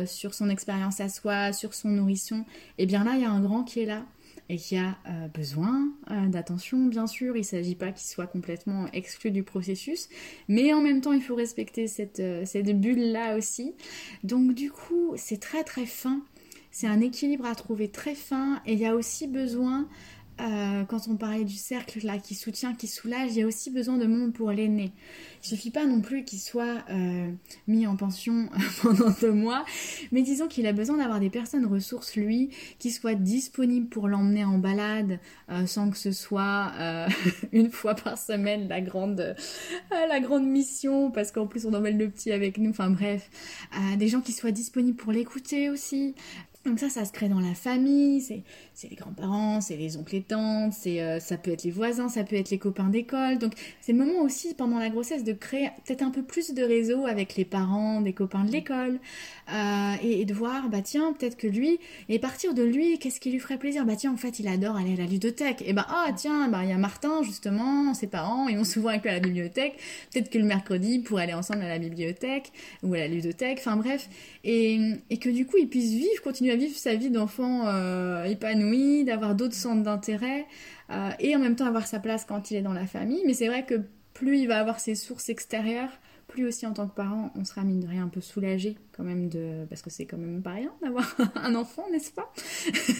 sur 0.07 0.33
son 0.33 0.49
expérience 0.49 1.01
à 1.01 1.09
soi, 1.09 1.51
sur 1.51 1.73
son 1.73 1.89
nourrisson, 1.89 2.45
eh 2.77 2.85
bien 2.85 3.03
là, 3.03 3.15
il 3.15 3.21
y 3.21 3.25
a 3.25 3.31
un 3.31 3.41
grand 3.41 3.63
qui 3.63 3.81
est 3.81 3.85
là 3.85 4.05
et 4.14 4.14
qui 4.53 4.77
a 4.77 4.97
euh, 5.07 5.27
besoin 5.27 5.89
euh, 6.11 6.27
d'attention, 6.27 6.85
bien 6.85 7.07
sûr. 7.07 7.35
Il 7.35 7.39
ne 7.39 7.45
s'agit 7.45 7.75
pas 7.75 7.91
qu'il 7.91 8.07
soit 8.07 8.27
complètement 8.27 8.87
exclu 8.93 9.31
du 9.31 9.43
processus, 9.43 10.07
mais 10.47 10.73
en 10.73 10.81
même 10.81 11.01
temps, 11.01 11.13
il 11.13 11.21
faut 11.21 11.35
respecter 11.35 11.87
cette, 11.87 12.19
euh, 12.19 12.43
cette 12.45 12.79
bulle-là 12.79 13.37
aussi. 13.37 13.73
Donc, 14.23 14.53
du 14.53 14.71
coup, 14.71 15.13
c'est 15.15 15.39
très 15.39 15.63
très 15.63 15.85
fin. 15.85 16.21
C'est 16.69 16.87
un 16.87 16.99
équilibre 16.99 17.45
à 17.45 17.55
trouver 17.55 17.87
très 17.87 18.15
fin 18.15 18.61
et 18.65 18.73
il 18.73 18.79
y 18.79 18.85
a 18.85 18.95
aussi 18.95 19.27
besoin 19.27 19.87
euh, 20.41 20.83
quand 20.83 21.07
on 21.07 21.15
parlait 21.15 21.45
du 21.45 21.55
cercle 21.55 22.05
là 22.05 22.17
qui 22.17 22.35
soutient, 22.35 22.73
qui 22.73 22.87
soulage, 22.87 23.31
il 23.31 23.39
y 23.39 23.43
a 23.43 23.47
aussi 23.47 23.69
besoin 23.69 23.97
de 23.97 24.05
monde 24.05 24.33
pour 24.33 24.51
l'aîné. 24.51 24.91
Il 25.43 25.47
suffit 25.47 25.71
pas 25.71 25.85
non 25.85 26.01
plus 26.01 26.25
qu'il 26.25 26.39
soit 26.39 26.83
euh, 26.89 27.31
mis 27.67 27.87
en 27.87 27.95
pension 27.95 28.49
pendant 28.81 29.11
deux 29.21 29.31
mois, 29.31 29.63
mais 30.11 30.23
disons 30.23 30.47
qu'il 30.47 30.67
a 30.67 30.73
besoin 30.73 30.97
d'avoir 30.97 31.21
des 31.21 31.29
personnes 31.29 31.65
ressources 31.65 32.15
lui, 32.15 32.49
qui 32.79 32.91
soient 32.91 33.15
disponibles 33.15 33.87
pour 33.87 34.09
l'emmener 34.09 34.43
en 34.43 34.57
balade 34.57 35.19
euh, 35.49 35.65
sans 35.65 35.89
que 35.89 35.97
ce 35.97 36.11
soit 36.11 36.73
une 37.53 37.71
fois 37.71 37.95
par 37.95 38.17
semaine 38.17 38.67
la 38.67 38.81
grande 38.81 39.35
la 39.91 40.19
grande 40.19 40.45
mission 40.45 41.11
parce 41.11 41.31
qu'en 41.31 41.47
plus 41.47 41.65
on 41.65 41.73
emmène 41.73 41.97
le 41.97 42.09
petit 42.09 42.31
avec 42.31 42.57
nous. 42.57 42.71
Enfin 42.71 42.89
bref, 42.89 43.29
des 43.97 44.07
gens 44.07 44.21
qui 44.21 44.33
soient 44.33 44.51
disponibles 44.51 44.97
pour 44.97 45.11
l'écouter 45.11 45.69
aussi, 45.69 46.15
Donc 46.65 46.79
ça, 46.79 46.89
ça 46.89 47.05
se 47.05 47.11
crée 47.11 47.29
dans 47.29 47.39
la 47.39 47.53
famille, 47.53 48.21
c'est 48.21 48.89
les 48.89 48.95
grands-parents, 48.95 49.61
c'est 49.61 49.77
les 49.77 49.97
oncles 49.97 50.15
et 50.15 50.21
tantes, 50.23 50.73
c'est 50.73 50.99
euh, 50.99 51.19
ça 51.19 51.37
peut 51.37 51.51
être 51.51 51.63
les 51.63 51.69
voisins, 51.69 52.09
ça 52.09 52.23
peut 52.23 52.35
être 52.35 52.49
les 52.49 52.57
copains 52.57 52.89
d'école. 52.89 53.37
Donc 53.37 53.53
c'est 53.81 53.91
le 53.91 53.99
moment 53.99 54.21
aussi 54.21 54.55
pendant 54.55 54.79
la 54.79 54.89
grossesse 54.89 55.23
de 55.23 55.33
créer 55.33 55.69
peut-être 55.85 56.01
un 56.01 56.09
peu 56.09 56.23
plus 56.23 56.55
de 56.55 56.63
réseau 56.63 57.05
avec 57.05 57.35
les 57.35 57.45
parents, 57.45 58.01
des 58.01 58.13
copains 58.13 58.45
de 58.45 58.51
l'école, 58.51 58.99
euh, 59.53 59.93
et, 60.01 60.25
de 60.25 60.33
voir, 60.33 60.69
bah 60.69 60.81
tiens, 60.81 61.13
peut-être 61.13 61.37
que 61.37 61.45
lui, 61.45 61.77
et 62.09 62.17
partir 62.17 62.55
de 62.55 62.63
lui, 62.63 62.97
qu'est-ce 62.97 63.19
qui 63.19 63.29
lui 63.29 63.39
ferait 63.39 63.57
plaisir? 63.57 63.85
Bah 63.85 63.95
tiens, 63.95 64.11
en 64.11 64.17
fait, 64.17 64.39
il 64.39 64.47
adore 64.47 64.75
aller 64.75 64.93
à 64.93 64.97
la 64.97 65.05
ludothèque. 65.05 65.63
Et 65.67 65.73
bah 65.73 65.85
ah 65.87 66.11
tiens, 66.15 66.47
bah 66.49 66.61
il 66.63 66.69
y 66.69 66.73
a 66.73 66.77
Martin 66.77 67.21
justement, 67.21 67.93
ses 67.93 68.07
parents, 68.07 68.47
ils 68.47 68.57
vont 68.57 68.63
souvent 68.63 68.89
avec 68.89 69.03
lui 69.03 69.09
à 69.11 69.13
la 69.13 69.19
bibliothèque. 69.19 69.77
Peut-être 70.11 70.31
que 70.31 70.39
le 70.39 70.45
mercredi, 70.45 70.97
pour 70.97 71.19
aller 71.19 71.33
ensemble 71.33 71.61
à 71.61 71.67
la 71.67 71.77
bibliothèque 71.77 72.51
ou 72.81 72.95
à 72.95 72.97
la 72.97 73.07
ludothèque. 73.07 73.59
Enfin 73.59 73.77
bref, 73.77 74.09
et, 74.43 74.79
et 75.11 75.17
que 75.17 75.29
du 75.29 75.45
coup, 75.45 75.57
ils 75.57 75.69
puissent 75.69 75.93
vivre, 75.93 76.23
continuer 76.23 76.53
à 76.53 76.54
vivre 76.55 76.75
sa 76.75 76.95
vie 76.95 77.09
d'enfant 77.09 77.67
euh, 77.67 78.23
épanoui, 78.25 79.03
d'avoir 79.03 79.35
d'autres 79.35 79.55
centres 79.55 79.83
d'intérêt 79.83 80.45
euh, 80.89 81.09
et 81.19 81.35
en 81.35 81.39
même 81.39 81.55
temps 81.55 81.65
avoir 81.65 81.87
sa 81.87 81.99
place 81.99 82.25
quand 82.25 82.51
il 82.51 82.57
est 82.57 82.61
dans 82.61 82.73
la 82.73 82.87
famille. 82.87 83.21
Mais 83.25 83.33
c'est 83.33 83.47
vrai 83.47 83.65
que 83.65 83.81
plus 84.13 84.39
il 84.39 84.47
va 84.47 84.59
avoir 84.59 84.79
ses 84.79 84.95
sources 84.95 85.29
extérieures, 85.29 85.91
aussi 86.43 86.65
en 86.65 86.73
tant 86.73 86.87
que 86.87 86.95
parent, 86.95 87.31
on 87.35 87.45
sera 87.45 87.63
mine 87.63 87.79
de 87.79 87.87
rien 87.87 88.03
un 88.03 88.07
peu 88.07 88.21
soulagé 88.21 88.75
quand 88.91 89.03
même 89.03 89.29
de 89.29 89.65
parce 89.69 89.81
que 89.81 89.89
c'est 89.89 90.05
quand 90.05 90.17
même 90.17 90.41
pas 90.41 90.51
rien 90.51 90.71
d'avoir 90.81 91.15
un 91.35 91.55
enfant, 91.55 91.83
n'est-ce 91.91 92.11
pas? 92.11 92.31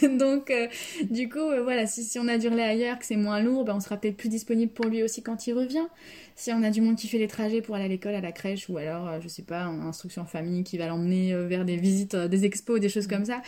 Donc 0.18 0.52
euh, 0.52 0.68
du 1.10 1.30
coup 1.30 1.40
voilà, 1.64 1.88
si, 1.88 2.04
si, 2.04 2.20
on 2.20 2.28
a 2.28 2.38
du 2.38 2.48
relais 2.48 2.64
ailleurs, 2.64 3.00
que 3.00 3.06
c'est 3.06 3.16
moins 3.16 3.42
lourd, 3.42 3.66
ben, 3.66 3.76
on 3.76 3.80
sera 3.80 3.98
peut-être 3.98 4.18
plus 4.18 4.30
disponible 4.30 4.72
pour 4.72 4.86
lui 4.86 5.04
aussi 5.04 5.22
quand 5.24 5.48
il 5.48 5.54
revient. 5.54 5.86
Si 6.36 6.52
on 6.52 6.64
a 6.64 6.70
du 6.70 6.82
monde 6.82 6.98
qui 6.98 7.08
fait 7.08 7.18
les 7.18 7.28
trajets 7.28 7.62
pour 7.62 7.76
aller 7.76 7.86
à 7.86 7.88
l'école, 7.88 8.14
à 8.14 8.22
la 8.22 8.32
crèche 8.32 8.68
ou 8.70 8.78
alors 8.78 9.22
je 9.22 9.28
sais 9.28 9.44
pas, 9.44 9.64
instruction 9.64 10.24
en 10.24 10.26
famille 10.26 10.64
qui 10.64 10.78
va 10.78 10.88
l'emmener 10.88 11.36
vers 11.48 11.66
des 11.66 11.78
visites, 11.78 12.16
des 12.16 12.46
expos, 12.46 12.80
des 12.80 12.90
choses 12.90 13.08
comme 13.08 13.26
ça 13.26 13.42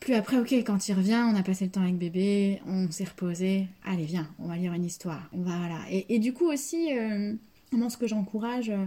plus 0.00 0.14
après, 0.14 0.38
ok, 0.38 0.52
quand 0.66 0.88
il 0.88 0.94
revient, 0.94 1.24
on 1.32 1.34
a 1.34 1.42
passé 1.42 1.64
le 1.64 1.70
temps 1.70 1.82
avec 1.82 1.96
bébé, 1.96 2.60
on 2.66 2.90
s'est 2.90 3.04
reposé, 3.04 3.68
allez 3.84 4.04
viens, 4.04 4.28
on 4.38 4.48
va 4.48 4.56
lire 4.56 4.74
une 4.74 4.84
histoire, 4.84 5.30
on 5.32 5.40
va 5.40 5.56
voilà. 5.56 5.80
Et, 5.90 6.18
du 6.18 6.34
coup 6.34 6.46
aussi, 6.46 6.90
euh, 7.82 7.88
ce 7.88 7.96
que 7.96 8.06
j'encourage, 8.06 8.70
euh, 8.70 8.86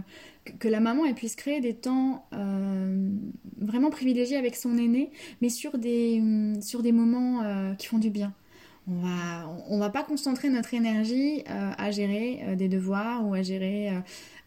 que, 0.58 0.68
la 0.68 0.80
maman 0.80 1.04
elle 1.06 1.14
puisse 1.14 1.36
créer 1.36 1.60
des 1.60 1.74
temps 1.74 2.26
euh, 2.32 3.10
vraiment 3.58 3.90
privilégiés 3.90 4.36
avec 4.36 4.56
son 4.56 4.76
aîné, 4.76 5.10
mais 5.40 5.48
sur 5.48 5.78
des, 5.78 6.22
sur 6.60 6.82
des 6.82 6.92
moments 6.92 7.42
euh, 7.42 7.74
qui 7.74 7.86
font 7.86 7.98
du 7.98 8.10
bien. 8.10 8.32
On 8.90 9.00
va, 9.00 9.46
on 9.68 9.78
va 9.78 9.90
pas 9.90 10.02
concentrer 10.02 10.48
notre 10.48 10.72
énergie 10.72 11.44
à 11.46 11.90
gérer 11.90 12.56
des 12.56 12.68
devoirs 12.68 13.28
ou 13.28 13.34
à 13.34 13.42
gérer 13.42 13.92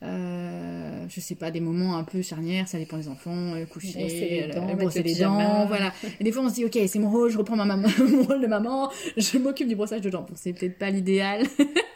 je 0.02 1.20
sais 1.20 1.36
pas, 1.36 1.52
des 1.52 1.60
moments 1.60 1.96
un 1.96 2.04
peu 2.04 2.24
charnières, 2.24 2.68
ça 2.68 2.80
dépend 2.80 2.98
des 2.98 3.08
enfants, 3.08 3.54
coucher, 3.70 4.00
brosser 4.00 4.30
les 4.30 4.48
dents, 4.48 4.76
brosser 4.76 5.04
les 5.04 5.14
dents 5.14 5.68
voilà. 5.68 5.94
Et 6.20 6.24
des 6.24 6.32
fois 6.32 6.42
on 6.42 6.50
se 6.50 6.56
dit, 6.56 6.66
ok, 6.66 6.76
c'est 6.88 6.98
mon 6.98 7.12
rôle, 7.12 7.30
je 7.30 7.38
reprends 7.38 7.56
ma 7.56 7.66
maman, 7.66 7.88
mon 8.00 8.24
rôle 8.24 8.42
de 8.42 8.48
maman, 8.48 8.89
je 9.16 9.38
m'occupe 9.38 9.68
du 9.68 9.76
brossage 9.76 10.02
de 10.02 10.10
dents. 10.10 10.26
Bon, 10.28 10.34
c'est 10.34 10.54
peut-être 10.54 10.80
pas 10.80 10.89
l'idéal. 10.89 11.46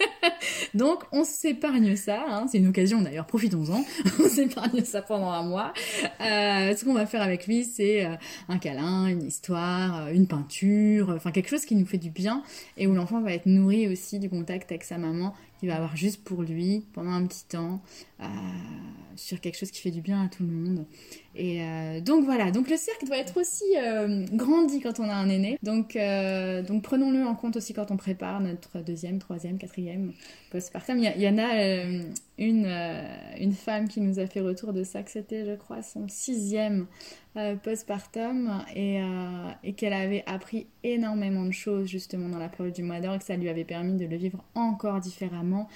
Donc 0.76 1.04
on 1.14 1.24
s'épargne 1.24 1.96
ça, 1.96 2.26
hein. 2.28 2.48
c'est 2.52 2.58
une 2.58 2.68
occasion 2.68 3.02
d'ailleurs, 3.02 3.26
profitons-en, 3.26 3.86
on 4.20 4.28
s'épargne 4.28 4.84
ça 4.84 5.02
pendant 5.02 5.32
un 5.32 5.44
mois. 5.44 5.74
Euh, 6.20 6.76
ce 6.76 6.84
qu'on 6.84 6.94
va 6.94 7.06
faire 7.06 7.22
avec 7.22 7.48
lui, 7.48 7.64
c'est 7.64 8.06
euh, 8.06 8.16
un 8.50 8.58
câlin, 8.58 9.08
une 9.08 9.24
histoire, 9.24 10.08
euh, 10.08 10.14
une 10.14 10.28
peinture, 10.28 11.12
enfin 11.16 11.32
quelque 11.32 11.50
chose 11.50 11.64
qui 11.64 11.76
nous 11.76 11.86
fait 11.86 11.98
du 11.98 12.10
bien 12.10 12.44
et 12.76 12.88
où 12.88 12.94
l'enfant 12.94 13.22
va 13.22 13.32
être 13.32 13.46
nourri 13.46 13.88
aussi 13.88 14.20
du 14.20 14.30
contact 14.30 14.70
avec 14.70 14.84
sa 14.84 14.98
maman 14.98 15.34
qu'il 15.66 15.72
va 15.72 15.78
avoir 15.78 15.98
juste 15.98 16.24
pour 16.24 16.44
lui 16.44 16.86
pendant 16.94 17.12
un 17.12 17.26
petit 17.26 17.46
temps 17.46 17.82
sur 19.16 19.40
quelque 19.40 19.58
chose 19.58 19.72
qui 19.72 19.82
fait 19.82 19.92
du 19.92 20.02
bien 20.02 20.24
à 20.24 20.28
tout 20.28 20.44
le 20.44 20.52
monde. 20.52 20.86
Et 21.36 21.62
euh, 21.62 22.00
donc 22.00 22.24
voilà, 22.24 22.52
donc 22.52 22.70
le 22.70 22.78
cercle 22.78 23.06
doit 23.06 23.18
être 23.18 23.38
aussi 23.40 23.66
euh, 23.78 24.26
grandi 24.32 24.80
quand 24.80 25.00
on 25.00 25.10
a 25.10 25.14
un 25.14 25.30
aîné. 25.30 25.58
Donc, 25.64 25.96
euh, 25.96 26.62
donc 26.62 26.84
prenons-le 26.84 27.26
en 27.26 27.36
compte 27.36 27.58
aussi 27.58 27.74
quand 27.74 27.92
on 27.92 27.98
prépare 27.98 28.40
notre 28.40 28.80
deuxième, 28.80 29.20
troisième, 29.20 29.58
quatrième 29.58 30.14
postpartum. 30.52 30.98
Il 30.98 31.22
y, 31.22 31.28
en 31.28 31.38
a 31.38 31.86
une, 32.38 32.68
une 33.40 33.54
femme 33.54 33.88
qui 33.88 34.02
nous 34.02 34.20
a 34.20 34.28
fait 34.28 34.42
retour 34.42 34.74
de 34.74 34.84
ça, 34.84 35.04
que 35.04 35.12
c'était, 35.12 35.46
je 35.46 35.56
crois, 35.56 35.82
son 35.82 36.08
sixième 36.08 36.88
postpartum 37.64 38.64
et, 38.76 39.00
et 39.64 39.74
qu'elle 39.74 39.94
avait 39.94 40.24
appris 40.26 40.68
énormément 40.84 41.46
de 41.46 41.52
choses 41.52 41.88
justement 41.88 42.30
dans 42.30 42.38
la 42.38 42.50
période 42.50 42.74
du 42.74 42.84
mois 42.84 43.00
d'or 43.00 43.16
et 43.16 43.20
que 43.20 43.26
ça 43.26 43.36
lui 43.36 43.50
avait 43.50 43.64
permis 43.66 43.98
de 43.98 44.06
le 44.06 44.16
vivre 44.16 44.44
encore 44.54 45.00
différemment. 45.00 45.68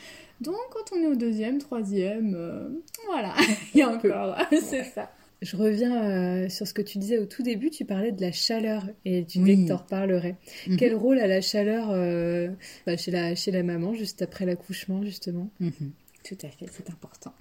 Donc 0.41 0.55
quand 0.72 0.95
on 0.95 1.03
est 1.03 1.07
au 1.07 1.16
deuxième, 1.16 1.57
troisième, 1.60 2.82
voilà, 3.07 3.34
il 3.74 3.80
y 3.80 3.82
a 3.82 3.89
encore, 3.89 4.36
c'est 4.51 4.84
ça. 4.84 5.10
Je 5.41 5.55
reviens 5.55 6.03
euh, 6.03 6.49
sur 6.49 6.68
ce 6.68 6.74
que 6.74 6.82
tu 6.82 6.97
disais 6.97 7.18
au 7.18 7.26
tout 7.26 7.43
début, 7.43 7.70
tu 7.70 7.86
parlais 7.86 8.12
de 8.12 8.22
la 8.22 8.32
chaleur 8.32 8.86
et 9.05 9.24
tu 9.26 9.39
disais 9.39 9.55
que 9.55 9.68
tu 9.68 9.72
en 9.72 9.78
reparlerais. 9.78 10.36
Mhm. 10.68 10.78
Quel 10.78 10.95
rôle 10.95 11.18
a 11.20 11.28
la 11.28 11.39
chaleur 11.39 11.91
euh, 11.91 12.49
bah, 12.86 12.97
chez, 12.97 13.12
la, 13.12 13.36
chez 13.36 13.51
la 13.51 13.64
maman 13.64 13.93
juste 13.93 14.22
après 14.22 14.45
l'accouchement 14.45 15.01
justement? 15.03 15.49
Mhm. 15.62 15.91
Tout 16.30 16.38
à 16.46 16.50
fait, 16.50 16.68
c'est 16.72 16.92
important. 16.92 17.34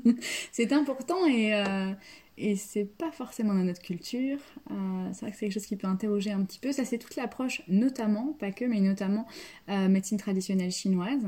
c'est 0.50 0.72
important 0.72 1.24
et, 1.26 1.54
euh, 1.54 1.92
et 2.38 2.56
c'est 2.56 2.84
pas 2.84 3.10
forcément 3.12 3.52
dans 3.52 3.64
notre 3.64 3.82
culture. 3.82 4.38
Euh, 4.70 4.74
c'est 5.12 5.20
vrai 5.20 5.30
que 5.30 5.36
c'est 5.36 5.46
quelque 5.46 5.52
chose 5.52 5.66
qui 5.66 5.76
peut 5.76 5.86
interroger 5.86 6.30
un 6.32 6.42
petit 6.44 6.58
peu. 6.58 6.72
Ça, 6.72 6.84
c'est 6.84 6.98
toute 6.98 7.16
l'approche, 7.16 7.62
notamment, 7.68 8.34
pas 8.38 8.52
que, 8.52 8.64
mais 8.64 8.80
notamment 8.80 9.26
euh, 9.68 9.88
médecine 9.88 10.16
traditionnelle 10.16 10.70
chinoise, 10.70 11.20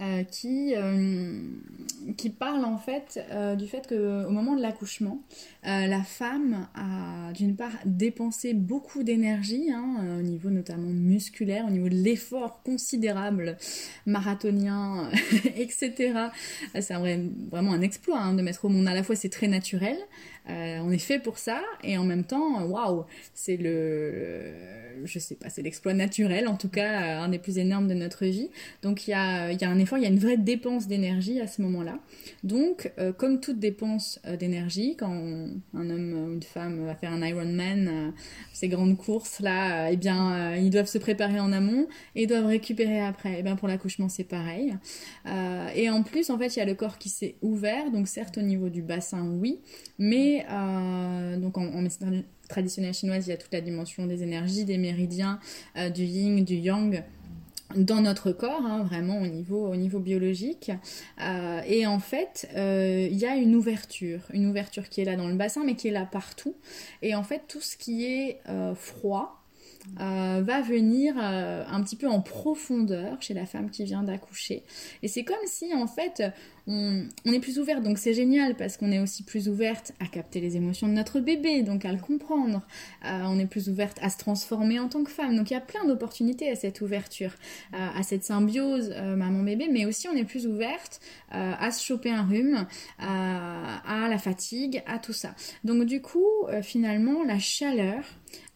euh, 0.00 0.24
qui, 0.24 0.74
qui 2.16 2.30
parle 2.30 2.64
en 2.64 2.78
fait 2.78 3.20
du 3.56 3.66
fait 3.66 3.88
qu'au 3.88 4.30
moment 4.30 4.54
de 4.54 4.60
l'accouchement, 4.60 5.22
la 5.62 6.02
femme 6.02 6.68
a 6.74 7.32
d'une 7.32 7.56
part 7.56 7.72
dépensé 7.84 8.54
beaucoup 8.54 9.02
d'énergie, 9.02 9.70
hein, 9.72 10.18
au 10.18 10.22
niveau 10.22 10.50
notamment 10.50 10.88
musculaire, 10.88 11.64
au 11.66 11.70
niveau 11.70 11.88
de 11.88 11.94
l'effort 11.94 12.62
considérable 12.62 13.56
marathonien, 14.06 15.08
etc. 15.56 16.14
C'est 16.80 16.94
vraiment 17.50 17.72
un 17.72 17.82
exploit 17.82 18.20
hein, 18.20 18.34
de 18.34 18.42
mettre 18.42 18.64
au 18.64 18.68
monde. 18.68 18.88
À 18.88 18.94
la 18.94 19.02
fois, 19.02 19.16
c'est 19.16 19.30
très 19.30 19.48
naturel. 19.48 19.96
Euh, 20.50 20.80
on 20.82 20.90
est 20.90 20.98
fait 20.98 21.20
pour 21.20 21.38
ça 21.38 21.60
et 21.84 21.96
en 21.96 22.04
même 22.04 22.24
temps, 22.24 22.64
waouh, 22.64 23.04
c'est 23.32 23.56
le, 23.56 24.52
je 25.04 25.18
sais 25.20 25.36
pas, 25.36 25.48
c'est 25.48 25.62
l'exploit 25.62 25.94
naturel, 25.94 26.48
en 26.48 26.56
tout 26.56 26.68
cas 26.68 27.20
un 27.22 27.28
des 27.28 27.38
plus 27.38 27.58
énormes 27.58 27.86
de 27.86 27.94
notre 27.94 28.26
vie. 28.26 28.50
Donc 28.82 29.06
il 29.06 29.12
y 29.12 29.14
a, 29.14 29.52
y 29.52 29.64
a 29.64 29.70
un 29.70 29.78
effort, 29.78 29.98
il 29.98 30.02
y 30.02 30.06
a 30.06 30.10
une 30.10 30.18
vraie 30.18 30.36
dépense 30.36 30.88
d'énergie 30.88 31.40
à 31.40 31.46
ce 31.46 31.62
moment-là. 31.62 31.98
Donc 32.42 32.90
euh, 32.98 33.12
comme 33.12 33.40
toute 33.40 33.60
dépense 33.60 34.20
euh, 34.26 34.36
d'énergie, 34.36 34.96
quand 34.96 35.12
un 35.12 35.90
homme 35.90 36.12
ou 36.12 36.32
une 36.32 36.42
femme 36.42 36.84
va 36.86 36.96
faire 36.96 37.12
un 37.12 37.24
Ironman, 37.24 38.12
ces 38.52 38.68
grandes 38.68 38.96
courses 38.96 39.38
là, 39.38 39.90
eh 39.92 39.96
bien 39.96 40.56
ils 40.56 40.70
doivent 40.70 40.86
se 40.86 40.98
préparer 40.98 41.38
en 41.38 41.52
amont 41.52 41.86
et 42.16 42.26
doivent 42.26 42.46
récupérer 42.46 43.00
après. 43.00 43.36
Eh 43.38 43.42
bien 43.44 43.54
pour 43.54 43.68
l'accouchement 43.68 44.08
c'est 44.08 44.24
pareil. 44.24 44.74
et 45.76 45.88
en 45.88 46.02
plus 46.02 46.30
en 46.30 46.38
fait 46.38 46.56
il 46.56 46.58
y 46.58 46.62
a 46.62 46.64
le 46.64 46.74
corps 46.74 46.98
qui 46.98 47.10
s'est 47.10 47.36
ouvert, 47.42 47.90
donc 47.92 48.08
certes 48.08 48.38
au 48.38 48.42
niveau 48.42 48.68
du 48.70 48.82
bassin 48.82 49.28
oui, 49.40 49.60
mais 49.98 50.31
euh, 50.50 51.36
donc 51.36 51.58
en, 51.58 51.82
médecine 51.82 52.24
traditionnelle 52.48 52.94
chinoise, 52.94 53.26
il 53.26 53.30
y 53.30 53.32
a 53.32 53.36
toute 53.36 53.52
la 53.52 53.60
dimension 53.60 54.06
des 54.06 54.22
énergies, 54.22 54.64
des 54.64 54.78
méridiens, 54.78 55.38
euh, 55.76 55.90
du 55.90 56.04
yin, 56.04 56.44
du 56.44 56.56
yang 56.56 57.02
dans 57.76 58.02
notre 58.02 58.32
corps, 58.32 58.66
hein, 58.66 58.82
vraiment 58.82 59.18
au 59.18 59.26
niveau, 59.26 59.66
au 59.66 59.76
niveau 59.76 59.98
biologique. 59.98 60.70
Euh, 61.22 61.62
et 61.66 61.86
en 61.86 62.00
fait, 62.00 62.46
il 62.54 63.16
y 63.16 63.24
a 63.24 63.36
une 63.36 63.54
ouverture, 63.54 64.20
une 64.32 64.46
ouverture 64.46 64.90
qui 64.90 65.00
est 65.00 65.04
là 65.04 65.16
dans 65.16 65.28
le 65.28 65.36
bassin, 65.36 65.62
mais 65.64 65.74
qui 65.74 65.88
est 65.88 65.92
là 65.92 66.04
partout. 66.04 66.54
Et 67.00 67.14
en 67.14 67.22
fait, 67.22 67.44
tout 67.48 67.62
ce 67.62 67.78
qui 67.78 68.04
est 68.04 68.40
froid, 68.74 69.42
euh, 70.00 70.42
va 70.44 70.60
venir 70.60 71.14
euh, 71.18 71.64
un 71.68 71.82
petit 71.82 71.96
peu 71.96 72.08
en 72.08 72.20
profondeur 72.20 73.20
chez 73.20 73.34
la 73.34 73.46
femme 73.46 73.68
qui 73.68 73.84
vient 73.84 74.04
d'accoucher. 74.04 74.62
Et 75.02 75.08
c'est 75.08 75.24
comme 75.24 75.44
si 75.44 75.74
en 75.74 75.88
fait 75.88 76.22
on, 76.66 77.06
est 77.24 77.40
plus 77.40 77.58
ouverte, 77.58 77.82
donc 77.82 77.98
c'est 77.98 78.14
génial 78.14 78.54
parce 78.56 78.76
qu'on 78.76 78.92
est 78.92 78.98
aussi 78.98 79.22
plus 79.22 79.48
ouverte 79.48 79.92
à 80.00 80.06
capter 80.06 80.40
les 80.40 80.56
émotions 80.56 80.86
de 80.86 80.92
notre 80.92 81.20
bébé, 81.20 81.62
donc 81.62 81.84
à 81.84 81.92
le 81.92 81.98
comprendre. 81.98 82.62
Euh, 83.04 83.22
on 83.24 83.38
est 83.38 83.46
plus 83.46 83.68
ouverte 83.68 83.98
à 84.02 84.08
se 84.08 84.18
transformer 84.18 84.78
en 84.78 84.88
tant 84.88 85.04
que 85.04 85.10
femme. 85.10 85.36
Donc 85.36 85.50
il 85.50 85.54
y 85.54 85.56
a 85.56 85.60
plein 85.60 85.84
d'opportunités 85.84 86.50
à 86.50 86.54
cette 86.54 86.80
ouverture, 86.80 87.32
à 87.72 88.02
cette 88.02 88.24
symbiose 88.24 88.90
maman-bébé, 88.90 89.68
mais 89.70 89.86
aussi 89.86 90.08
on 90.08 90.14
est 90.14 90.24
plus 90.24 90.46
ouverte 90.46 91.00
à 91.30 91.70
se 91.70 91.84
choper 91.84 92.10
un 92.10 92.22
rhume, 92.22 92.66
à 92.98 94.06
la 94.08 94.18
fatigue, 94.18 94.82
à 94.86 94.98
tout 94.98 95.12
ça. 95.12 95.34
Donc 95.64 95.84
du 95.84 96.00
coup, 96.00 96.26
finalement, 96.62 97.24
la 97.24 97.38
chaleur 97.38 98.04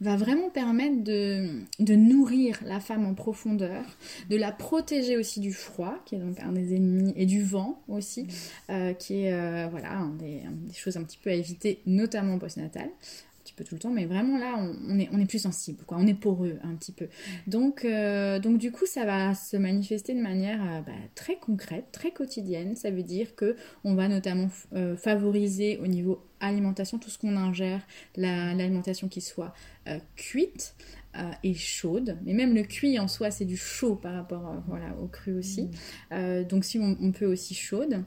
va 0.01 0.17
vraiment 0.17 0.51
permettre 0.51 1.03
de, 1.03 1.95
nourrir 1.95 2.59
la 2.65 2.81
femme 2.81 3.07
en 3.07 3.15
profondeur, 3.15 3.85
de 4.29 4.37
la 4.37 4.53
protéger 4.53 5.17
aussi 5.17 5.41
du 5.41 5.53
froid, 5.53 5.95
qui 6.05 6.17
est 6.17 6.19
donc 6.19 6.39
un 6.41 6.53
des 6.53 6.75
ennemis, 6.75 7.13
et 7.17 7.27
du 7.27 7.43
vent 7.43 7.83
aussi, 7.97 8.27
euh, 8.71 8.93
qui 8.95 9.25
est 9.25 9.33
euh, 9.33 9.69
voilà, 9.71 10.09
des, 10.19 10.43
choses 10.75 10.97
un 10.97 11.03
petit 11.03 11.19
peu 11.19 11.31
à 11.31 11.35
éviter, 11.35 11.81
notamment 11.87 12.39
postnatal 12.39 12.89
petit 13.45 13.55
peu 13.55 13.63
tout 13.63 13.77
le 13.77 13.81
temps, 13.81 13.91
mais 13.91 14.07
vraiment 14.07 14.39
là, 14.39 14.57
on, 14.59 14.99
est, 14.99 15.09
on 15.13 15.21
est 15.21 15.27
plus 15.27 15.39
sensible, 15.39 15.85
quoi. 15.87 15.99
On 16.01 16.07
est 16.09 16.15
poreux 16.15 16.59
un 16.65 16.75
petit 16.75 16.91
peu. 16.91 17.07
Donc, 17.47 17.85
euh, 17.85 18.41
donc 18.41 18.59
du 18.59 18.73
coup, 18.73 18.87
ça 18.87 19.05
va 19.05 19.37
se 19.37 19.57
manifester 19.57 20.15
de 20.15 20.21
manière 20.21 20.83
bah, 20.85 20.91
très 21.15 21.37
concrète, 21.37 21.85
très 21.93 22.11
quotidienne. 22.11 22.75
Ça 22.75 22.91
veut 22.91 23.05
dire 23.05 23.37
que 23.37 23.55
on 23.85 23.95
va 23.95 24.09
notamment 24.09 24.49
favoriser 24.97 25.79
au 25.79 25.87
niveau 25.87 26.25
alimentation 26.41 26.99
tout 26.99 27.09
ce 27.09 27.19
qu'on 27.19 27.37
ingère, 27.37 27.87
l'alimentation 28.17 29.07
qui 29.07 29.21
soit 29.21 29.55
cuite. 30.17 30.75
Et 31.43 31.55
chaude, 31.55 32.19
mais 32.25 32.33
même 32.33 32.55
le 32.55 32.63
cuit 32.63 32.99
en 32.99 33.09
soi 33.09 33.31
c'est 33.31 33.45
du 33.45 33.57
chaud 33.57 33.97
par 33.97 34.15
rapport 34.15 34.63
voilà, 34.69 34.95
au 35.03 35.07
cru 35.07 35.35
aussi. 35.35 35.71
Mmh. 36.11 36.45
donc 36.45 36.65
si 36.65 36.79
on, 36.79 37.13
peut 37.13 37.27
aussi 37.27 37.55
chaude, 37.55 38.05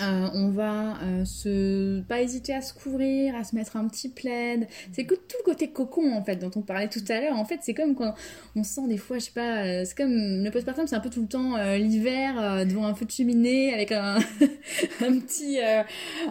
euh, 0.00 0.28
on 0.34 0.48
va 0.50 0.98
euh, 1.02 1.24
se 1.24 2.00
pas 2.02 2.20
hésiter 2.20 2.52
à 2.52 2.60
se 2.60 2.74
couvrir, 2.74 3.34
à 3.34 3.44
se 3.44 3.54
mettre 3.54 3.76
un 3.76 3.88
petit 3.88 4.08
plaid. 4.08 4.68
C'est 4.92 5.04
que 5.04 5.14
tout 5.14 5.36
le 5.40 5.44
côté 5.44 5.68
cocon 5.68 6.12
en 6.12 6.22
fait 6.22 6.36
dont 6.36 6.50
on 6.54 6.62
parlait 6.62 6.88
tout 6.88 7.04
à 7.08 7.20
l'heure. 7.20 7.36
En 7.36 7.44
fait, 7.44 7.60
c'est 7.62 7.72
comme 7.72 7.94
quand 7.94 8.14
on 8.54 8.62
sent 8.62 8.88
des 8.88 8.98
fois, 8.98 9.18
je 9.18 9.24
sais 9.24 9.30
pas, 9.34 9.64
euh, 9.64 9.84
c'est 9.86 9.96
comme 9.96 10.44
le 10.44 10.50
postpartum, 10.50 10.86
c'est 10.86 10.96
un 10.96 11.00
peu 11.00 11.10
tout 11.10 11.22
le 11.22 11.28
temps 11.28 11.56
l'hiver 11.76 12.66
devant 12.66 12.86
un 12.86 12.94
feu 12.94 13.06
de 13.06 13.10
cheminée 13.10 13.72
avec 13.72 13.92
un, 13.92 14.16
un 15.00 15.18
petit 15.18 15.58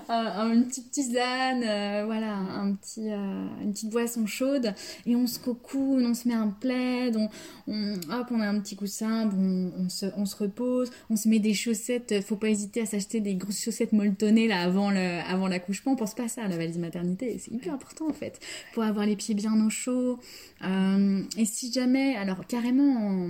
un, 0.10 0.52
une 0.52 0.66
petite 0.68 0.92
tisane, 0.92 2.06
voilà, 2.06 2.34
un 2.34 2.74
petit 2.74 3.08
une 3.08 3.72
petite 3.72 3.90
boisson 3.90 4.26
chaude 4.26 4.74
et 5.06 5.16
on 5.16 5.28
se 5.28 5.40
cocoune, 5.40 6.06
on 6.06 6.14
se 6.14 6.28
met 6.28 6.34
un 6.34 6.48
plaid, 6.48 7.18
on, 7.18 7.30
hop, 7.68 8.28
on 8.32 8.40
a 8.40 8.48
un 8.48 8.60
petit 8.60 8.76
coussin, 8.76 9.30
on 9.78 9.90
se 9.90 10.06
on 10.18 10.26
se 10.26 10.36
repose, 10.36 10.92
on 11.10 11.16
se 11.16 11.28
met 11.28 11.40
des 11.40 11.54
chaussettes. 11.54 12.22
Faut 12.26 12.36
pas 12.36 12.50
hésiter 12.50 12.82
à 12.82 12.86
s'acheter 12.86 13.20
des 13.20 13.36
grosses 13.36 13.55
chaussettes 13.56 13.94
molletonnées 13.94 14.48
là 14.48 14.62
avant 14.62 14.92
le, 14.92 15.20
avant 15.28 15.48
l'accouchement, 15.48 15.94
on 15.94 15.96
pense 15.96 16.14
pas 16.14 16.24
à 16.24 16.28
ça, 16.28 16.48
la 16.48 16.58
valise 16.58 16.78
maternité. 16.78 17.38
C'est 17.40 17.52
hyper 17.52 17.74
important 17.74 18.08
en 18.08 18.14
fait 18.14 18.40
pour 18.74 18.84
avoir 18.84 19.06
les 19.06 19.16
pieds 19.16 19.36
bien 19.36 19.54
au 19.66 19.70
chaud. 19.70 20.20
Euh, 20.64 21.24
et 21.38 21.46
si 21.46 21.72
jamais, 21.72 22.16
alors 22.16 22.46
carrément 22.48 23.30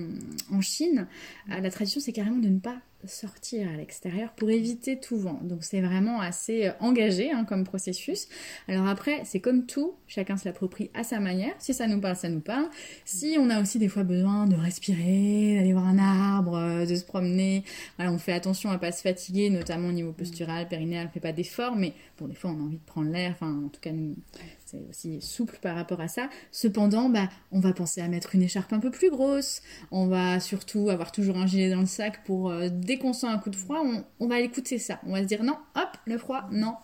en, 0.51 0.61
Chine, 0.61 1.07
euh, 1.51 1.59
la 1.59 1.69
tradition 1.69 2.01
c'est 2.01 2.13
carrément 2.13 2.39
de 2.39 2.49
ne 2.49 2.59
pas 2.59 2.77
sortir 3.07 3.69
à 3.69 3.77
l'extérieur 3.77 4.31
pour 4.33 4.49
éviter 4.49 4.99
tout 4.99 5.17
vent. 5.17 5.39
Donc 5.43 5.63
c'est 5.63 5.81
vraiment 5.81 6.21
assez 6.21 6.67
euh, 6.67 6.71
engagé 6.79 7.31
hein, 7.31 7.45
comme 7.45 7.63
processus. 7.63 8.27
Alors 8.67 8.87
après, 8.87 9.21
c'est 9.25 9.39
comme 9.39 9.65
tout, 9.65 9.95
chacun 10.07 10.37
se 10.37 10.45
l'approprie 10.45 10.89
à 10.93 11.03
sa 11.03 11.19
manière. 11.19 11.53
Si 11.59 11.73
ça 11.73 11.87
nous 11.87 11.99
parle, 11.99 12.15
ça 12.15 12.29
nous 12.29 12.39
parle. 12.39 12.67
Si 13.05 13.37
on 13.39 13.49
a 13.49 13.61
aussi 13.61 13.79
des 13.79 13.87
fois 13.87 14.03
besoin 14.03 14.47
de 14.47 14.55
respirer, 14.55 15.55
d'aller 15.57 15.73
voir 15.73 15.87
un 15.87 15.97
arbre, 15.97 16.57
euh, 16.57 16.85
de 16.85 16.95
se 16.95 17.03
promener, 17.03 17.63
voilà, 17.97 18.11
on 18.11 18.17
fait 18.17 18.33
attention 18.33 18.69
à 18.71 18.77
pas 18.77 18.91
se 18.91 19.01
fatiguer, 19.01 19.49
notamment 19.49 19.89
au 19.89 19.93
niveau 19.93 20.11
postural, 20.11 20.67
périnéal, 20.67 21.07
on 21.09 21.13
fait 21.13 21.19
pas 21.19 21.33
d'efforts, 21.33 21.75
mais 21.75 21.93
bon, 22.19 22.27
des 22.27 22.35
fois 22.35 22.51
on 22.51 22.59
a 22.59 22.63
envie 22.63 22.77
de 22.77 22.85
prendre 22.85 23.11
l'air, 23.11 23.31
enfin 23.31 23.63
en 23.65 23.69
tout 23.69 23.81
cas 23.81 23.91
nous, 23.91 24.15
c'est 24.65 24.83
aussi 24.89 25.21
souple 25.21 25.59
par 25.61 25.75
rapport 25.75 26.01
à 26.01 26.07
ça. 26.07 26.29
Cependant, 26.51 27.09
bah, 27.09 27.29
on 27.51 27.59
va 27.59 27.71
penser 27.71 28.01
à 28.01 28.07
mettre 28.07 28.33
une 28.33 28.41
écharpe 28.41 28.73
un 28.73 28.79
peu 28.79 28.89
plus 28.89 29.11
grosse. 29.11 29.61
On 29.91 30.07
va 30.07 30.39
surtout 30.39 30.89
avoir 30.89 31.11
toujours 31.11 31.37
un 31.37 31.45
gilet 31.45 31.69
dans 31.69 31.79
le 31.79 31.85
sac 31.85 32.23
pour 32.25 32.49
euh, 32.49 32.69
dès 32.71 32.97
qu'on 32.97 33.13
sent 33.13 33.27
un 33.27 33.37
coup 33.37 33.51
de 33.51 33.55
froid, 33.55 33.83
on, 34.19 34.27
va 34.27 34.39
écouter 34.39 34.79
ça. 34.79 34.99
On 35.05 35.11
va 35.11 35.21
se 35.21 35.27
dire 35.27 35.43
non, 35.43 35.57
hop, 35.75 35.97
le 36.05 36.17
froid, 36.17 36.47
non. 36.51 36.75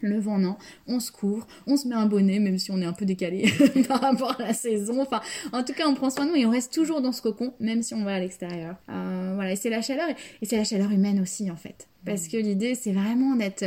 Le 0.00 0.20
vent, 0.20 0.38
non. 0.38 0.56
On 0.86 1.00
se 1.00 1.10
couvre, 1.10 1.44
on 1.66 1.76
se 1.76 1.88
met 1.88 1.96
un 1.96 2.06
bonnet, 2.06 2.38
même 2.38 2.56
si 2.58 2.70
on 2.70 2.80
est 2.80 2.84
un 2.84 2.92
peu 2.92 3.04
décalé 3.04 3.52
par 3.88 4.00
rapport 4.00 4.40
à 4.40 4.44
la 4.44 4.54
saison. 4.54 5.02
Enfin, 5.02 5.20
en 5.52 5.64
tout 5.64 5.72
cas, 5.72 5.88
on 5.88 5.94
prend 5.94 6.08
soin 6.08 6.24
de 6.24 6.30
nous 6.30 6.36
et 6.36 6.46
on 6.46 6.50
reste 6.50 6.72
toujours 6.72 7.00
dans 7.00 7.10
ce 7.10 7.20
cocon, 7.20 7.52
même 7.58 7.82
si 7.82 7.94
on 7.94 8.04
va 8.04 8.14
à 8.14 8.20
l'extérieur. 8.20 8.76
Euh, 8.90 9.32
voilà, 9.34 9.52
et 9.52 9.56
c'est 9.56 9.70
la 9.70 9.82
chaleur, 9.82 10.08
et 10.40 10.46
c'est 10.46 10.56
la 10.56 10.62
chaleur 10.62 10.92
humaine 10.92 11.20
aussi, 11.20 11.50
en 11.50 11.56
fait. 11.56 11.88
Parce 12.04 12.26
mmh. 12.26 12.30
que 12.30 12.36
l'idée, 12.36 12.74
c'est 12.76 12.92
vraiment 12.92 13.34
d'être 13.34 13.64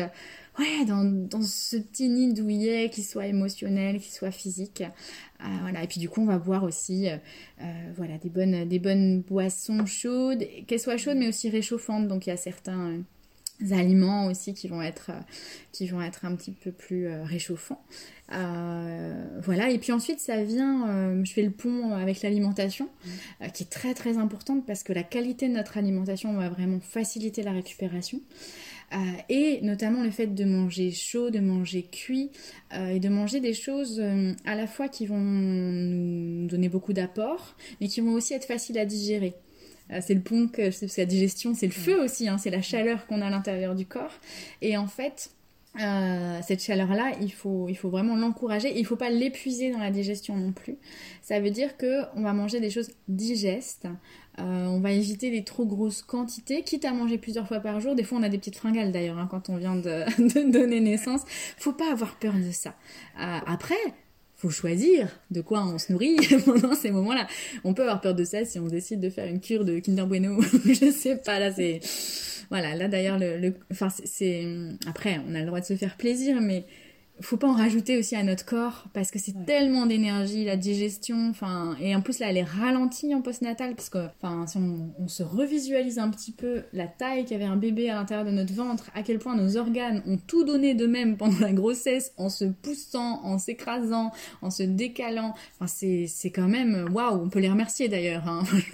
ouais, 0.62 0.86
dans, 0.86 1.04
dans 1.04 1.42
ce 1.42 1.78
petit 1.78 2.10
nid 2.10 2.34
douillet 2.34 2.90
qui 2.90 3.04
soit 3.04 3.28
émotionnel, 3.28 4.00
qui 4.00 4.12
soit 4.12 4.32
physique. 4.32 4.82
Euh, 4.82 5.46
voilà. 5.62 5.84
Et 5.84 5.88
puis 5.88 6.00
du 6.00 6.10
coup, 6.10 6.22
on 6.22 6.26
va 6.26 6.38
boire 6.38 6.64
aussi 6.64 7.10
euh, 7.10 7.18
euh, 7.62 7.92
voilà, 7.96 8.18
des, 8.18 8.30
bonnes, 8.30 8.68
des 8.68 8.80
bonnes 8.80 9.22
boissons 9.22 9.86
chaudes, 9.86 10.46
qu'elles 10.68 10.80
soient 10.80 10.98
chaudes 10.98 11.18
mais 11.18 11.28
aussi 11.28 11.50
réchauffantes. 11.50 12.08
Donc 12.08 12.28
il 12.28 12.30
y 12.30 12.34
a 12.34 12.38
certains 12.38 13.02
aliments 13.72 14.26
aussi 14.26 14.56
qui 14.56 14.68
vont 14.68 14.82
être, 14.82 15.12
qui 15.72 15.88
vont 15.88 16.02
être 16.02 16.26
un 16.26 16.36
petit 16.36 16.52
peu 16.52 16.72
plus 16.72 17.08
réchauffants. 17.22 17.84
voilà, 18.30 19.70
et 19.70 19.78
puis 19.78 19.92
ensuite 19.92 20.20
ça 20.20 20.44
vient, 20.44 21.24
je 21.24 21.32
fais 21.32 21.44
le 21.44 21.52
pont 21.52 21.94
avec 21.94 22.24
l'alimentation, 22.24 22.90
qui 23.54 23.62
est 23.62 23.70
très 23.70 23.94
très 23.94 24.18
importante 24.18 24.66
parce 24.66 24.82
que 24.82 24.94
la 24.94 25.04
qualité 25.04 25.48
de 25.48 25.54
notre 25.54 25.78
alimentation 25.78 26.34
va 26.34 26.50
vraiment 26.50 26.80
faciliter 26.80 27.44
la 27.44 27.52
récupération. 27.52 28.20
Euh, 28.94 28.98
et 29.30 29.60
notamment 29.62 30.04
le 30.04 30.12
fait 30.12 30.28
de 30.28 30.44
manger 30.44 30.92
chaud, 30.92 31.30
de 31.30 31.40
manger 31.40 31.84
cuit 31.84 32.30
euh, 32.74 32.90
et 32.90 33.00
de 33.00 33.08
manger 33.08 33.40
des 33.40 33.54
choses 33.54 34.00
euh, 34.02 34.34
à 34.46 34.56
la 34.56 34.68
fois 34.68 34.90
qui 34.90 35.06
vont 35.06 35.18
nous 35.18 36.48
donner 36.48 36.68
beaucoup 36.68 36.92
d'apports, 36.92 37.56
mais 37.80 37.88
qui 37.88 38.02
vont 38.02 38.14
aussi 38.14 38.34
être 38.34 38.46
faciles 38.46 38.78
à 38.78 38.86
digérer 38.86 39.34
c'est 40.00 40.14
le 40.14 40.22
pont, 40.22 40.48
que, 40.48 40.62
parce 40.62 40.80
que 40.80 41.02
la 41.02 41.06
digestion, 41.06 41.54
c'est 41.54 41.66
le 41.66 41.74
feu 41.74 42.02
aussi, 42.02 42.30
hein, 42.30 42.38
c'est 42.38 42.50
la 42.50 42.62
chaleur 42.62 43.06
qu'on 43.08 43.22
a 43.22 43.26
à 43.26 43.30
l'intérieur 43.30 43.76
du 43.76 43.86
corps. 43.86 44.14
Et 44.62 44.78
en 44.78 44.88
fait, 44.88 45.32
cette 45.76 46.64
chaleur-là, 46.64 47.12
il 47.20 47.34
faut, 47.34 47.68
il 47.68 47.76
faut 47.76 47.90
vraiment 47.90 48.16
l'encourager. 48.16 48.72
Il 48.74 48.84
ne 48.84 48.88
faut 48.88 48.96
pas 48.96 49.10
l'épuiser 49.10 49.70
dans 49.70 49.80
la 49.80 49.92
digestion 49.92 50.38
non 50.38 50.54
plus. 50.54 50.78
Ça 51.22 51.42
veut 51.42 51.50
dire 51.50 51.76
que 51.76 52.04
on 52.16 52.22
va 52.22 52.32
manger 52.32 52.62
des 52.62 52.70
choses 52.70 52.92
digestes, 53.10 53.90
euh, 54.40 54.66
on 54.66 54.80
va 54.80 54.92
éviter 54.92 55.30
les 55.30 55.44
trop 55.44 55.66
grosses 55.66 56.02
quantités, 56.02 56.64
quitte 56.64 56.86
à 56.86 56.94
manger 56.94 57.18
plusieurs 57.18 57.48
fois 57.48 57.60
par 57.60 57.80
jour. 57.82 57.96
Des 57.96 58.04
fois, 58.04 58.18
on 58.18 58.24
a 58.24 58.30
des 58.30 58.38
petites 58.38 58.56
fringales 58.56 58.92
d'ailleurs 58.92 59.18
hein, 59.18 59.28
quand 59.30 59.50
on 59.50 59.58
vient 59.58 59.76
de, 59.76 60.52
donner 60.52 60.80
naissance. 60.80 61.22
Faut 61.58 61.74
pas 61.74 61.92
avoir 61.92 62.16
peur 62.16 62.34
de 62.34 62.52
ça. 62.52 62.76
Euh, 63.20 63.40
après, 63.46 63.76
faut 64.38 64.50
choisir 64.50 65.10
de 65.30 65.42
quoi 65.42 65.66
on 65.66 65.78
se 65.78 65.92
nourrit 65.92 66.18
pendant 66.46 66.74
ces 66.76 66.92
moments-là. 66.92 67.28
On 67.64 67.74
peut 67.74 67.84
avoir 67.84 68.02
peur 68.02 68.16
de 68.16 68.24
ça 68.24 68.46
si 68.46 68.58
on 68.58 68.68
décide 68.68 69.02
de 69.02 69.10
faire 69.10 69.28
une 69.28 69.42
cure 69.42 69.66
de 69.66 69.80
Kinder 69.80 70.06
Bueno. 70.08 70.42
je 70.66 70.92
sais 70.92 71.18
pas, 71.18 71.40
là 71.40 71.52
c'est 71.52 71.80
voilà, 72.50 72.76
là 72.76 72.90
d'ailleurs 72.90 73.18
le, 73.18 73.54
enfin 73.72 73.88
c'est 73.90 74.46
après 74.86 75.22
on 75.26 75.36
a 75.36 75.40
le 75.40 75.46
droit 75.46 75.62
de 75.62 75.66
se 75.66 75.76
faire 75.76 75.96
plaisir, 75.96 76.42
mais 76.42 76.66
faut 77.22 77.38
pas 77.38 77.48
en 77.48 77.54
rajouter 77.54 77.98
aussi 77.98 78.16
à 78.16 78.24
notre 78.24 78.46
corps 78.46 78.86
parce 78.94 79.12
que 79.12 79.20
c'est 79.20 79.46
tellement 79.46 79.86
d'énergie 79.86 80.46
la 80.46 80.58
digestion 80.58 81.30
enfin 81.30 81.76
et 81.80 81.96
en 81.96 82.02
plus 82.02 82.20
là 82.20 82.28
elle 82.30 82.38
est 82.38 82.44
ralentie 82.44 83.14
en 83.14 83.22
postnatal 83.22 83.76
parce 83.76 83.90
que 83.90 84.08
enfin 84.22 84.48
si 84.48 84.58
on, 84.58 85.08
se 85.08 85.24
revisualise 85.24 86.00
un 86.00 86.10
petit 86.10 86.32
peu 86.32 86.64
la 86.74 86.88
taille 86.88 87.26
qu'avait 87.26 87.46
un 87.46 87.58
bébé 87.58 87.90
à 87.90 87.96
l'intérieur 87.96 88.26
de 88.26 88.32
notre 88.32 88.54
ventre 88.54 88.90
à 88.96 89.04
quel 89.04 89.20
point 89.20 89.36
nos 89.36 89.58
organes 89.58 90.02
ont 90.08 90.18
tout 90.18 90.44
donné 90.44 90.74
d'eux-mêmes 90.74 91.18
pendant 91.18 91.40
la 91.40 91.52
grossesse 91.52 92.14
en 92.18 92.30
se 92.30 92.46
poussant 92.46 93.22
en 93.24 93.38
s'écrasant 93.38 94.12
en 94.42 94.50
se 94.50 94.64
décalant. 94.64 95.34
Enfin 95.56 95.68
c'est 95.68 96.06
c'est 96.08 96.32
quand 96.32 96.48
même 96.48 96.90
waouh 96.94 97.22
on 97.24 97.30
peut 97.30 97.40
les 97.40 97.50
remercier 97.50 97.90
d'ailleurs 97.90 98.28
hein. 98.28 98.44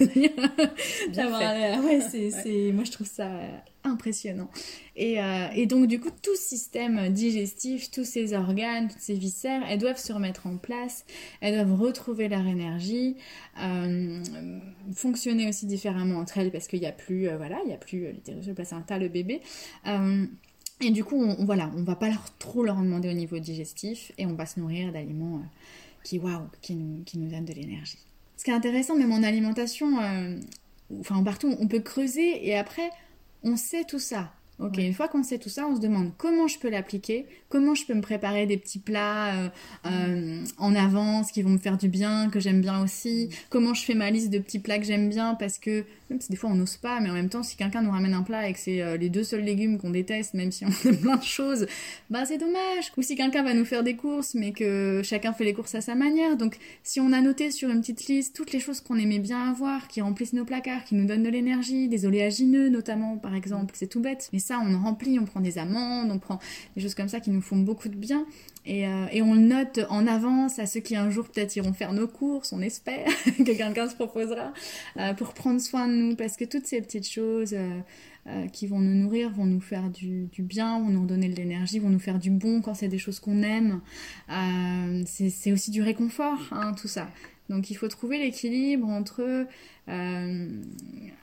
ouais 1.84 2.00
c'est 2.08 2.30
c'est 2.42 2.72
moi 2.72 2.84
je 2.84 2.92
trouve 2.92 3.06
ça 3.06 3.28
impressionnant. 3.84 4.50
Euh, 4.98 5.48
et, 5.54 5.66
donc 5.66 5.86
du 5.86 6.00
coup, 6.00 6.10
tout 6.22 6.34
système 6.36 7.10
digestif, 7.10 7.90
tous 7.90 8.04
ces 8.04 8.34
organes, 8.34 8.88
toutes 8.88 9.00
ces 9.00 9.14
viscères, 9.14 9.62
elles 9.68 9.78
doivent 9.78 9.98
se 9.98 10.12
remettre 10.12 10.46
en 10.46 10.56
place, 10.56 11.04
elles 11.40 11.54
doivent 11.54 11.80
retrouver 11.80 12.28
leur 12.28 12.46
énergie, 12.46 13.16
euh, 13.60 14.22
fonctionner 14.94 15.48
aussi 15.48 15.66
différemment 15.66 16.18
entre 16.18 16.38
elles 16.38 16.50
parce 16.50 16.66
qu'il 16.66 16.80
n'y 16.80 16.86
a 16.86 16.92
plus, 16.92 17.28
euh, 17.28 17.36
voilà, 17.36 17.58
il 17.64 17.68
n'y 17.68 17.74
a 17.74 17.78
plus 17.78 18.12
l'utérus, 18.12 18.46
le 18.46 18.54
placenta, 18.54 18.98
le 18.98 19.08
bébé. 19.08 19.40
et 20.80 20.90
du 20.90 21.04
coup, 21.04 21.20
on, 21.22 21.44
voilà, 21.44 21.70
on 21.76 21.82
va 21.82 21.96
pas 21.96 22.08
leur, 22.08 22.36
trop 22.38 22.64
leur 22.64 22.76
demander 22.76 23.08
au 23.08 23.14
niveau 23.14 23.38
digestif 23.38 24.12
et 24.18 24.26
on 24.26 24.34
va 24.34 24.46
se 24.46 24.58
nourrir 24.60 24.92
d'aliments 24.92 25.42
qui, 26.04 26.18
waouh, 26.18 26.46
qui 26.60 26.74
nous, 26.74 27.02
qui 27.04 27.18
nous 27.18 27.30
donnent 27.30 27.44
de 27.44 27.52
l'énergie. 27.52 27.98
Ce 28.36 28.44
qui 28.44 28.50
est 28.50 28.54
intéressant, 28.54 28.96
même 28.96 29.10
en 29.10 29.24
alimentation, 29.24 29.98
enfin 31.00 31.22
partout, 31.24 31.56
on 31.58 31.66
peut 31.66 31.80
creuser 31.80 32.46
et 32.46 32.56
après 32.56 32.88
on 33.42 33.56
sait 33.56 33.84
tout 33.84 33.98
ça. 33.98 34.32
Ok, 34.58 34.78
une 34.78 34.92
fois 34.92 35.06
qu'on 35.06 35.22
sait 35.22 35.38
tout 35.38 35.48
ça, 35.48 35.68
on 35.68 35.76
se 35.76 35.80
demande 35.80 36.10
comment 36.16 36.48
je 36.48 36.58
peux 36.58 36.68
l'appliquer, 36.68 37.26
comment 37.48 37.76
je 37.76 37.86
peux 37.86 37.94
me 37.94 38.00
préparer 38.00 38.44
des 38.44 38.56
petits 38.56 38.80
plats 38.80 39.36
euh, 39.36 39.48
euh, 39.86 40.44
en 40.58 40.74
avance 40.74 41.30
qui 41.30 41.42
vont 41.42 41.50
me 41.50 41.58
faire 41.58 41.78
du 41.78 41.88
bien, 41.88 42.28
que 42.28 42.40
j'aime 42.40 42.60
bien 42.60 42.82
aussi, 42.82 43.30
comment 43.50 43.72
je 43.72 43.84
fais 43.84 43.94
ma 43.94 44.10
liste 44.10 44.30
de 44.30 44.40
petits 44.40 44.58
plats 44.58 44.80
que 44.80 44.84
j'aime 44.84 45.08
bien 45.08 45.36
parce 45.36 45.58
que 45.60 45.84
même 46.10 46.20
si 46.20 46.30
des 46.30 46.36
fois 46.36 46.50
on 46.50 46.54
n'ose 46.54 46.76
pas, 46.76 47.00
mais 47.00 47.10
en 47.10 47.14
même 47.14 47.28
temps 47.28 47.42
si 47.42 47.56
quelqu'un 47.56 47.82
nous 47.82 47.90
ramène 47.90 48.14
un 48.14 48.22
plat 48.22 48.48
et 48.48 48.52
que 48.52 48.58
c'est 48.58 48.82
euh, 48.82 48.96
les 48.96 49.08
deux 49.08 49.24
seuls 49.24 49.42
légumes 49.42 49.78
qu'on 49.78 49.90
déteste, 49.90 50.34
même 50.34 50.52
si 50.52 50.64
on 50.64 50.70
aime 50.88 50.98
plein 50.98 51.16
de 51.16 51.24
choses, 51.24 51.66
bah 52.10 52.24
c'est 52.24 52.38
dommage. 52.38 52.92
Ou 52.96 53.02
si 53.02 53.16
quelqu'un 53.16 53.42
va 53.42 53.54
nous 53.54 53.64
faire 53.64 53.82
des 53.82 53.96
courses, 53.96 54.34
mais 54.34 54.52
que 54.52 55.02
chacun 55.04 55.32
fait 55.32 55.44
les 55.44 55.54
courses 55.54 55.74
à 55.74 55.80
sa 55.80 55.94
manière. 55.94 56.36
Donc 56.36 56.58
si 56.82 57.00
on 57.00 57.12
a 57.12 57.20
noté 57.20 57.50
sur 57.50 57.70
une 57.70 57.80
petite 57.80 58.06
liste 58.06 58.34
toutes 58.34 58.52
les 58.52 58.60
choses 58.60 58.80
qu'on 58.80 58.96
aimait 58.96 59.18
bien 59.18 59.50
avoir, 59.50 59.88
qui 59.88 60.00
remplissent 60.00 60.32
nos 60.32 60.44
placards, 60.44 60.84
qui 60.84 60.94
nous 60.94 61.06
donnent 61.06 61.22
de 61.22 61.28
l'énergie, 61.28 61.88
des 61.88 62.06
oléagineux 62.06 62.68
notamment 62.68 63.16
par 63.16 63.34
exemple, 63.34 63.74
c'est 63.76 63.86
tout 63.86 64.00
bête, 64.00 64.28
mais 64.32 64.38
ça, 64.38 64.60
on 64.64 64.78
remplit, 64.78 65.18
on 65.18 65.24
prend 65.24 65.40
des 65.40 65.58
amandes, 65.58 66.10
on 66.10 66.18
prend 66.18 66.38
des 66.76 66.82
choses 66.82 66.94
comme 66.94 67.08
ça 67.08 67.20
qui 67.20 67.30
nous 67.30 67.40
font 67.40 67.56
beaucoup 67.56 67.88
de 67.88 67.96
bien. 67.96 68.26
Et, 68.66 68.86
euh, 68.86 69.06
on 69.22 69.34
le 69.34 69.40
note 69.40 69.80
en 69.88 70.06
avance 70.06 70.58
à 70.58 70.66
ceux 70.66 70.80
qui 70.80 70.94
un 70.94 71.10
jour 71.10 71.26
peut-être 71.26 71.56
iront 71.56 71.72
faire 71.72 71.92
nos 71.92 72.06
courses, 72.06 72.52
on 72.52 72.60
espère 72.60 73.08
que 73.24 73.42
quelqu'un 73.42 73.88
se 73.88 73.94
proposera 73.94 74.52
euh, 74.96 75.14
pour 75.14 75.32
prendre 75.32 75.60
soin 75.60 75.88
de 75.88 75.97
parce 76.16 76.36
que 76.36 76.44
toutes 76.44 76.66
ces 76.66 76.80
petites 76.80 77.08
choses, 77.08 77.54
euh, 77.54 78.46
qui 78.52 78.66
vont 78.66 78.78
nous 78.78 78.94
nourrir, 78.94 79.30
vont 79.30 79.46
nous 79.46 79.60
faire 79.60 79.88
du, 79.90 80.28
bien, 80.38 80.78
vont 80.80 80.90
nous 80.90 81.06
donner 81.06 81.28
de 81.28 81.36
l'énergie, 81.36 81.78
vont 81.78 81.88
nous 81.88 81.98
faire 81.98 82.18
du 82.18 82.30
bon 82.30 82.60
quand 82.60 82.74
c'est 82.74 82.88
des 82.88 82.98
choses 82.98 83.20
qu'on 83.20 83.42
aime. 83.42 83.80
c'est 85.06 85.52
aussi 85.52 85.70
du 85.70 85.82
réconfort, 85.82 86.48
hein, 86.52 86.74
tout 86.74 86.88
ça. 86.88 87.08
Donc 87.48 87.70
il 87.70 87.74
faut 87.74 87.88
trouver 87.88 88.18
l'équilibre 88.18 88.86
entre 88.86 89.46
euh, 89.88 90.46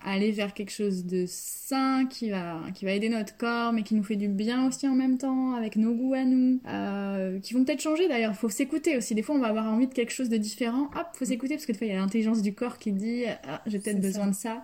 aller 0.03 0.31
vers 0.31 0.53
quelque 0.53 0.71
chose 0.71 1.05
de 1.05 1.25
sain 1.27 2.05
qui 2.05 2.29
va, 2.29 2.61
qui 2.73 2.85
va 2.85 2.91
aider 2.91 3.09
notre 3.09 3.35
corps, 3.37 3.73
mais 3.73 3.83
qui 3.83 3.95
nous 3.95 4.03
fait 4.03 4.15
du 4.15 4.27
bien 4.27 4.67
aussi 4.67 4.87
en 4.87 4.95
même 4.95 5.17
temps, 5.17 5.53
avec 5.53 5.75
nos 5.75 5.93
goûts 5.93 6.13
à 6.13 6.23
nous, 6.23 6.59
euh, 6.67 7.39
qui 7.39 7.53
vont 7.53 7.63
peut-être 7.63 7.81
changer 7.81 8.07
d'ailleurs. 8.07 8.31
Il 8.33 8.37
faut 8.37 8.49
s'écouter 8.49 8.97
aussi. 8.97 9.15
Des 9.15 9.23
fois, 9.23 9.35
on 9.35 9.39
va 9.39 9.47
avoir 9.47 9.65
envie 9.65 9.87
de 9.87 9.93
quelque 9.93 10.13
chose 10.13 10.29
de 10.29 10.37
différent. 10.37 10.89
Hop, 10.95 11.07
faut 11.13 11.25
s'écouter 11.25 11.55
parce 11.55 11.65
que 11.65 11.71
des 11.71 11.77
fois, 11.77 11.87
il 11.87 11.93
y 11.93 11.95
a 11.95 11.99
l'intelligence 11.99 12.41
du 12.41 12.53
corps 12.53 12.77
qui 12.77 12.91
dit 12.91 13.23
ah, 13.47 13.61
j'ai 13.65 13.79
peut-être 13.79 14.01
besoin 14.01 14.27
de 14.27 14.35
ça. 14.35 14.61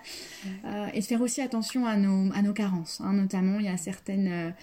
Euh, 0.65 0.87
et 0.93 1.01
faire 1.01 1.21
aussi 1.21 1.41
attention 1.41 1.85
à 1.85 1.97
nos, 1.97 2.31
à 2.33 2.41
nos 2.41 2.53
carences. 2.53 3.01
Hein. 3.03 3.13
Notamment, 3.13 3.59
il 3.59 3.65
y 3.65 3.69
a 3.69 3.77
certaines 3.77 4.53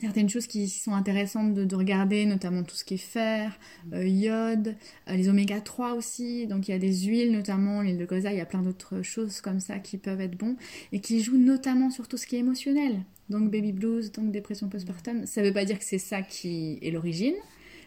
certaines 0.00 0.28
choses 0.28 0.46
qui 0.46 0.68
sont 0.68 0.92
intéressantes 0.92 1.54
de, 1.54 1.76
regarder, 1.76 2.24
notamment 2.24 2.62
tout 2.62 2.76
ce 2.76 2.84
qui 2.84 2.94
est 2.94 2.98
fer, 2.98 3.58
euh, 3.92 4.06
iode, 4.06 4.76
euh, 5.08 5.14
les 5.14 5.28
oméga 5.28 5.60
3 5.60 5.94
aussi. 5.94 6.46
Donc 6.46 6.68
il 6.68 6.70
y 6.70 6.74
a 6.74 6.78
des 6.78 6.94
huiles, 7.02 7.32
notamment 7.32 7.82
l'huile 7.82 7.98
de 7.98 8.04
colza, 8.04 8.32
il 8.32 8.38
y 8.38 8.40
a 8.40 8.46
plein 8.46 8.62
d'autres 8.62 9.02
choses 9.02 9.40
comme 9.40 9.60
ça 9.60 9.78
qui 9.78 9.98
peuvent 9.98 10.20
être 10.20 10.36
bons 10.36 10.56
et 10.92 11.00
qui 11.00 11.20
jouent 11.20 11.38
notamment 11.38 11.90
sur 11.90 12.06
tout 12.06 12.16
ce 12.16 12.26
qui 12.26 12.36
est 12.36 12.40
émotionnel. 12.40 13.00
Donc 13.28 13.50
baby 13.50 13.72
blues, 13.72 14.12
donc 14.12 14.30
dépression 14.30 14.68
postpartum. 14.68 15.26
Ça 15.26 15.42
ne 15.42 15.48
veut 15.48 15.52
pas 15.52 15.64
dire 15.64 15.78
que 15.78 15.84
c'est 15.84 15.98
ça 15.98 16.22
qui 16.22 16.78
est 16.80 16.90
l'origine, 16.90 17.34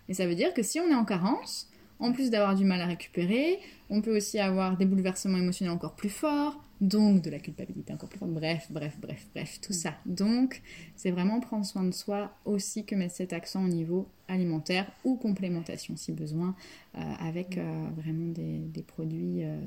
mais 0.07 0.13
ça 0.13 0.27
veut 0.27 0.35
dire 0.35 0.53
que 0.53 0.63
si 0.63 0.79
on 0.79 0.89
est 0.89 0.95
en 0.95 1.05
carence, 1.05 1.69
en 1.99 2.11
plus 2.11 2.29
d'avoir 2.29 2.55
du 2.55 2.65
mal 2.65 2.81
à 2.81 2.87
récupérer, 2.87 3.59
on 3.89 4.01
peut 4.01 4.15
aussi 4.15 4.39
avoir 4.39 4.75
des 4.75 4.85
bouleversements 4.85 5.37
émotionnels 5.37 5.73
encore 5.73 5.95
plus 5.95 6.09
forts, 6.09 6.61
donc 6.81 7.21
de 7.21 7.29
la 7.29 7.39
culpabilité 7.39 7.93
encore 7.93 8.09
plus 8.09 8.17
forte. 8.17 8.31
Bref, 8.31 8.67
bref, 8.71 8.97
bref, 8.99 9.27
bref, 9.33 9.61
tout 9.61 9.71
ça. 9.71 9.93
Donc, 10.05 10.61
c'est 10.95 11.11
vraiment 11.11 11.39
prendre 11.39 11.65
soin 11.65 11.83
de 11.83 11.91
soi 11.91 12.33
aussi 12.43 12.83
que 12.85 12.95
mettre 12.95 13.15
cet 13.15 13.33
accent 13.33 13.63
au 13.63 13.67
niveau 13.67 14.07
alimentaire 14.27 14.91
ou 15.03 15.15
complémentation 15.15 15.95
si 15.95 16.11
besoin, 16.11 16.55
euh, 16.95 16.99
avec 17.19 17.57
euh, 17.57 17.87
vraiment 17.95 18.27
des, 18.27 18.83
produits, 18.83 19.43
euh, 19.43 19.59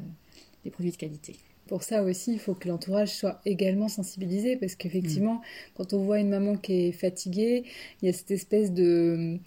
des 0.65 0.71
produits 0.71 0.91
de 0.91 0.97
qualité. 0.97 1.37
Pour 1.69 1.83
ça 1.83 2.03
aussi, 2.03 2.33
il 2.33 2.39
faut 2.39 2.55
que 2.55 2.69
l'entourage 2.69 3.15
soit 3.15 3.41
également 3.47 3.89
sensibilisé 3.89 4.57
parce 4.57 4.75
qu'effectivement, 4.75 5.35
mm. 5.35 5.43
quand 5.77 5.93
on 5.95 6.03
voit 6.03 6.19
une 6.19 6.29
maman 6.29 6.57
qui 6.57 6.89
est 6.89 6.93
fatiguée, 6.93 7.65
il 8.03 8.07
y 8.07 8.09
a 8.09 8.13
cette 8.13 8.33
espèce 8.33 8.73
de 8.73 9.39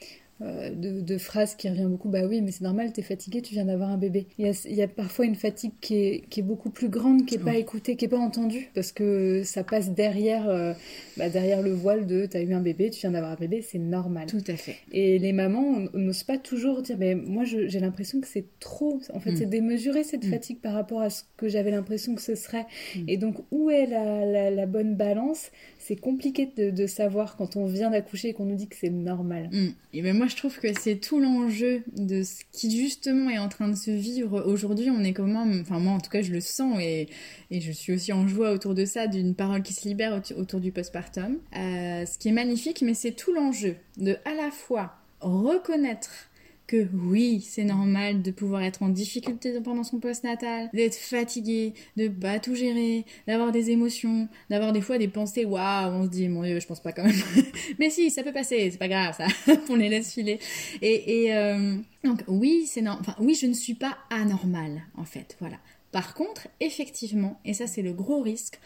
euh, 0.41 0.71
de, 0.73 1.17
phrases 1.17 1.55
qui 1.55 1.67
revient 1.67 1.87
beaucoup 1.89 2.09
bah 2.09 2.25
oui 2.27 2.41
mais 2.41 2.51
c'est 2.51 2.63
normal 2.63 2.93
t'es 2.93 3.01
fatigué 3.01 3.41
tu 3.41 3.53
viens 3.53 3.65
d'avoir 3.65 3.89
un 3.89 3.97
bébé 3.97 4.27
il 4.37 4.45
y, 4.45 4.81
a, 4.81 4.87
parfois 4.87 5.25
une 5.25 5.35
fatigue 5.35 5.71
qui 5.81 5.95
est, 5.95 6.41
beaucoup 6.43 6.69
plus 6.69 6.89
grande 6.89 7.25
qui 7.25 7.35
est 7.35 7.39
pas 7.39 7.55
écoutée 7.55 7.95
qui 7.95 8.05
est 8.05 8.09
pas 8.09 8.19
entendue 8.19 8.69
parce 8.75 8.91
que 8.91 9.41
ça 9.43 9.63
passe 9.63 9.89
derrière 9.89 10.47
euh, 10.47 10.73
bah, 11.17 11.29
derrière 11.29 11.63
le 11.63 11.71
voile 11.71 12.05
de 12.05 12.27
t'as 12.27 12.41
eu 12.41 12.53
un 12.53 12.61
bébé 12.61 12.91
tu 12.91 13.01
viens 13.01 13.11
d'avoir 13.11 13.31
un 13.31 13.35
bébé 13.35 13.63
c'est 13.63 13.79
normal 13.79 14.27
tout 14.27 14.43
à 14.47 14.55
fait 14.55 14.75
et 14.91 15.17
les 15.17 15.33
mamans 15.33 15.79
n'osent 15.95 16.23
pas 16.23 16.37
toujours 16.37 16.83
dire 16.83 16.97
mais 16.99 17.15
moi 17.15 17.43
j'ai 17.45 17.79
l'impression 17.79 18.21
que 18.21 18.27
c'est 18.27 18.45
trop 18.59 19.01
en 19.13 19.19
fait 19.19 19.31
mm. 19.31 19.37
c'est 19.37 19.49
démesuré 19.49 20.03
cette 20.03 20.25
mm. 20.25 20.29
fatigue 20.29 20.59
par 20.59 20.73
rapport 20.73 21.01
à 21.01 21.09
ce 21.09 21.23
que 21.37 21.47
j'avais 21.47 21.71
l'impression 21.71 22.13
que 22.13 22.21
ce 22.21 22.35
serait 22.35 22.67
mm. 22.95 23.05
et 23.07 23.17
donc 23.17 23.37
où 23.49 23.69
est 23.69 23.87
la 23.87 24.65
bonne 24.65 24.95
balance? 24.95 25.51
C'est 25.79 25.95
compliqué 25.95 26.45
de, 26.45 26.87
savoir 26.87 27.35
quand 27.35 27.55
on 27.55 27.65
vient 27.65 27.89
d'accoucher 27.89 28.29
et 28.29 28.33
qu'on 28.33 28.45
nous 28.45 28.55
dit 28.55 28.67
que 28.67 28.75
c'est 28.75 28.89
normal. 28.89 29.49
Et 29.93 30.01
ben 30.01 30.15
moi 30.15 30.26
je 30.27 30.35
trouve 30.35 30.57
que 30.59 30.67
c'est 30.79 30.97
tout 30.97 31.19
l'enjeu 31.19 31.83
de 31.95 32.23
ce 32.23 32.43
qui 32.51 32.77
justement 32.77 33.29
est 33.29 33.37
en 33.37 33.49
train 33.49 33.67
de 33.67 33.75
se 33.75 33.91
vivre 33.91 34.43
aujourd'hui. 34.45 34.89
On 34.89 35.03
est 35.03 35.13
comment, 35.13 35.45
enfin 35.61 35.79
moi 35.79 35.93
en 35.93 35.99
tout 35.99 36.09
cas 36.09 36.21
je 36.21 36.31
le 36.31 36.41
sens 36.41 36.79
et, 36.79 37.09
je 37.51 37.71
suis 37.71 37.93
aussi 37.93 38.13
en 38.13 38.27
joie 38.27 38.51
autour 38.51 38.75
de 38.75 38.85
ça 38.85 39.07
d'une 39.07 39.35
parole 39.35 39.63
qui 39.63 39.73
se 39.73 39.87
libère 39.87 40.21
autour 40.35 40.59
du 40.59 40.71
postpartum. 40.71 41.37
Euh, 41.55 42.05
ce 42.05 42.17
qui 42.17 42.29
est 42.29 42.33
magnifique, 42.33 42.81
mais 42.81 42.93
c'est 42.93 43.13
tout 43.13 43.33
l'enjeu 43.33 43.75
de 43.97 44.17
à 44.25 44.33
la 44.33 44.51
fois 44.51 44.95
reconnaître 45.21 46.29
que 46.67 46.87
oui, 46.93 47.41
c'est 47.41 47.63
normal 47.63 48.21
de 48.21 48.29
pouvoir 48.31 48.61
être 48.61 48.83
en 48.83 48.89
difficulté 48.89 49.57
pendant 49.61 49.85
son 49.85 49.99
post-natal, 49.99 50.69
d'être 50.73 50.95
fatigué, 50.95 51.73
de 51.95 52.09
pas 52.09 52.39
tout 52.39 52.55
gérer, 52.55 53.05
d'avoir 53.25 53.53
des 53.53 53.71
émotions, 53.71 54.27
d'avoir 54.49 54.73
des 54.73 54.81
fois 54.81 54.97
des 54.97 55.07
pensées, 55.07 55.45
waouh, 55.45 55.93
on 55.93 56.03
se 56.03 56.09
dit, 56.09 56.27
mon 56.27 56.43
dieu, 56.43 56.59
je 56.59 56.67
pense 56.67 56.81
pas 56.81 56.91
quand 56.91 57.05
même. 57.05 57.15
Mais 57.79 57.89
si, 57.89 58.11
ça 58.11 58.21
peut 58.21 58.33
passer, 58.33 58.69
c'est 58.69 58.77
pas 58.77 58.89
grave, 58.89 59.15
ça, 59.15 59.27
on 59.69 59.75
les 59.75 59.87
laisse 59.87 60.13
filer. 60.13 60.39
Et, 60.81 61.33
euh, 61.33 61.77
donc, 62.03 62.23
oui, 62.27 62.65
c'est 62.67 62.85
enfin, 62.87 63.15
oui, 63.19 63.33
je 63.33 63.47
ne 63.47 63.53
suis 63.53 63.75
pas 63.75 63.97
anormale, 64.09 64.81
en 64.97 65.05
fait, 65.05 65.37
voilà. 65.39 65.57
Par 65.93 66.13
contre, 66.13 66.49
effectivement, 66.59 67.39
et 67.45 67.53
ça 67.53 67.65
c'est 67.65 67.81
le 67.81 67.93
gros 67.93 68.21
risque, 68.21 68.59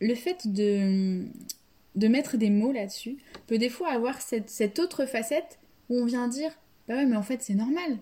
le 0.00 0.14
fait 0.16 0.52
de, 0.52 1.24
de 1.94 2.08
mettre 2.08 2.36
des 2.36 2.50
mots 2.50 2.72
là-dessus 2.72 3.18
peut 3.46 3.58
des 3.58 3.68
fois 3.68 3.92
avoir 3.92 4.20
cette, 4.20 4.50
cette 4.50 4.80
autre 4.80 5.06
facette 5.06 5.60
où 5.88 5.98
on 5.98 6.04
vient 6.04 6.26
dire 6.26 6.50
bah 6.90 6.96
ouais, 6.96 7.06
mais 7.06 7.16
en 7.16 7.22
fait, 7.22 7.40
c'est 7.40 7.54
normal. 7.54 7.98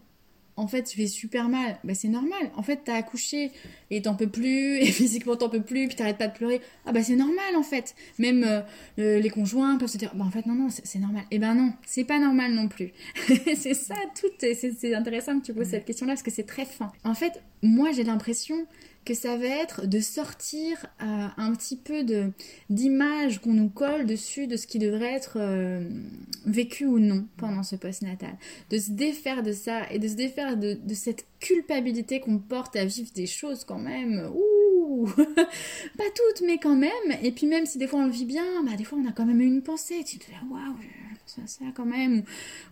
En 0.56 0.66
fait, 0.66 0.82
tu 0.82 0.96
fais 0.96 1.06
super 1.06 1.50
mal. 1.50 1.78
Bah, 1.84 1.94
c'est 1.94 2.08
normal. 2.08 2.50
En 2.56 2.62
fait, 2.62 2.80
t'as 2.84 2.94
accouché 2.94 3.52
et 3.90 4.00
t'en 4.00 4.14
peux 4.14 4.30
plus, 4.30 4.78
et 4.80 4.86
physiquement 4.86 5.36
t'en 5.36 5.50
peux 5.50 5.60
plus, 5.60 5.88
puis 5.88 5.94
t'arrêtes 5.96 6.16
pas 6.16 6.26
de 6.26 6.32
pleurer. 6.32 6.62
Ah, 6.86 6.92
bah, 6.92 7.02
c'est 7.02 7.14
normal, 7.14 7.54
en 7.54 7.62
fait. 7.62 7.94
Même 8.18 8.44
euh, 8.98 9.20
les 9.20 9.28
conjoints 9.28 9.76
peuvent 9.76 9.90
se 9.90 9.98
dire, 9.98 10.12
bah, 10.14 10.24
en 10.24 10.30
fait, 10.30 10.46
non, 10.46 10.54
non, 10.54 10.68
c'est 10.70 10.98
normal. 10.98 11.24
Eh 11.30 11.38
ben, 11.38 11.54
non, 11.54 11.74
c'est 11.84 12.04
pas 12.04 12.18
normal 12.18 12.54
non 12.54 12.66
plus. 12.66 12.92
c'est 13.28 13.74
ça, 13.74 13.94
tout. 14.18 14.28
C'est 14.40 14.94
intéressant 14.94 15.38
que 15.38 15.44
tu 15.44 15.52
poses 15.52 15.68
cette 15.68 15.84
question-là, 15.84 16.14
parce 16.14 16.22
que 16.22 16.30
c'est 16.30 16.46
très 16.46 16.64
fin. 16.64 16.90
En 17.04 17.14
fait, 17.14 17.42
moi, 17.62 17.92
j'ai 17.92 18.04
l'impression 18.04 18.66
que 19.08 19.14
ça 19.14 19.38
va 19.38 19.46
être 19.46 19.86
de 19.86 20.00
sortir 20.00 20.84
euh, 21.00 21.28
un 21.38 21.54
petit 21.54 21.76
peu 21.76 22.04
de 22.04 22.30
d'image 22.68 23.40
qu'on 23.40 23.54
nous 23.54 23.70
colle 23.70 24.04
dessus 24.04 24.46
de 24.46 24.58
ce 24.58 24.66
qui 24.66 24.78
devrait 24.78 25.14
être 25.14 25.38
euh, 25.40 25.80
vécu 26.44 26.84
ou 26.84 26.98
non 26.98 27.26
pendant 27.38 27.62
ce 27.62 27.74
postnatal. 27.74 28.36
De 28.68 28.76
se 28.76 28.90
défaire 28.90 29.42
de 29.42 29.52
ça 29.52 29.90
et 29.90 29.98
de 29.98 30.06
se 30.06 30.12
défaire 30.12 30.58
de, 30.58 30.76
cette 30.92 31.24
culpabilité 31.40 32.20
qu'on 32.20 32.38
porte 32.38 32.76
à 32.76 32.84
vivre 32.84 33.10
des 33.14 33.26
choses 33.26 33.64
quand 33.64 33.78
même. 33.78 34.30
Ouh 34.34 35.06
Pas 35.16 36.10
toutes, 36.14 36.46
mais 36.46 36.58
quand 36.58 36.76
même. 36.76 37.16
Et 37.22 37.32
puis 37.32 37.46
même 37.46 37.64
si 37.64 37.78
des 37.78 37.86
fois 37.86 38.00
on 38.00 38.04
le 38.04 38.12
vit 38.12 38.26
bien, 38.26 38.62
bah 38.66 38.76
des 38.76 38.84
fois 38.84 38.98
on 39.02 39.08
a 39.08 39.12
quand 39.12 39.24
même 39.24 39.40
une 39.40 39.62
pensée. 39.62 40.04
Tu 40.04 40.18
te 40.18 40.26
dis 40.26 40.32
waouh, 40.50 40.76
ça, 41.24 41.40
ça 41.46 41.64
quand 41.74 41.86
même. 41.86 42.24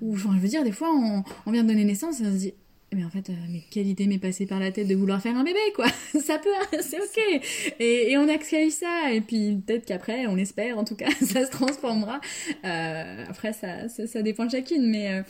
Ou, 0.03 0.17
je 0.17 0.29
veux 0.29 0.49
dire, 0.49 0.65
des 0.65 0.73
fois 0.73 0.95
on, 0.95 1.25
on 1.47 1.51
vient 1.51 1.63
de 1.63 1.69
donner 1.69 1.85
naissance 1.87 2.21
et 2.21 2.27
on 2.27 2.33
se 2.33 2.37
dit 2.37 2.55
mais 2.93 3.05
en 3.05 3.11
fait, 3.11 3.31
euh, 3.31 3.35
quelle 3.71 3.89
idée 3.89 4.07
m'est 4.07 4.19
passée 4.19 4.47
par 4.47 4.61
la 4.61 4.71
tête 4.71 4.87
de 4.87 4.95
vouloir 4.95 5.21
faire 5.21 5.37
un 5.37 5.43
bébé, 5.43 5.59
quoi. 5.75 5.87
ça 6.21 6.39
peut, 6.39 6.51
c'est 6.81 6.99
ok. 6.99 7.43
Et, 7.81 8.17
on 8.17 8.29
accueille 8.29 8.71
ça. 8.71 9.13
Et 9.13 9.21
puis 9.21 9.61
peut-être 9.67 9.85
qu'après, 9.87 10.27
on 10.27 10.37
espère, 10.37 10.79
en 10.79 10.85
tout 10.85 10.95
cas, 10.95 11.11
ça 11.21 11.45
se 11.45 11.51
transformera. 11.51 12.21
Euh, 12.65 13.25
après, 13.29 13.53
ça, 13.53 13.89
ça, 13.89 14.23
dépend 14.23 14.47
de 14.47 14.53
chacune. 14.53 14.89
Mais, 14.89 15.13
euh, 15.13 15.23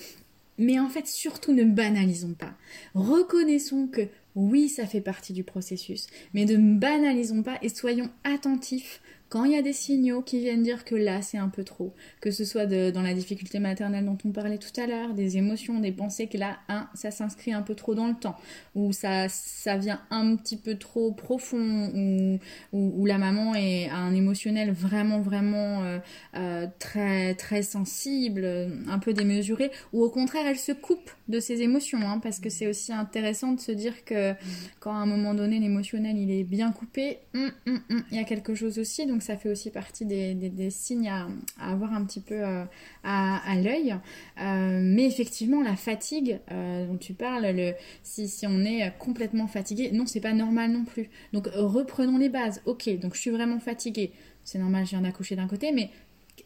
mais 0.58 0.78
en 0.78 0.88
fait, 0.88 1.06
surtout 1.06 1.52
ne 1.52 1.64
banalisons 1.64 2.34
pas. 2.34 2.54
Reconnaissons 2.94 3.88
que 3.88 4.02
oui, 4.34 4.68
ça 4.68 4.86
fait 4.86 5.00
partie 5.00 5.32
du 5.32 5.42
processus. 5.42 6.08
Mais 6.34 6.44
ne 6.44 6.78
banalisons 6.78 7.42
pas 7.42 7.58
et 7.62 7.70
soyons 7.70 8.10
attentifs 8.22 9.00
quand 9.28 9.44
il 9.44 9.52
y 9.52 9.56
a 9.56 9.62
des 9.62 9.72
signaux 9.72 10.22
qui 10.22 10.40
viennent 10.40 10.62
dire 10.62 10.84
que 10.84 10.94
là 10.94 11.22
c'est 11.22 11.38
un 11.38 11.48
peu 11.48 11.64
trop, 11.64 11.94
que 12.20 12.30
ce 12.30 12.44
soit 12.44 12.66
dans 12.66 13.02
la 13.02 13.14
difficulté 13.14 13.58
maternelle 13.58 14.04
dont 14.04 14.18
on 14.24 14.30
parlait 14.30 14.58
tout 14.58 14.80
à 14.80 14.86
l'heure, 14.86 15.14
des 15.14 15.36
émotions, 15.36 15.80
des 15.80 15.92
pensées 15.92 16.26
que 16.26 16.38
là, 16.38 16.58
un, 16.68 16.88
ça 16.94 17.10
s'inscrit 17.10 17.52
un 17.52 17.62
peu 17.62 17.74
trop 17.74 17.94
dans 17.94 18.06
le 18.06 18.14
temps, 18.14 18.36
ou 18.74 18.92
ça, 18.92 19.28
ça 19.28 19.76
vient 19.76 20.00
un 20.10 20.36
petit 20.36 20.56
peu 20.56 20.76
trop 20.76 21.12
profond, 21.12 21.90
ou, 21.94 22.38
ou, 22.72 23.06
la 23.06 23.18
maman 23.18 23.54
est 23.54 23.88
à 23.88 23.96
un 23.96 24.14
émotionnel 24.14 24.72
vraiment, 24.72 25.20
vraiment 25.20 25.84
euh, 25.84 25.98
euh, 26.36 26.66
très, 26.78 27.34
très 27.34 27.62
sensible, 27.62 28.46
un 28.88 28.98
peu 28.98 29.12
démesuré, 29.12 29.70
ou 29.92 30.02
au 30.02 30.10
contraire 30.10 30.46
elle 30.46 30.58
se 30.58 30.72
coupe 30.72 31.10
de 31.28 31.40
ses 31.40 31.62
émotions, 31.62 32.00
hein, 32.00 32.20
parce 32.22 32.38
que 32.38 32.50
c'est 32.50 32.66
aussi 32.66 32.92
intéressant 32.92 33.52
de 33.52 33.60
se 33.60 33.72
dire 33.72 34.04
que 34.04 34.34
quand 34.80 34.92
à 34.92 34.98
un 34.98 35.06
moment 35.06 35.34
donné 35.34 35.58
l'émotionnel 35.58 36.16
il 36.16 36.30
est 36.30 36.44
bien 36.44 36.72
coupé, 36.72 37.18
hum, 37.34 37.50
hum, 37.66 37.80
hum, 37.90 38.02
il 38.10 38.16
y 38.16 38.20
a 38.20 38.24
quelque 38.24 38.54
chose 38.54 38.78
aussi. 38.78 39.06
Donc, 39.06 39.15
donc 39.16 39.22
ça 39.22 39.38
fait 39.38 39.48
aussi 39.48 39.70
partie 39.70 40.04
des, 40.04 40.68
signes 40.68 41.08
à, 41.08 41.26
avoir 41.58 41.94
un 41.94 42.04
petit 42.04 42.20
peu 42.20 42.34
euh, 42.34 42.64
à, 43.02 43.54
l'œil. 43.56 43.96
Euh, 44.38 44.80
mais 44.82 45.06
effectivement, 45.06 45.62
la 45.62 45.74
fatigue 45.74 46.38
euh, 46.52 46.86
dont 46.86 46.98
tu 46.98 47.14
parles, 47.14 47.46
le, 47.46 47.72
si, 48.02 48.30
on 48.46 48.62
est 48.62 48.92
complètement 48.98 49.46
fatigué, 49.46 49.90
non, 49.90 50.04
c'est 50.04 50.20
pas 50.20 50.34
normal 50.34 50.70
non 50.70 50.84
plus. 50.84 51.08
Donc 51.32 51.48
reprenons 51.54 52.18
les 52.18 52.28
bases. 52.28 52.60
Ok, 52.66 52.90
donc 52.98 53.14
je 53.14 53.20
suis 53.20 53.30
vraiment 53.30 53.58
fatiguée. 53.58 54.12
C'est 54.44 54.58
normal, 54.58 54.84
je 54.84 54.90
viens 54.90 55.00
d'accoucher 55.00 55.34
d'un 55.34 55.48
côté, 55.48 55.72
mais 55.72 55.88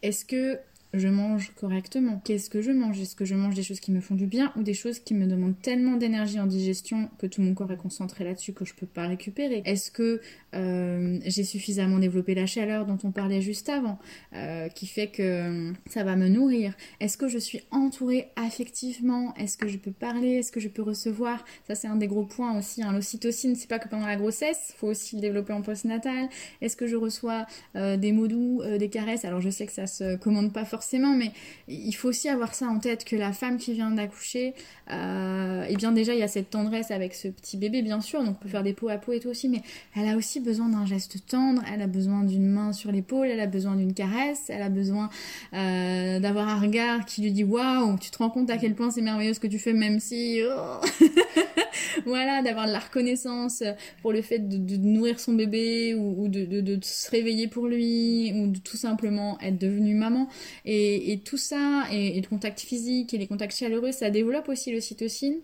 est-ce 0.01 0.23
que 0.23 0.57
je 0.93 1.07
mange 1.07 1.51
correctement. 1.55 2.21
Qu'est-ce 2.25 2.49
que 2.49 2.61
je 2.61 2.71
mange? 2.71 2.99
Est-ce 2.99 3.15
que 3.15 3.25
je 3.25 3.35
mange 3.35 3.55
des 3.55 3.63
choses 3.63 3.79
qui 3.79 3.91
me 3.91 4.01
font 4.01 4.15
du 4.15 4.25
bien 4.25 4.51
ou 4.57 4.63
des 4.63 4.73
choses 4.73 4.99
qui 4.99 5.13
me 5.13 5.25
demandent 5.25 5.59
tellement 5.61 5.95
d'énergie 5.95 6.39
en 6.39 6.47
digestion 6.47 7.09
que 7.17 7.27
tout 7.27 7.41
mon 7.41 7.53
corps 7.53 7.71
est 7.71 7.77
concentré 7.77 8.23
là-dessus 8.23 8.53
que 8.53 8.65
je 8.65 8.73
peux 8.73 8.85
pas 8.85 9.07
récupérer? 9.07 9.61
Est-ce 9.65 9.89
que 9.91 10.21
euh, 10.53 11.19
j'ai 11.25 11.43
suffisamment 11.43 11.99
développé 11.99 12.35
la 12.35 12.45
chaleur 12.45 12.85
dont 12.85 12.97
on 13.03 13.11
parlait 13.11 13.41
juste 13.41 13.69
avant, 13.69 13.99
euh, 14.35 14.67
qui 14.69 14.85
fait 14.85 15.07
que 15.07 15.71
ça 15.89 16.03
va 16.03 16.15
me 16.15 16.27
nourrir? 16.27 16.73
Est-ce 16.99 17.17
que 17.17 17.29
je 17.29 17.37
suis 17.37 17.61
entourée 17.71 18.29
affectivement? 18.35 19.33
Est-ce 19.35 19.57
que 19.57 19.69
je 19.69 19.77
peux 19.77 19.91
parler? 19.91 20.35
Est-ce 20.35 20.51
que 20.51 20.59
je 20.59 20.67
peux 20.67 20.81
recevoir? 20.81 21.45
Ça 21.67 21.75
c'est 21.75 21.87
un 21.87 21.95
des 21.95 22.07
gros 22.07 22.25
points 22.25 22.57
aussi. 22.57 22.83
Hein. 22.83 22.91
L'ocytocine, 22.91 23.55
c'est 23.55 23.69
pas 23.69 23.79
que 23.79 23.87
pendant 23.87 24.07
la 24.07 24.17
grossesse, 24.17 24.73
faut 24.77 24.87
aussi 24.87 25.15
le 25.15 25.21
développer 25.21 25.53
en 25.53 25.61
postnatal. 25.61 26.27
Est-ce 26.61 26.75
que 26.75 26.87
je 26.87 26.97
reçois 26.97 27.45
euh, 27.77 27.95
des 27.95 28.11
mots 28.11 28.27
doux, 28.27 28.61
des 28.77 28.89
caresses? 28.89 29.23
Alors 29.23 29.39
je 29.39 29.49
sais 29.49 29.65
que 29.65 29.71
ça 29.73 29.87
se 29.87 30.17
commande 30.17 30.51
pas 30.51 30.65
forcément, 30.65 30.80
mais 30.93 31.31
il 31.67 31.93
faut 31.93 32.09
aussi 32.09 32.29
avoir 32.29 32.53
ça 32.53 32.67
en 32.67 32.79
tête 32.79 33.05
que 33.05 33.15
la 33.15 33.33
femme 33.33 33.57
qui 33.57 33.73
vient 33.73 33.91
d'accoucher, 33.91 34.53
et 34.89 35.67
eh 35.69 35.75
bien 35.75 35.91
déjà 35.91 36.13
il 36.13 36.19
y 36.19 36.23
a 36.23 36.27
cette 36.27 36.49
tendresse 36.49 36.91
avec 36.91 37.13
ce 37.13 37.29
petit 37.29 37.57
bébé 37.57 37.81
bien 37.81 38.01
sûr, 38.01 38.23
donc 38.23 38.35
on 38.39 38.43
peut 38.43 38.49
faire 38.49 38.63
des 38.63 38.73
peaux 38.73 38.89
à 38.89 38.97
peau 38.97 39.13
et 39.13 39.19
tout 39.19 39.29
aussi, 39.29 39.47
mais 39.47 39.61
elle 39.95 40.07
a 40.07 40.17
aussi 40.17 40.39
besoin 40.39 40.67
d'un 40.69 40.85
geste 40.85 41.25
tendre, 41.27 41.61
elle 41.71 41.81
a 41.81 41.87
besoin 41.87 42.23
d'une 42.23 42.47
main 42.47 42.73
sur 42.73 42.91
l'épaule, 42.91 43.27
elle 43.27 43.39
a 43.39 43.47
besoin 43.47 43.75
d'une 43.75 43.93
caresse, 43.93 44.49
elle 44.49 44.61
a 44.61 44.69
besoin 44.69 45.09
euh, 45.53 46.19
d'avoir 46.19 46.47
un 46.47 46.59
regard 46.59 47.05
qui 47.05 47.21
lui 47.21 47.31
dit 47.31 47.43
waouh, 47.43 47.97
tu 47.99 48.11
te 48.11 48.17
rends 48.17 48.29
compte 48.29 48.49
à 48.49 48.57
quel 48.57 48.75
point 48.75 48.91
c'est 48.91 49.01
merveilleux 49.01 49.33
ce 49.33 49.39
que 49.39 49.47
tu 49.47 49.59
fais, 49.59 49.73
même 49.73 49.99
si. 49.99 50.41
Oh. 50.43 50.81
voilà, 52.05 52.41
d'avoir 52.41 52.67
de 52.67 52.71
la 52.71 52.79
reconnaissance 52.79 53.63
pour 54.01 54.13
le 54.13 54.21
fait 54.21 54.39
de, 54.39 54.77
nourrir 54.77 55.19
son 55.19 55.33
bébé 55.33 55.93
ou, 55.95 56.27
de, 56.27 56.79
se 56.81 57.09
réveiller 57.09 57.47
pour 57.47 57.67
lui 57.67 58.31
ou 58.35 58.47
de 58.47 58.59
tout 58.59 58.77
simplement 58.77 59.39
être 59.41 59.57
devenue 59.57 59.95
maman. 59.95 60.27
Et, 60.65 61.19
tout 61.25 61.37
ça, 61.37 61.85
et, 61.91 62.19
le 62.19 62.27
contact 62.27 62.59
physique 62.59 63.13
et 63.13 63.17
les 63.17 63.27
contacts 63.27 63.57
chaleureux, 63.57 63.91
ça 63.91 64.09
développe 64.09 64.49
aussi 64.49 64.71
l'ocytocine, 64.71 65.35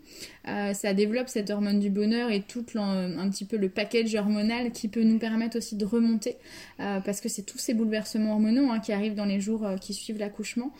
euh, 0.47 0.73
ça 0.73 0.93
développe 0.93 1.29
cette 1.29 1.49
hormone 1.49 1.79
du 1.79 1.89
bonheur 1.89 2.31
et 2.31 2.41
tout 2.41 2.65
un 2.77 3.29
petit 3.29 3.45
peu 3.45 3.57
le 3.57 3.69
package 3.69 4.15
hormonal 4.15 4.71
qui 4.71 4.87
peut 4.87 5.03
nous 5.03 5.19
permettre 5.19 5.57
aussi 5.57 5.75
de 5.75 5.85
remonter 5.85 6.37
euh, 6.79 6.99
parce 7.01 7.21
que 7.21 7.29
c'est 7.29 7.43
tous 7.43 7.57
ces 7.57 7.73
bouleversements 7.73 8.33
hormonaux 8.33 8.69
hein, 8.71 8.79
qui 8.79 8.91
arrivent 8.91 9.15
dans 9.15 9.25
les 9.25 9.39
jours 9.39 9.65
euh, 9.65 9.77
qui 9.77 9.93
suivent 9.93 10.19
l'accouchement. 10.19 10.71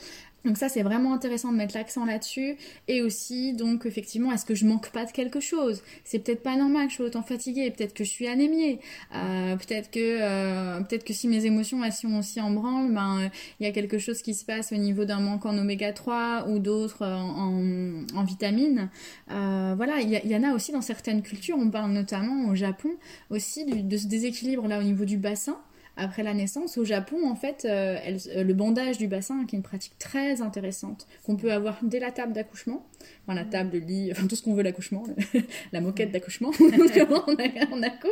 Donc 0.45 0.57
ça 0.57 0.69
c'est 0.69 0.83
vraiment 0.83 1.13
intéressant 1.13 1.51
de 1.51 1.57
mettre 1.57 1.75
l'accent 1.75 2.05
là-dessus. 2.05 2.57
Et 2.87 3.01
aussi 3.01 3.53
donc 3.53 3.85
effectivement 3.85 4.31
est-ce 4.31 4.45
que 4.45 4.55
je 4.55 4.65
manque 4.65 4.89
pas 4.91 5.05
de 5.05 5.11
quelque 5.11 5.39
chose? 5.39 5.81
C'est 6.03 6.19
peut-être 6.19 6.43
pas 6.43 6.55
normal 6.55 6.85
que 6.85 6.91
je 6.91 6.97
sois 6.97 7.05
autant 7.07 7.23
fatiguée, 7.23 7.69
peut-être 7.71 7.93
que 7.93 8.03
je 8.03 8.09
suis 8.09 8.27
anémiée, 8.27 8.79
euh, 9.15 9.55
peut-être 9.55 9.91
que 9.91 9.99
euh, 9.99 10.79
peut-être 10.81 11.03
que 11.03 11.13
si 11.13 11.27
mes 11.27 11.45
émotions 11.45 11.83
elles 11.83 11.93
sont 11.93 12.15
aussi 12.17 12.39
en 12.39 12.51
branle, 12.51 12.93
ben 12.93 13.29
il 13.59 13.65
y 13.65 13.69
a 13.69 13.71
quelque 13.71 13.97
chose 13.97 14.21
qui 14.21 14.33
se 14.33 14.45
passe 14.45 14.71
au 14.71 14.77
niveau 14.77 15.05
d'un 15.05 15.19
manque 15.19 15.45
en 15.45 15.57
oméga 15.57 15.91
3 15.91 16.47
ou 16.49 16.59
d'autres 16.59 17.05
en, 17.05 18.03
en, 18.15 18.23
vitamines. 18.23 18.89
Euh, 19.31 19.73
voilà, 19.75 19.99
il 19.99 20.09
y, 20.09 20.35
en 20.35 20.43
a 20.43 20.53
aussi 20.53 20.71
dans 20.71 20.81
certaines 20.81 21.21
cultures, 21.21 21.57
on 21.59 21.69
parle 21.69 21.91
notamment 21.91 22.49
au 22.49 22.55
Japon 22.55 22.89
aussi 23.29 23.65
de 23.65 23.97
ce 23.97 24.07
déséquilibre 24.07 24.67
là 24.67 24.79
au 24.79 24.83
niveau 24.83 25.05
du 25.05 25.17
bassin 25.17 25.57
après 25.97 26.23
la 26.23 26.33
naissance. 26.33 26.77
Au 26.77 26.85
Japon, 26.85 27.27
en 27.27 27.35
fait, 27.35 27.65
euh, 27.65 27.97
euh, 28.35 28.43
le 28.43 28.53
bandage 28.53 28.97
du 28.97 29.07
bassin, 29.07 29.45
qui 29.45 29.55
est 29.55 29.57
une 29.57 29.63
pratique 29.63 29.97
très 29.97 30.41
intéressante, 30.41 31.07
qu'on 31.25 31.35
peut 31.35 31.51
avoir 31.51 31.77
dès 31.81 31.99
la 31.99 32.11
table 32.11 32.33
d'accouchement, 32.33 32.85
enfin 33.23 33.35
la 33.35 33.45
table, 33.45 33.71
le 33.73 33.79
lit, 33.79 34.11
enfin 34.11 34.27
tout 34.27 34.35
ce 34.35 34.43
qu'on 34.43 34.53
veut 34.53 34.63
l'accouchement, 34.63 35.03
la 35.71 35.81
moquette 35.81 36.11
d'accouchement, 36.11 36.51
on, 36.59 36.65
on 36.65 37.83
accouche, 37.83 38.11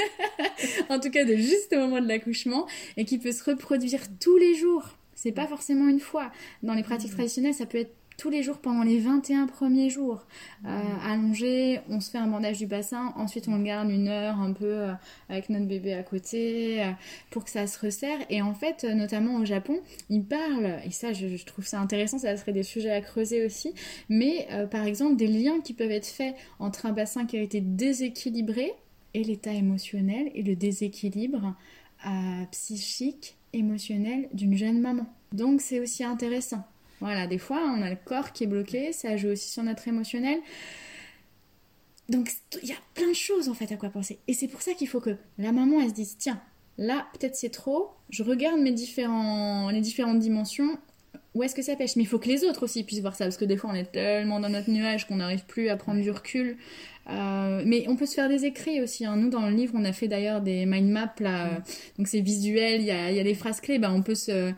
en 0.88 1.00
tout 1.00 1.10
cas 1.10 1.24
de 1.24 1.34
juste 1.36 1.72
au 1.72 1.78
moment 1.80 2.00
de 2.00 2.08
l'accouchement, 2.08 2.66
et 2.96 3.04
qui 3.04 3.18
peut 3.18 3.32
se 3.32 3.44
reproduire 3.44 4.00
tous 4.20 4.36
les 4.36 4.54
jours. 4.54 4.96
C'est 5.14 5.32
pas 5.32 5.46
forcément 5.46 5.88
une 5.88 6.00
fois. 6.00 6.30
Dans 6.62 6.74
les 6.74 6.82
pratiques 6.82 7.12
traditionnelles, 7.12 7.54
ça 7.54 7.64
peut 7.64 7.78
être 7.78 7.94
tous 8.16 8.30
les 8.30 8.42
jours 8.42 8.58
pendant 8.58 8.82
les 8.82 8.98
21 8.98 9.46
premiers 9.46 9.90
jours. 9.90 10.26
Euh, 10.64 10.80
allongé, 11.04 11.80
on 11.88 12.00
se 12.00 12.10
fait 12.10 12.18
un 12.18 12.26
bandage 12.26 12.58
du 12.58 12.66
bassin, 12.66 13.12
ensuite 13.16 13.48
on 13.48 13.56
le 13.56 13.62
garde 13.62 13.90
une 13.90 14.08
heure 14.08 14.40
un 14.40 14.52
peu 14.52 14.64
euh, 14.64 14.92
avec 15.28 15.50
notre 15.50 15.66
bébé 15.66 15.92
à 15.92 16.02
côté 16.02 16.82
euh, 16.82 16.90
pour 17.30 17.44
que 17.44 17.50
ça 17.50 17.66
se 17.66 17.78
resserre. 17.78 18.18
Et 18.30 18.40
en 18.40 18.54
fait, 18.54 18.84
notamment 18.84 19.36
au 19.36 19.44
Japon, 19.44 19.80
ils 20.08 20.24
parlent, 20.24 20.80
et 20.84 20.90
ça 20.90 21.12
je, 21.12 21.44
trouve 21.44 21.66
ça 21.66 21.80
intéressant, 21.80 22.18
ça 22.18 22.36
serait 22.36 22.52
des 22.52 22.62
sujets 22.62 22.90
à 22.90 23.00
creuser 23.00 23.44
aussi, 23.44 23.74
mais 24.08 24.48
par 24.70 24.84
exemple 24.84 25.16
des 25.16 25.26
liens 25.26 25.60
qui 25.60 25.74
peuvent 25.74 25.90
être 25.90 26.06
faits 26.06 26.34
entre 26.58 26.86
un 26.86 26.92
bassin 26.92 27.26
qui 27.26 27.36
a 27.36 27.42
été 27.42 27.60
déséquilibré 27.60 28.72
et 29.14 29.22
l'état 29.22 29.52
émotionnel 29.52 30.30
et 30.34 30.42
le 30.42 30.56
déséquilibre 30.56 31.54
psychique, 32.50 33.36
émotionnel 33.52 34.28
d'une 34.32 34.56
jeune 34.56 34.80
maman. 34.80 35.06
Donc 35.32 35.60
c'est 35.60 35.80
aussi 35.80 36.04
intéressant. 36.04 36.64
Voilà, 37.00 37.26
des 37.26 37.38
fois, 37.38 37.60
on 37.76 37.82
a 37.82 37.90
le 37.90 37.98
corps 38.02 38.32
qui 38.32 38.44
est 38.44 38.46
bloqué, 38.46 38.92
ça 38.92 39.16
joue 39.16 39.28
aussi 39.28 39.50
sur 39.50 39.62
notre 39.62 39.86
émotionnel. 39.86 40.38
Donc, 42.08 42.30
il 42.62 42.68
y 42.68 42.72
a 42.72 42.76
plein 42.94 43.08
de 43.08 43.14
choses 43.14 43.48
en 43.48 43.54
fait 43.54 43.70
à 43.72 43.76
quoi 43.76 43.90
penser. 43.90 44.18
Et 44.28 44.32
c'est 44.32 44.48
pour 44.48 44.62
ça 44.62 44.72
qu'il 44.72 44.88
faut 44.88 45.00
que 45.00 45.16
la 45.38 45.52
maman, 45.52 45.80
elle 45.80 45.90
se 45.90 45.94
dise 45.94 46.16
tiens, 46.18 46.40
là, 46.78 47.06
peut-être 47.12 47.36
c'est 47.36 47.50
trop, 47.50 47.90
je 48.10 48.22
regarde 48.22 48.60
mes 48.60 48.72
différents, 48.72 49.70
les 49.70 49.80
différentes 49.80 50.20
dimensions, 50.20 50.78
où 51.34 51.42
est-ce 51.42 51.54
que 51.54 51.62
ça 51.62 51.76
pêche? 51.76 51.96
Mais 51.96 52.02
il 52.02 52.06
faut 52.06 52.18
que 52.18 52.28
les 52.28 52.44
autres 52.44 52.62
aussi 52.62 52.82
puissent 52.82 53.00
voir 53.00 53.14
ça, 53.14 53.24
parce 53.24 53.36
que 53.36 53.44
des 53.44 53.58
fois, 53.58 53.70
on 53.70 53.74
est 53.74 53.92
tellement 53.92 54.40
dans 54.40 54.48
notre 54.48 54.70
nuage 54.70 55.06
qu'on 55.06 55.16
n'arrive 55.16 55.44
plus 55.44 55.68
à 55.68 55.76
prendre 55.76 56.00
du 56.00 56.10
recul. 56.10 56.56
Euh, 57.08 57.62
mais 57.66 57.84
on 57.88 57.96
peut 57.96 58.06
se 58.06 58.14
faire 58.14 58.30
des 58.30 58.46
écrits 58.46 58.80
aussi. 58.80 59.04
Hein. 59.04 59.16
Nous, 59.16 59.28
dans 59.28 59.46
le 59.46 59.54
livre, 59.54 59.74
on 59.76 59.84
a 59.84 59.92
fait 59.92 60.08
d'ailleurs 60.08 60.40
des 60.40 60.64
mind 60.64 60.88
maps, 60.88 61.14
là. 61.20 61.50
Mm. 61.50 61.62
Donc, 61.98 62.08
c'est 62.08 62.20
visuel, 62.20 62.80
il 62.80 62.86
y 62.86 62.90
a, 62.90 63.12
y 63.12 63.20
a, 63.20 63.22
des 63.22 63.34
phrases 63.34 63.60
clés. 63.60 63.78
Ben, 63.78 63.92
on 63.92 64.02
peut 64.02 64.14
se 64.14 64.52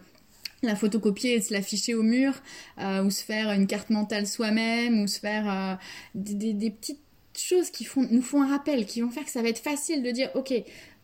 la 0.63 0.75
photocopier 0.75 1.35
et 1.35 1.41
se 1.41 1.53
l'afficher 1.53 1.95
au 1.95 2.03
mur, 2.03 2.35
euh, 2.81 3.05
ou 3.05 3.11
se 3.11 3.23
faire 3.23 3.51
une 3.53 3.67
carte 3.67 3.91
mentale 3.91 4.27
soi-même, 4.27 5.03
ou 5.03 5.07
se 5.07 5.21
faire 5.21 5.51
euh, 5.51 5.75
des, 6.15 6.71
petites 6.71 7.01
choses 7.37 7.71
qui 7.71 7.85
font, 7.85 8.07
nous 8.11 8.23
font 8.23 8.43
un 8.43 8.49
rappel, 8.49 8.85
qui 8.87 9.01
vont 9.01 9.11
faire 9.11 9.25
que 9.25 9.31
ça 9.31 9.43
va 9.43 9.49
être 9.49 9.61
facile 9.61 10.03
de 10.03 10.11
dire, 10.11 10.31
ok, 10.35 10.53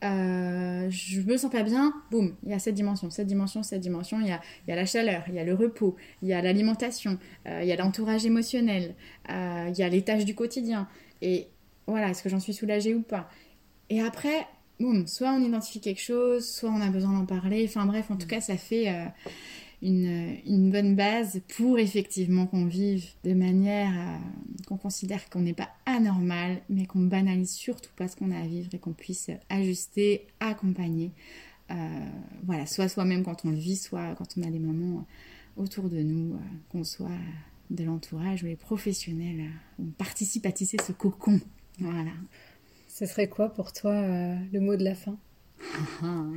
euh, 0.03 0.91
je 0.91 1.21
me 1.21 1.37
sens 1.37 1.51
pas 1.51 1.63
bien, 1.63 1.95
boum, 2.11 2.35
il 2.43 2.51
y 2.51 2.55
a 2.55 2.59
cette 2.59 2.75
dimension, 2.75 3.11
cette 3.11 3.29
dimension, 3.29 3.63
cette 3.63 3.81
dimension, 3.81 4.21
il 4.21 4.27
y 4.27 4.33
a, 4.33 4.41
il 4.67 4.71
y 4.71 4.73
a 4.73 4.77
la 4.77 4.87
chaleur, 4.87 5.23
il 5.29 5.35
y 5.35 5.39
a 5.39 5.45
le 5.45 5.55
repos, 5.55 5.95
il 6.23 6.29
y 6.29 6.33
a 6.33 6.43
l'alimentation, 6.43 7.19
il 7.47 7.65
y 7.65 7.73
a 7.73 7.77
l'entourage 7.77 8.27
émotionnel, 8.27 8.95
il 9.29 9.75
y 9.77 9.83
a 9.83 9.89
les 9.89 10.03
tâches 10.03 10.25
du 10.25 10.35
quotidien, 10.35 10.89
et 11.23 11.47
voilà, 11.87 12.11
est-ce 12.11 12.23
que 12.23 12.29
j'en 12.29 12.41
suis 12.41 12.55
soulagée 12.55 12.95
ou 12.95 13.03
pas? 13.03 13.31
Et 13.89 14.03
après, 14.03 14.47
soit 15.07 15.33
on 15.33 15.43
identifie 15.43 15.81
quelque 15.81 16.01
chose, 16.01 16.49
soit 16.49 16.71
on 16.71 16.81
a 16.81 16.91
besoin 16.91 17.13
d'en 17.13 17.27
parler. 17.27 17.65
Enfin 17.69 17.87
bref, 17.87 18.11
en 18.11 18.17
tout 18.17 18.27
cas, 18.27 18.41
ça 18.41 18.57
fait 18.57 18.89
euh, 18.89 19.07
une, 19.83 20.71
bonne 20.71 20.97
base 20.97 21.41
pour 21.57 21.79
effectivement 21.79 22.47
qu'on 22.47 22.67
vive 22.67 23.07
de 23.25 23.35
manière 23.35 23.93
euh, 23.93 24.19
qu'on 24.67 24.77
considère 24.77 25.29
qu'on 25.31 25.41
n'est 25.41 25.55
pas 25.55 25.71
anormal, 25.87 26.61
mais 26.69 26.87
qu'on 26.87 27.03
banalise 27.03 27.53
surtout 27.53 27.91
pas 27.97 28.09
ce 28.09 28.17
qu'on 28.17 28.31
a 28.31 28.39
à 28.39 28.47
vivre 28.47 28.69
et 28.73 28.79
qu'on 28.79 28.93
puisse 28.93 29.31
ajuster, 29.49 30.27
accompagner. 30.41 31.13
Euh, 31.71 31.75
voilà, 32.45 32.67
soit 32.67 32.89
soi-même 32.89 33.23
quand 33.23 33.45
on 33.45 33.51
le 33.51 33.57
vit, 33.57 33.77
soit 33.77 34.15
quand 34.17 34.37
on 34.37 34.43
a 34.43 34.51
des 34.51 34.59
moments 34.59 35.07
autour 35.57 35.89
de 35.89 36.03
nous, 36.03 36.37
qu'on 36.69 36.85
soit 36.85 37.09
de 37.71 37.85
l'entourage 37.85 38.43
ou 38.43 38.47
les 38.47 38.57
professionnels, 38.57 39.51
on 39.79 39.87
participe 39.87 40.45
à 40.47 40.53
tisser 40.53 40.77
ce 40.85 40.93
cocon. 40.93 41.41
Voilà. 41.79 42.11
Ce 42.97 43.07
serait 43.07 43.27
quoi 43.27 43.53
pour 43.53 43.73
toi 43.73 43.91
euh, 43.91 44.37
le 44.53 44.61
mot 44.61 44.77
de 44.77 44.85
la 44.85 44.95
fin? 44.95 45.19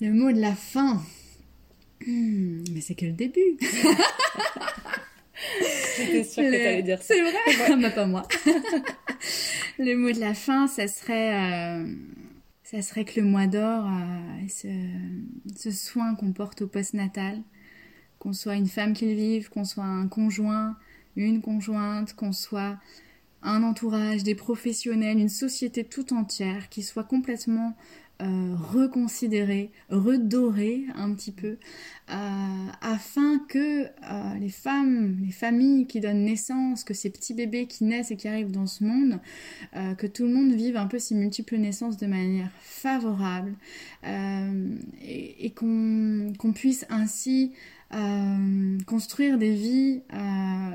Le 0.00 0.10
mot 0.12 0.32
de 0.32 0.40
la 0.40 0.52
fin. 0.52 1.00
Hmm, 2.04 2.64
Mais 2.72 2.80
c'est 2.80 2.96
que 2.96 3.06
le 3.06 3.12
début. 3.12 3.56
J'étais 5.96 6.24
sûre 6.24 6.42
que 6.42 6.50
tu 6.50 6.66
allais 6.66 6.82
dire 6.82 7.00
ça. 7.00 7.14
C'est 7.14 7.22
vrai. 7.22 7.76
Bah, 7.80 7.90
Pas 7.90 8.06
moi. 8.06 8.26
le 9.78 9.94
mot 9.94 10.10
de 10.10 10.18
la 10.18 10.34
fin, 10.34 10.66
ça 10.66 10.88
serait... 10.88 11.34
Euh, 11.36 11.86
ça 12.64 12.82
serait 12.82 13.04
que 13.04 13.20
le 13.20 13.26
mois 13.26 13.46
d'or, 13.46 13.86
euh, 13.86 14.48
ce, 14.48 14.66
ce, 15.56 15.70
soin 15.70 16.16
qu'on 16.16 16.32
porte 16.32 16.62
au 16.62 16.66
post-natal, 16.66 17.40
qu'on 18.18 18.32
soit 18.32 18.56
une 18.56 18.66
femme 18.66 18.92
qui 18.92 19.06
le 19.06 19.14
vive, 19.14 19.50
qu'on 19.50 19.64
soit 19.64 19.84
un 19.84 20.08
conjoint, 20.08 20.76
une 21.14 21.40
conjointe, 21.40 22.12
qu'on 22.14 22.32
soit 22.32 22.76
un 23.44 23.62
entourage, 23.62 24.22
des 24.22 24.34
professionnels, 24.34 25.18
une 25.18 25.28
société 25.28 25.84
tout 25.84 26.12
entière 26.14 26.68
qui 26.68 26.82
soit 26.82 27.04
complètement 27.04 27.76
euh, 28.22 28.54
reconsidérée, 28.72 29.72
redorée 29.90 30.84
un 30.94 31.12
petit 31.12 31.32
peu, 31.32 31.56
euh, 32.10 32.66
afin 32.80 33.40
que 33.48 33.86
euh, 33.86 33.88
les 34.38 34.50
femmes, 34.50 35.16
les 35.20 35.32
familles 35.32 35.88
qui 35.88 35.98
donnent 35.98 36.24
naissance, 36.24 36.84
que 36.84 36.94
ces 36.94 37.10
petits 37.10 37.34
bébés 37.34 37.66
qui 37.66 37.82
naissent 37.82 38.12
et 38.12 38.16
qui 38.16 38.28
arrivent 38.28 38.52
dans 38.52 38.68
ce 38.68 38.84
monde, 38.84 39.18
que 39.98 40.06
tout 40.06 40.22
le 40.22 40.32
monde 40.32 40.52
vive 40.52 40.76
un 40.76 40.86
peu 40.86 41.00
ces 41.00 41.16
multiples 41.16 41.56
naissances 41.56 41.96
de 41.96 42.06
manière 42.06 42.50
favorable 42.60 43.54
et, 44.04 45.46
et 45.46 45.50
qu'on 45.50 46.52
puisse 46.54 46.86
ainsi 46.90 47.52
construire 48.86 49.38
des 49.38 49.54
vies 49.54 50.02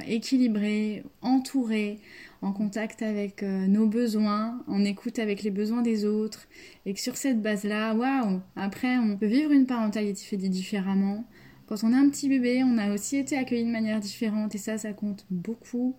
équilibrées, 0.07 1.03
entourées, 1.21 1.99
en 2.41 2.53
contact 2.53 3.01
avec 3.01 3.43
euh, 3.43 3.67
nos 3.67 3.87
besoins, 3.87 4.63
en 4.67 4.83
écoute 4.85 5.19
avec 5.19 5.43
les 5.43 5.51
besoins 5.51 5.81
des 5.81 6.05
autres, 6.05 6.47
et 6.85 6.93
que 6.93 6.99
sur 6.99 7.17
cette 7.17 7.41
base-là, 7.41 7.93
waouh, 7.93 8.41
après 8.55 8.97
on 8.97 9.17
peut 9.17 9.25
vivre 9.25 9.51
une 9.51 9.65
parentalité 9.65 10.37
différemment, 10.37 11.25
quand 11.67 11.83
on 11.83 11.93
a 11.93 11.97
un 11.97 12.09
petit 12.09 12.29
bébé, 12.29 12.63
on 12.63 12.79
a 12.79 12.91
aussi 12.91 13.17
été 13.17 13.37
accueilli 13.37 13.63
de 13.63 13.69
manière 13.69 13.99
différente 13.99 14.55
et 14.55 14.57
ça, 14.57 14.79
ça 14.79 14.91
compte 14.91 15.27
beaucoup. 15.29 15.95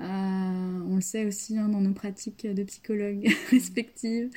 Euh, 0.00 0.04
on 0.88 0.94
le 0.94 1.02
sait 1.02 1.26
aussi 1.26 1.58
hein, 1.58 1.68
dans 1.68 1.82
nos 1.82 1.92
pratiques 1.92 2.46
de 2.46 2.62
psychologue 2.62 3.28
respectives. 3.50 4.30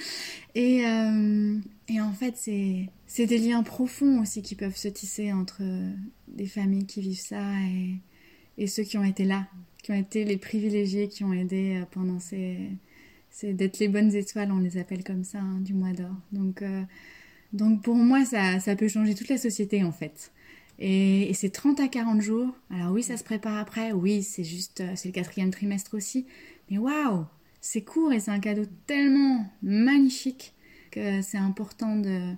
Et, 0.56 0.86
euh, 0.86 1.58
et 1.88 2.02
en 2.02 2.12
fait, 2.12 2.36
c'est 2.36 3.26
des 3.26 3.38
liens 3.38 3.64
profonds 3.64 4.20
aussi 4.20 4.42
qui 4.42 4.56
peuvent 4.56 4.76
se 4.76 4.90
tisser 4.90 5.32
entre 5.32 5.62
des 6.28 6.48
familles 6.48 6.86
qui 6.86 7.00
vivent 7.00 7.18
ça 7.18 7.42
et 8.58 8.68
ceux 8.68 8.84
qui 8.84 8.98
ont 8.98 9.06
été 9.06 9.24
là, 9.24 9.48
qui 9.84 9.92
ont 9.92 9.96
été 9.96 10.24
les 10.24 10.38
privilégiés, 10.38 11.10
qui 11.10 11.24
ont 11.24 11.34
aidé 11.34 11.78
euh, 11.80 11.86
pendant 11.92 12.20
ces... 12.20 12.58
D'être 13.42 13.80
les 13.80 13.88
bonnes 13.88 14.14
étoiles, 14.14 14.52
on 14.52 14.60
les 14.60 14.78
appelle 14.78 15.04
comme 15.04 15.24
ça, 15.24 15.40
hein, 15.40 15.60
du 15.60 15.74
mois 15.74 15.92
d'or. 15.92 16.16
Donc, 16.32 16.62
euh, 16.62 16.84
donc 17.52 17.82
pour 17.82 17.96
moi, 17.96 18.24
ça, 18.26 18.60
ça 18.60 18.76
peut 18.76 18.88
changer 18.88 19.16
toute 19.16 19.28
la 19.28 19.40
société 19.40 19.84
en 19.84 19.92
fait. 19.92 20.32
Et, 20.78 21.32
c'est 21.34 21.50
30 21.50 21.80
à 21.80 21.88
40 21.88 22.22
jours. 22.22 22.56
Alors 22.70 22.92
oui, 22.92 23.02
ça 23.02 23.18
se 23.18 23.24
prépare 23.24 23.58
après. 23.58 23.92
Oui, 23.92 24.22
c'est 24.22 24.44
juste, 24.44 24.82
euh, 24.82 24.92
c'est 24.96 25.10
le 25.10 25.14
quatrième 25.14 25.50
trimestre 25.50 25.96
aussi. 25.96 26.28
Mais 26.70 26.78
waouh, 26.78 27.26
c'est 27.60 27.82
court 27.82 28.14
et 28.14 28.20
c'est 28.20 28.32
un 28.32 28.40
cadeau 28.40 28.66
tellement 28.86 29.52
magnifique 29.64 30.54
que 30.92 31.24
c'est 31.24 31.40
important 31.40 31.96
de, 31.96 32.34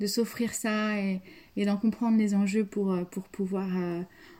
de 0.00 0.06
s'offrir 0.06 0.54
ça 0.54 0.98
et, 0.98 1.20
et 1.58 1.66
d'en 1.66 1.76
comprendre 1.76 2.16
les 2.16 2.34
enjeux 2.34 2.64
pour, 2.64 2.98
pour 3.10 3.24
pouvoir 3.24 3.68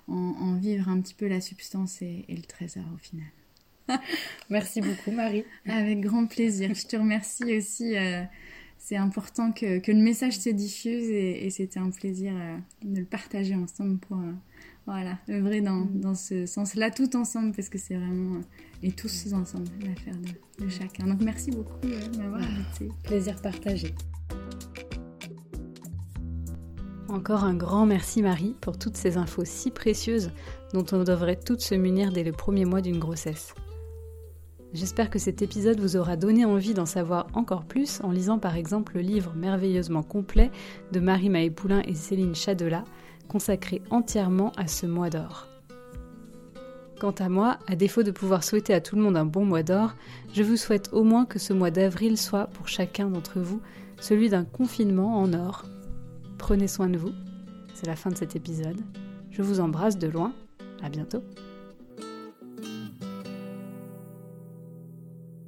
en, 0.08 0.54
vivre 0.56 0.88
un 0.88 1.00
petit 1.00 1.14
peu 1.14 1.28
la 1.28 1.40
substance 1.40 2.02
et, 2.02 2.24
le 2.28 2.42
trésor 2.42 2.84
au 2.94 2.98
final. 2.98 3.26
Merci 4.50 4.80
beaucoup 4.80 5.10
Marie. 5.10 5.44
Avec 5.66 6.00
grand 6.00 6.26
plaisir. 6.26 6.74
Je 6.74 6.86
te 6.86 6.96
remercie 6.96 7.56
aussi. 7.56 7.96
Euh, 7.96 8.22
c'est 8.78 8.96
important 8.96 9.52
que, 9.52 9.80
le 9.90 10.02
message 10.02 10.38
se 10.38 10.50
diffuse 10.50 11.08
et, 11.10 11.48
c'était 11.50 11.80
un 11.80 11.90
plaisir 11.90 12.32
euh, 12.34 12.56
de 12.82 13.00
le 13.00 13.06
partager 13.06 13.54
ensemble 13.54 13.98
pour 13.98 14.18
euh, 14.18 14.32
voilà, 14.86 15.18
œuvrer 15.28 15.60
dans, 15.60 15.84
dans 15.84 16.14
ce 16.14 16.46
sens-là 16.46 16.90
tout 16.90 17.14
ensemble 17.16 17.52
parce 17.54 17.68
que 17.68 17.78
c'est 17.78 17.96
vraiment 17.96 18.40
et 18.82 18.92
tous 18.92 19.32
ensemble 19.32 19.68
l'affaire 19.84 20.16
de, 20.16 20.64
de, 20.64 20.70
chacun. 20.70 21.06
Donc 21.06 21.20
merci 21.20 21.50
beaucoup 21.50 21.86
de 21.86 22.16
m'avoir 22.18 22.42
invité. 22.42 22.88
Plaisir 23.02 23.40
partagé. 23.42 23.94
Encore 27.08 27.44
un 27.44 27.54
grand 27.54 27.86
merci 27.86 28.20
Marie 28.20 28.54
pour 28.60 28.78
toutes 28.78 28.98
ces 28.98 29.16
infos 29.16 29.46
si 29.46 29.70
précieuses 29.70 30.30
dont 30.74 30.84
on 30.92 31.04
devrait 31.04 31.40
toutes 31.42 31.62
se 31.62 31.74
munir 31.74 32.12
dès 32.12 32.22
le 32.22 32.32
premier 32.32 32.66
mois 32.66 32.82
d'une 32.82 32.98
grossesse. 32.98 33.54
J'espère 34.74 35.08
que 35.08 35.18
cet 35.18 35.40
épisode 35.40 35.80
vous 35.80 35.96
aura 35.96 36.16
donné 36.16 36.44
envie 36.44 36.74
d'en 36.74 36.84
savoir 36.84 37.28
encore 37.32 37.64
plus 37.64 38.02
en 38.02 38.10
lisant 38.10 38.38
par 38.38 38.56
exemple 38.56 38.96
le 38.96 39.00
livre 39.00 39.32
merveilleusement 39.34 40.02
complet 40.02 40.50
de 40.92 41.00
Marie 41.00 41.30
Maëpoulin 41.30 41.80
et 41.86 41.94
Céline 41.94 42.34
Chadela, 42.34 42.84
consacré 43.26 43.80
entièrement 43.88 44.52
à 44.58 44.66
ce 44.66 44.84
mois 44.84 45.08
d'or. 45.08 45.46
Quant 47.00 47.14
à 47.18 47.30
moi, 47.30 47.58
à 47.66 47.76
défaut 47.76 48.02
de 48.02 48.10
pouvoir 48.10 48.44
souhaiter 48.44 48.74
à 48.74 48.82
tout 48.82 48.96
le 48.96 49.02
monde 49.02 49.16
un 49.16 49.24
bon 49.24 49.46
mois 49.46 49.62
d'or, 49.62 49.94
je 50.34 50.42
vous 50.42 50.58
souhaite 50.58 50.90
au 50.92 51.04
moins 51.04 51.24
que 51.24 51.38
ce 51.38 51.54
mois 51.54 51.70
d'avril 51.70 52.18
soit 52.18 52.48
pour 52.48 52.68
chacun 52.68 53.08
d'entre 53.08 53.40
vous 53.40 53.62
celui 53.98 54.28
d'un 54.28 54.44
confinement 54.44 55.18
en 55.18 55.32
or, 55.32 55.64
Prenez 56.38 56.68
soin 56.68 56.88
de 56.88 56.96
vous. 56.96 57.12
C'est 57.74 57.86
la 57.86 57.96
fin 57.96 58.10
de 58.10 58.16
cet 58.16 58.36
épisode. 58.36 58.80
Je 59.30 59.42
vous 59.42 59.60
embrasse 59.60 59.98
de 59.98 60.08
loin. 60.08 60.32
À 60.82 60.88
bientôt. 60.88 61.22